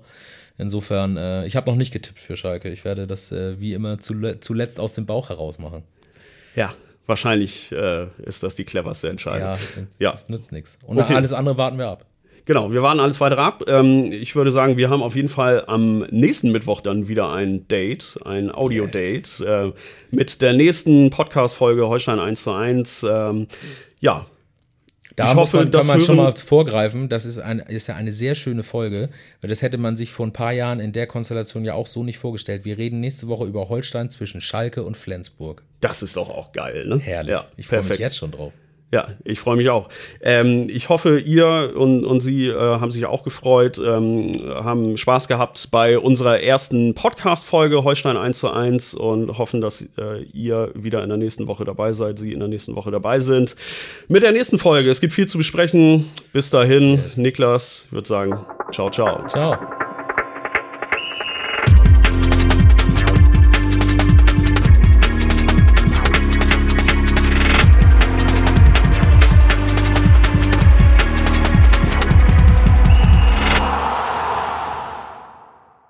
Insofern, 0.58 1.16
äh, 1.16 1.46
ich 1.46 1.56
habe 1.56 1.70
noch 1.70 1.76
nicht 1.76 1.92
getippt 1.92 2.20
für 2.20 2.36
Schalke. 2.36 2.70
Ich 2.70 2.84
werde 2.84 3.06
das 3.06 3.32
äh, 3.32 3.60
wie 3.60 3.74
immer 3.74 3.98
zuletzt 4.00 4.80
aus 4.80 4.94
dem 4.94 5.06
Bauch 5.06 5.28
heraus 5.28 5.58
machen. 5.58 5.82
Ja, 6.54 6.72
wahrscheinlich 7.06 7.72
äh, 7.72 8.06
ist 8.22 8.42
das 8.42 8.54
die 8.54 8.64
cleverste 8.64 9.08
Entscheidung. 9.08 9.48
Ja, 9.48 9.58
das, 9.76 9.98
ja. 9.98 10.10
das 10.12 10.28
nützt 10.28 10.52
nichts. 10.52 10.78
Und 10.86 10.98
okay. 10.98 11.14
alles 11.14 11.32
andere 11.32 11.58
warten 11.58 11.78
wir 11.78 11.88
ab. 11.88 12.06
Genau, 12.44 12.72
wir 12.72 12.82
warten 12.82 13.00
alles 13.00 13.20
weiter 13.20 13.38
ab. 13.38 13.64
Ähm, 13.68 14.10
ich 14.10 14.34
würde 14.34 14.50
sagen, 14.50 14.76
wir 14.76 14.90
haben 14.90 15.02
auf 15.02 15.14
jeden 15.14 15.28
Fall 15.28 15.64
am 15.66 16.00
nächsten 16.10 16.50
Mittwoch 16.50 16.80
dann 16.80 17.06
wieder 17.06 17.32
ein 17.32 17.68
Date, 17.68 18.18
ein 18.24 18.52
Audio-Date 18.52 19.38
yes. 19.38 19.40
äh, 19.40 19.72
mit 20.10 20.42
der 20.42 20.52
nächsten 20.52 21.10
Podcast-Folge 21.10 21.86
Holstein 21.86 22.18
1 22.18 22.42
zu 22.42 22.52
1. 22.52 23.06
Ähm, 23.08 23.46
ja. 24.00 24.26
Da 25.14 25.30
ich 25.30 25.34
hoffe, 25.36 25.58
man, 25.58 25.70
kann 25.70 25.86
man 25.86 26.00
schon 26.00 26.16
mal 26.16 26.34
vorgreifen, 26.34 27.10
das 27.10 27.26
ist, 27.26 27.38
ein, 27.38 27.58
ist 27.58 27.86
ja 27.86 27.96
eine 27.96 28.12
sehr 28.12 28.34
schöne 28.34 28.62
Folge, 28.62 29.10
weil 29.42 29.50
das 29.50 29.60
hätte 29.60 29.76
man 29.76 29.94
sich 29.94 30.10
vor 30.10 30.26
ein 30.26 30.32
paar 30.32 30.52
Jahren 30.52 30.80
in 30.80 30.92
der 30.92 31.06
Konstellation 31.06 31.66
ja 31.66 31.74
auch 31.74 31.86
so 31.86 32.02
nicht 32.02 32.16
vorgestellt. 32.16 32.64
Wir 32.64 32.78
reden 32.78 33.00
nächste 33.00 33.28
Woche 33.28 33.44
über 33.44 33.68
Holstein 33.68 34.08
zwischen 34.08 34.40
Schalke 34.40 34.82
und 34.82 34.96
Flensburg. 34.96 35.64
Das 35.80 36.02
ist 36.02 36.16
doch 36.16 36.30
auch 36.30 36.52
geil, 36.52 36.86
ne? 36.86 36.98
Herrlich. 36.98 37.32
Ja, 37.32 37.44
ich 37.58 37.66
freue 37.66 37.82
mich 37.82 37.98
jetzt 37.98 38.16
schon 38.16 38.30
drauf. 38.30 38.54
Ja, 38.92 39.08
ich 39.24 39.40
freue 39.40 39.56
mich 39.56 39.70
auch. 39.70 39.88
Ähm, 40.20 40.68
ich 40.70 40.90
hoffe, 40.90 41.18
ihr 41.18 41.72
und, 41.74 42.04
und 42.04 42.20
Sie 42.20 42.48
äh, 42.48 42.54
haben 42.54 42.90
sich 42.90 43.06
auch 43.06 43.24
gefreut, 43.24 43.80
ähm, 43.82 44.34
haben 44.50 44.98
Spaß 44.98 45.28
gehabt 45.28 45.68
bei 45.70 45.98
unserer 45.98 46.40
ersten 46.40 46.92
Podcast-Folge 46.94 47.84
Holstein 47.84 48.18
1 48.18 48.38
zu 48.38 48.50
1 48.50 48.92
und 48.94 49.38
hoffen, 49.38 49.62
dass 49.62 49.80
äh, 49.96 50.22
ihr 50.34 50.72
wieder 50.74 51.02
in 51.02 51.08
der 51.08 51.16
nächsten 51.16 51.46
Woche 51.46 51.64
dabei 51.64 51.94
seid, 51.94 52.18
Sie 52.18 52.34
in 52.34 52.40
der 52.40 52.48
nächsten 52.48 52.76
Woche 52.76 52.90
dabei 52.90 53.18
sind. 53.18 53.56
Mit 54.08 54.22
der 54.22 54.32
nächsten 54.32 54.58
Folge. 54.58 54.90
Es 54.90 55.00
gibt 55.00 55.14
viel 55.14 55.26
zu 55.26 55.38
besprechen. 55.38 56.10
Bis 56.34 56.50
dahin, 56.50 57.02
Niklas, 57.16 57.84
ich 57.86 57.92
würde 57.92 58.08
sagen, 58.08 58.38
ciao, 58.72 58.90
ciao. 58.90 59.26
Ciao. 59.26 59.81